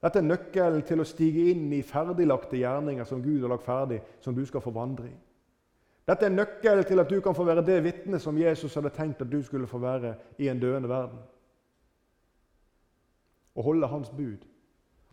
Dette 0.00 0.20
er 0.20 0.28
nøkkelen 0.28 0.84
til 0.86 1.02
å 1.02 1.08
stige 1.08 1.50
inn 1.52 1.66
i 1.76 1.82
ferdiglagte 1.84 2.60
gjerninger 2.60 3.08
som 3.08 3.22
Gud 3.24 3.42
har 3.42 3.52
lagt 3.52 3.66
ferdig, 3.66 4.00
som 4.20 4.36
du 4.36 4.44
skal 4.48 4.62
få 4.64 4.72
vandre 4.76 5.10
i. 5.10 5.16
Dette 6.10 6.26
er 6.26 6.34
nøkkelen 6.34 6.84
til 6.88 6.98
at 6.98 7.10
du 7.10 7.20
kan 7.22 7.36
få 7.38 7.44
være 7.46 7.62
det 7.62 7.76
vitnet 7.84 8.22
som 8.22 8.38
Jesus 8.38 8.74
hadde 8.74 8.90
tenkt 8.90 9.20
at 9.22 9.30
du 9.30 9.38
skulle 9.46 9.68
få 9.70 9.78
være 9.78 10.16
i 10.42 10.48
en 10.50 10.60
døende 10.60 10.88
verden. 10.90 11.20
Å 13.54 13.62
holde 13.62 13.90
Hans 13.92 14.10
bud, 14.10 14.42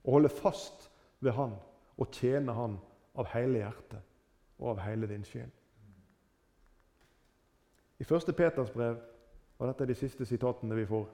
å 0.01 0.15
holde 0.15 0.31
fast 0.33 0.87
ved 1.21 1.35
Han 1.37 1.53
og 1.97 2.09
tjene 2.17 2.55
Han 2.57 2.79
av 3.17 3.29
hele 3.33 3.61
hjertet 3.61 4.01
og 4.57 4.71
av 4.73 4.81
hele 4.87 5.09
din 5.09 5.25
sjel. 5.27 5.51
I 8.01 8.05
1. 8.05 8.33
Peters 8.37 8.73
brev 8.73 8.97
og 9.57 9.67
dette 9.67 9.83
er 9.83 9.89
de 9.89 9.97
siste 9.97 10.25
sitatene 10.25 10.77
vi 10.77 10.85
får. 10.85 11.07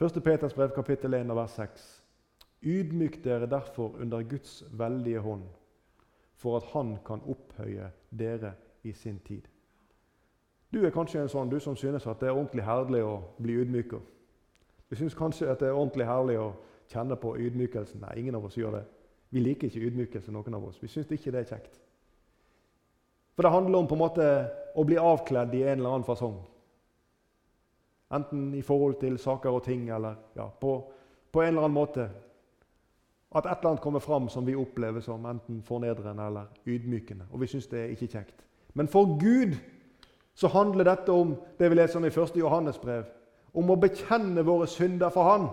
1. 0.00 0.20
Peters 0.24 0.54
brev, 0.56 0.72
kapittel 0.76 1.14
1, 1.16 1.32
vers 1.36 1.56
6. 1.56 1.84
Ydmyk 2.66 3.22
dere 3.24 3.48
derfor 3.48 3.96
under 4.00 4.24
Guds 4.28 4.62
veldige 4.72 5.20
hånd, 5.24 5.44
for 6.36 6.56
at 6.56 6.62
Han 6.72 6.96
kan 7.06 7.22
opphøye 7.26 7.90
dere 8.10 8.52
i 8.84 8.92
sin 8.92 9.18
tid. 9.18 9.42
Du 10.72 10.84
er 10.84 10.90
kanskje 10.90 11.22
en 11.22 11.30
sånn 11.30 11.50
du 11.50 11.58
som 11.60 11.76
synes 11.76 12.06
at 12.06 12.20
det 12.20 12.28
er 12.28 12.36
ordentlig 12.36 12.64
herlig 12.66 13.02
å 13.06 13.20
bli 13.42 13.60
ydmyka. 13.62 14.00
Du 14.90 14.96
syns 14.96 15.14
kanskje 15.14 15.48
at 15.50 15.62
det 15.62 15.70
er 15.70 15.78
ordentlig 15.78 16.06
herlig 16.06 16.38
å 16.38 16.50
kjenne 16.90 17.16
på 17.16 17.36
ydmykelsen. 17.38 18.02
Nei, 18.02 18.18
ingen 18.20 18.36
av 18.38 18.44
oss 18.44 18.58
gjør 18.58 18.78
det. 18.78 18.84
Vi 19.34 19.42
liker 19.42 19.70
ikke 19.70 19.88
ydmykelse, 19.88 20.32
noen 20.34 20.54
av 20.54 20.66
oss. 20.68 20.78
Vi 20.82 20.90
syns 20.90 21.10
ikke 21.10 21.32
det 21.34 21.42
er 21.42 21.50
kjekt. 21.54 21.80
For 23.36 23.44
det 23.44 23.52
handler 23.52 23.78
om 23.78 23.88
på 23.88 23.96
en 23.96 24.00
måte 24.00 24.26
å 24.76 24.84
bli 24.86 24.98
avkledd 25.00 25.54
i 25.54 25.64
en 25.66 25.78
eller 25.78 25.96
annen 25.96 26.06
fasong. 26.06 26.38
Enten 28.16 28.54
i 28.54 28.62
forhold 28.62 29.00
til 29.00 29.18
saker 29.18 29.58
og 29.58 29.64
ting 29.66 29.88
eller 29.90 30.14
ja, 30.38 30.46
på, 30.60 30.76
på, 31.32 31.42
en 31.42 31.48
eller 31.48 31.66
annen 31.66 31.76
måte. 31.76 32.06
At 33.36 33.44
et 33.44 33.58
eller 33.58 33.74
annet 33.74 33.84
kommer 33.84 34.00
fram 34.00 34.28
som 34.32 34.46
vi 34.46 34.54
opplever 34.56 35.00
som 35.04 35.26
enten 35.28 35.62
fornedrende 35.62 36.26
eller 36.26 36.46
ydmykende. 36.66 37.26
Og 37.32 37.40
vi 37.40 37.50
syns 37.52 37.66
det 37.68 37.82
er 37.82 37.92
ikke 37.92 38.08
kjekt. 38.08 38.46
Men 38.74 38.88
for 38.88 39.18
Gud 39.20 39.58
så 40.34 40.48
handler 40.48 40.84
dette 40.84 41.12
om 41.12 41.34
det 41.58 41.70
vi 41.70 41.76
leser 41.76 42.00
om 42.00 42.04
i 42.04 42.12
1. 42.12 42.36
Johannes 42.36 42.78
brev. 42.78 43.04
Om 43.54 43.70
å 43.70 43.78
bekjenne 43.80 44.44
våre 44.44 44.66
synder 44.68 45.12
for 45.12 45.24
Han, 45.24 45.46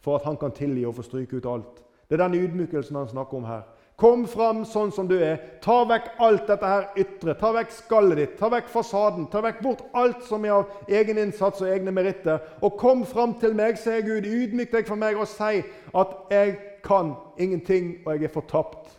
for 0.00 0.18
at 0.18 0.24
Han 0.24 0.36
kan 0.36 0.52
tilgi 0.54 0.84
og 0.86 0.94
få 0.94 1.02
stryke 1.02 1.36
ut 1.36 1.46
alt. 1.46 1.80
Det 2.08 2.20
er 2.20 2.28
den 2.28 2.44
ydmykelsen 2.44 2.96
han 2.96 3.08
snakker 3.08 3.36
om 3.36 3.44
her. 3.44 3.62
Kom 3.96 4.26
fram 4.26 4.64
sånn 4.66 4.90
som 4.92 5.06
du 5.08 5.14
er. 5.22 5.38
Ta 5.62 5.84
vekk 5.86 6.08
alt 6.22 6.48
dette 6.50 6.66
her 6.66 6.86
ytre. 6.98 7.34
Ta 7.38 7.52
vekk 7.54 7.70
skallet 7.72 8.18
ditt. 8.18 8.36
Ta 8.40 8.50
vekk 8.50 8.68
fasaden. 8.72 9.28
Ta 9.30 9.42
vekk 9.44 9.62
bort 9.62 9.84
alt 9.94 10.24
som 10.26 10.44
er 10.44 10.56
av 10.56 10.90
egen 10.90 11.20
innsats 11.22 11.62
og 11.62 11.70
egne 11.70 11.94
meritter. 11.94 12.42
Og 12.60 12.74
kom 12.78 13.04
fram 13.06 13.36
til 13.38 13.54
meg, 13.54 13.78
sier 13.78 14.02
Gud. 14.02 14.26
Ydmyk 14.26 14.74
deg 14.74 14.90
for 14.90 14.98
meg 14.98 15.18
og 15.18 15.30
si 15.30 15.62
at 15.94 16.16
jeg 16.34 16.56
kan 16.84 17.14
ingenting, 17.40 17.96
og 18.04 18.14
jeg 18.14 18.28
er 18.28 18.34
fortapt. 18.34 18.92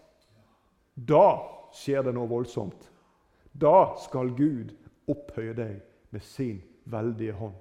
Da 0.96 1.26
skjer 1.76 2.06
det 2.06 2.16
noe 2.16 2.30
voldsomt. 2.30 2.90
Da 3.54 3.94
skal 4.02 4.34
Gud 4.36 4.74
opphøye 5.12 5.54
deg 5.56 5.78
med 6.12 6.24
sin 6.26 6.62
veldige 6.92 7.36
hånd. 7.38 7.56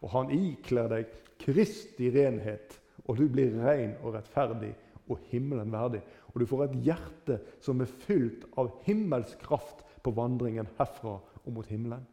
Og 0.00 0.12
han 0.14 0.30
ikler 0.32 0.88
deg 0.90 1.10
Kristi 1.40 2.10
renhet, 2.12 2.76
og 3.08 3.18
du 3.18 3.26
blir 3.32 3.56
ren 3.64 3.96
og 4.04 4.14
rettferdig 4.14 4.74
og 5.10 5.18
himmelen 5.30 5.72
verdig. 5.72 6.02
Og 6.32 6.40
du 6.40 6.46
får 6.46 6.66
et 6.68 6.78
hjerte 6.86 7.40
som 7.64 7.80
er 7.82 7.90
fylt 8.04 8.46
av 8.60 8.70
himmelsk 8.86 9.40
kraft 9.42 9.84
på 10.04 10.12
vandringen 10.16 10.68
herfra 10.78 11.18
og 11.18 11.52
mot 11.52 11.66
himmelen. 11.68 12.04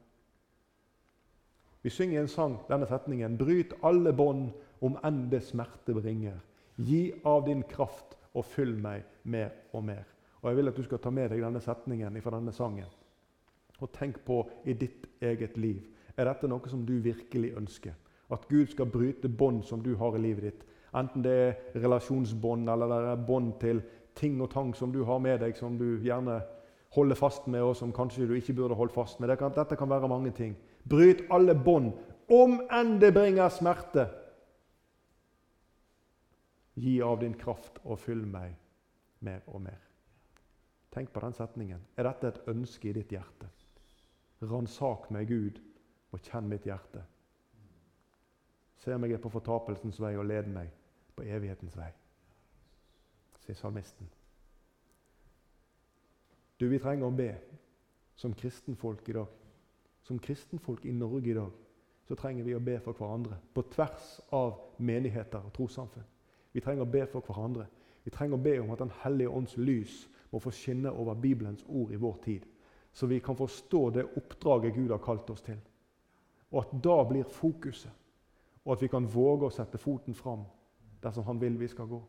Vi 1.84 1.92
synger 1.94 2.24
en 2.24 2.32
sang 2.32 2.58
denne 2.68 2.88
setningen 2.90 3.38
Bryt 3.40 3.76
alle 3.86 4.12
bånd, 4.16 4.50
om 4.84 4.98
enn 5.06 5.24
det 5.32 5.40
smerte 5.42 5.96
bringer. 5.96 6.36
Gi 6.78 7.14
av 7.26 7.46
din 7.46 7.64
kraft 7.66 8.18
og 8.38 8.46
fyll 8.46 8.76
meg 8.78 9.04
mer 9.24 9.52
og 9.74 9.84
mer. 9.84 10.06
Og 10.42 10.50
Jeg 10.50 10.58
vil 10.58 10.70
at 10.70 10.78
du 10.78 10.84
skal 10.86 11.02
ta 11.02 11.10
med 11.10 11.32
deg 11.32 11.42
denne 11.42 11.62
setningen 11.62 12.22
fra 12.22 12.38
denne 12.38 12.54
sangen. 12.54 12.90
Og 13.82 13.92
tenk 13.94 14.20
på 14.26 14.44
i 14.66 14.74
ditt 14.74 15.08
eget 15.22 15.58
liv. 15.58 15.82
Er 16.18 16.26
dette 16.26 16.50
noe 16.50 16.70
som 16.70 16.86
du 16.86 16.98
virkelig 17.02 17.56
ønsker? 17.58 17.94
At 18.30 18.48
Gud 18.50 18.68
skal 18.68 18.90
bryte 18.92 19.30
bånd 19.30 19.64
som 19.66 19.82
du 19.84 19.96
har 19.96 20.16
i 20.18 20.22
livet 20.22 20.44
ditt? 20.44 20.66
Enten 20.96 21.24
det 21.24 21.34
er 21.34 21.82
relasjonsbånd 21.82 22.70
eller 22.70 22.90
det 22.90 23.12
er 23.12 23.26
bånd 23.28 23.54
til 23.62 23.82
ting 24.18 24.42
og 24.42 24.52
tang 24.52 24.74
som 24.76 24.92
du 24.92 25.04
har 25.06 25.20
med 25.22 25.40
deg, 25.42 25.58
som 25.58 25.78
du 25.78 26.00
gjerne 26.02 26.40
holder 26.96 27.16
fast 27.20 27.48
med, 27.48 27.62
og 27.62 27.76
som 27.78 27.94
kanskje 27.94 28.28
du 28.28 28.34
ikke 28.38 28.56
burde 28.58 28.78
holde 28.78 28.94
fast 28.94 29.20
med. 29.20 29.30
Dette 29.30 29.76
kan 29.78 29.90
være 29.90 30.10
mange 30.10 30.32
ting. 30.32 30.56
Bryt 30.90 31.26
alle 31.32 31.56
bånd, 31.56 31.92
om 32.30 32.62
enn 32.74 32.98
det 33.02 33.14
bringer 33.16 33.52
smerte. 33.54 34.08
Gi 36.78 37.00
av 37.02 37.20
din 37.20 37.34
kraft 37.38 37.80
og 37.84 38.00
fyll 38.00 38.26
meg 38.30 38.54
mer 39.26 39.46
og 39.50 39.62
mer. 39.66 39.80
Tenk 40.94 41.12
på 41.14 41.22
den 41.24 41.34
setningen. 41.34 41.82
Er 41.98 42.08
dette 42.08 42.30
et 42.30 42.42
ønske 42.54 42.90
i 42.90 42.96
ditt 42.96 43.12
hjerte? 43.14 43.50
Ransak 44.46 45.10
meg, 45.14 45.30
Gud, 45.30 45.62
og 46.14 46.22
kjenn 46.22 46.50
mitt 46.50 46.66
hjerte. 46.70 47.02
Se 48.78 48.98
meg 48.98 49.16
er 49.16 49.22
på 49.22 49.32
fortapelsens 49.34 50.00
vei, 50.02 50.14
og 50.18 50.28
led 50.30 50.50
meg 50.54 50.70
på 51.18 51.26
evighetens 51.26 51.76
vei, 51.78 51.90
sier 53.42 53.58
salmisten. 53.58 54.10
Du, 56.58 56.68
vi 56.70 56.80
trenger 56.82 57.10
å 57.10 57.14
be 57.14 57.32
som 58.18 58.34
kristenfolk 58.38 59.10
i 59.10 59.18
dag. 59.18 59.34
Som 60.06 60.22
kristenfolk 60.24 60.86
i 60.86 60.94
Norge 60.96 61.30
i 61.30 61.38
dag 61.38 61.64
så 62.08 62.16
trenger 62.16 62.46
vi 62.48 62.56
å 62.56 62.64
be 62.64 62.78
for 62.80 62.96
hverandre 62.96 63.36
på 63.54 63.66
tvers 63.74 64.14
av 64.34 64.54
menigheter 64.80 65.44
og 65.44 65.52
trossamfunn. 65.58 66.06
Vi 66.54 66.62
trenger 66.62 66.86
å 66.86 66.92
be 66.92 67.06
for 67.12 67.26
hverandre. 67.26 67.68
Vi 68.04 68.12
trenger 68.12 68.38
å 68.38 68.42
be 68.42 68.60
om 68.62 68.72
at 68.72 68.80
Den 68.80 68.94
hellige 69.04 69.30
ånds 69.30 69.58
lys 69.58 70.08
må 70.32 70.40
få 70.40 70.52
skinne 70.52 70.92
over 70.92 71.16
Bibelens 71.16 71.66
ord 71.68 71.92
i 71.92 72.00
vår 72.00 72.20
tid, 72.24 72.46
så 72.94 73.08
vi 73.08 73.20
kan 73.20 73.36
forstå 73.36 73.90
det 73.90 74.06
oppdraget 74.18 74.76
Gud 74.76 74.92
har 74.92 75.04
kalt 75.04 75.30
oss 75.30 75.42
til. 75.42 75.60
Og 76.52 76.62
at 76.64 76.84
da 76.84 77.04
blir 77.04 77.24
fokuset, 77.24 77.92
og 78.66 78.74
at 78.74 78.82
vi 78.82 78.88
kan 78.92 79.08
våge 79.08 79.48
å 79.48 79.54
sette 79.54 79.78
foten 79.78 80.16
fram 80.16 80.46
dersom 81.04 81.24
Han 81.24 81.42
vil 81.42 81.60
vi 81.60 81.68
skal 81.68 81.88
gå. 81.88 82.02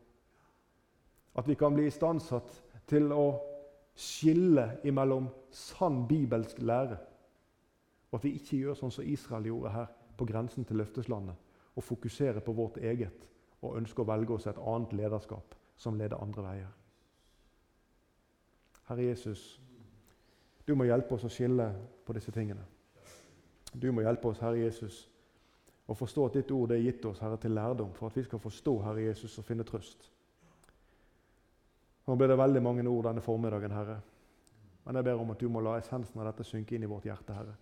At 1.35 1.47
vi 1.47 1.55
kan 1.55 1.73
bli 1.75 1.85
istandsatt 1.87 2.63
til 2.87 3.11
å 3.13 3.39
skille 3.95 4.79
imellom 4.83 5.27
sann 5.51 6.07
bibelsk 6.07 6.59
lære, 6.59 6.97
og 8.11 8.17
at 8.17 8.23
vi 8.25 8.35
ikke 8.39 8.57
gjør 8.57 8.79
sånn 8.79 8.91
som 8.91 9.05
Israel 9.05 9.45
gjorde 9.45 9.73
her 9.73 9.91
på 10.17 10.25
grensen 10.25 10.65
til 10.65 10.79
løfteslandet, 10.81 11.35
og 11.75 11.83
fokuserer 11.83 12.39
på 12.39 12.53
vårt 12.53 12.77
eget 12.77 13.27
og 13.61 13.77
ønsker 13.77 14.03
å 14.03 14.09
velge 14.09 14.35
oss 14.35 14.47
et 14.47 14.59
annet 14.59 14.93
lederskap 14.95 15.55
som 15.79 15.97
leder 15.99 16.21
andre 16.21 16.43
veier. 16.43 16.75
Herre 18.89 19.05
Jesus, 19.05 19.59
du 20.67 20.75
må 20.75 20.87
hjelpe 20.87 21.15
oss 21.15 21.25
å 21.27 21.31
skille 21.31 21.67
på 22.05 22.13
disse 22.17 22.31
tingene. 22.33 22.65
Du 23.73 23.91
må 23.93 24.01
hjelpe 24.01 24.31
oss, 24.31 24.41
Herre 24.41 24.63
Jesus, 24.63 25.03
og 25.89 25.97
forstå 25.97 26.25
at 26.25 26.37
ditt 26.39 26.51
ord 26.53 26.71
er 26.73 26.81
gitt 26.81 27.05
oss 27.05 27.21
Herre, 27.21 27.37
til 27.37 27.53
lærdom, 27.53 27.93
for 27.93 28.09
at 28.09 28.17
vi 28.17 28.23
skal 28.25 28.41
forstå 28.41 28.75
Herre 28.85 29.03
Jesus 29.07 29.37
og 29.41 29.45
finne 29.45 29.65
trøst. 29.65 30.09
Nå 32.07 32.15
ble 32.17 32.29
det 32.29 32.37
veldig 32.37 32.61
mange 32.65 32.85
ord 32.89 33.05
denne 33.05 33.21
formiddagen, 33.21 33.73
Herre. 33.73 33.99
Men 34.85 34.97
jeg 34.97 35.05
ber 35.05 35.21
om 35.21 35.33
at 35.33 35.41
du 35.41 35.49
må 35.53 35.61
la 35.61 35.75
essensen 35.77 36.21
av 36.21 36.31
dette 36.31 36.45
synke 36.47 36.73
inn 36.75 36.85
i 36.85 36.89
vårt 36.89 37.05
hjerte, 37.05 37.35
Herre. 37.37 37.53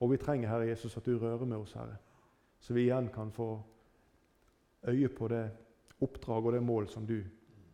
Og 0.00 0.10
vi 0.14 0.20
trenger, 0.20 0.48
Herre 0.48 0.70
Jesus, 0.70 0.96
at 0.96 1.04
du 1.04 1.18
rører 1.18 1.44
med 1.44 1.58
oss, 1.58 1.74
Herre, 1.76 1.98
så 2.60 2.72
vi 2.72 2.86
igjen 2.86 3.10
kan 3.12 3.32
få 3.32 3.50
øye 4.88 5.08
på 5.08 5.28
det 5.28 5.44
oppdrag 6.02 6.46
og 6.46 6.52
det 6.52 6.62
mål 6.62 6.88
som 6.88 7.06
du 7.06 7.20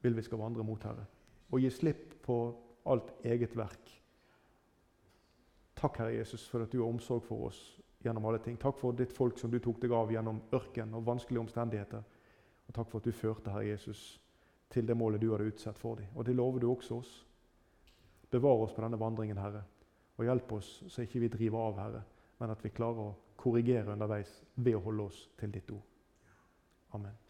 vil 0.02 0.16
vi 0.16 0.22
skal 0.22 0.38
vandre 0.38 0.64
mot, 0.64 0.82
Herre. 0.84 1.06
Og 1.50 1.62
gi 1.62 1.70
slipp 1.72 2.18
på 2.22 2.36
alt 2.88 3.12
eget 3.24 3.56
verk. 3.56 3.94
Takk, 5.78 5.98
Herre 5.98 6.16
Jesus, 6.16 6.48
for 6.48 6.62
at 6.62 6.72
du 6.72 6.82
har 6.82 6.90
omsorg 6.90 7.22
for 7.24 7.48
oss 7.48 7.60
gjennom 8.02 8.26
alle 8.28 8.40
ting. 8.42 8.58
Takk 8.60 8.78
for 8.78 8.96
ditt 8.96 9.12
folk 9.14 9.38
som 9.38 9.50
du 9.50 9.58
tok 9.62 9.80
deg 9.82 9.94
av 9.94 10.12
gjennom 10.12 10.40
ørken 10.54 10.94
og 10.94 11.06
vanskelige 11.06 11.42
omstendigheter. 11.44 12.04
Og 12.68 12.74
takk 12.74 12.90
for 12.90 13.00
at 13.00 13.08
du 13.08 13.16
førte, 13.16 13.52
Herre 13.52 13.70
Jesus, 13.70 14.20
til 14.70 14.86
det 14.86 14.96
målet 14.96 15.22
du 15.22 15.30
hadde 15.32 15.48
utsatt 15.48 15.78
for 15.78 16.00
dem. 16.00 16.10
Og 16.14 16.26
det 16.26 16.36
lover 16.36 16.60
du 16.60 16.68
også 16.70 17.00
oss. 17.00 17.12
Bevar 18.30 18.64
oss 18.64 18.74
på 18.76 18.84
denne 18.84 19.00
vandringen, 19.00 19.40
Herre, 19.40 19.62
og 20.18 20.26
hjelp 20.26 20.52
oss 20.58 20.72
så 20.92 21.04
ikke 21.04 21.22
vi 21.22 21.30
driver 21.32 21.70
av, 21.70 21.78
Herre, 21.80 22.02
men 22.38 22.52
at 22.52 22.64
vi 22.64 22.74
klarer 22.74 23.06
å 23.06 23.14
korrigere 23.38 23.94
underveis 23.94 24.42
ved 24.56 24.76
å 24.76 24.82
holde 24.84 25.06
oss 25.08 25.22
til 25.38 25.54
ditt 25.54 25.70
ord. 25.72 25.86
Amen. 26.94 27.27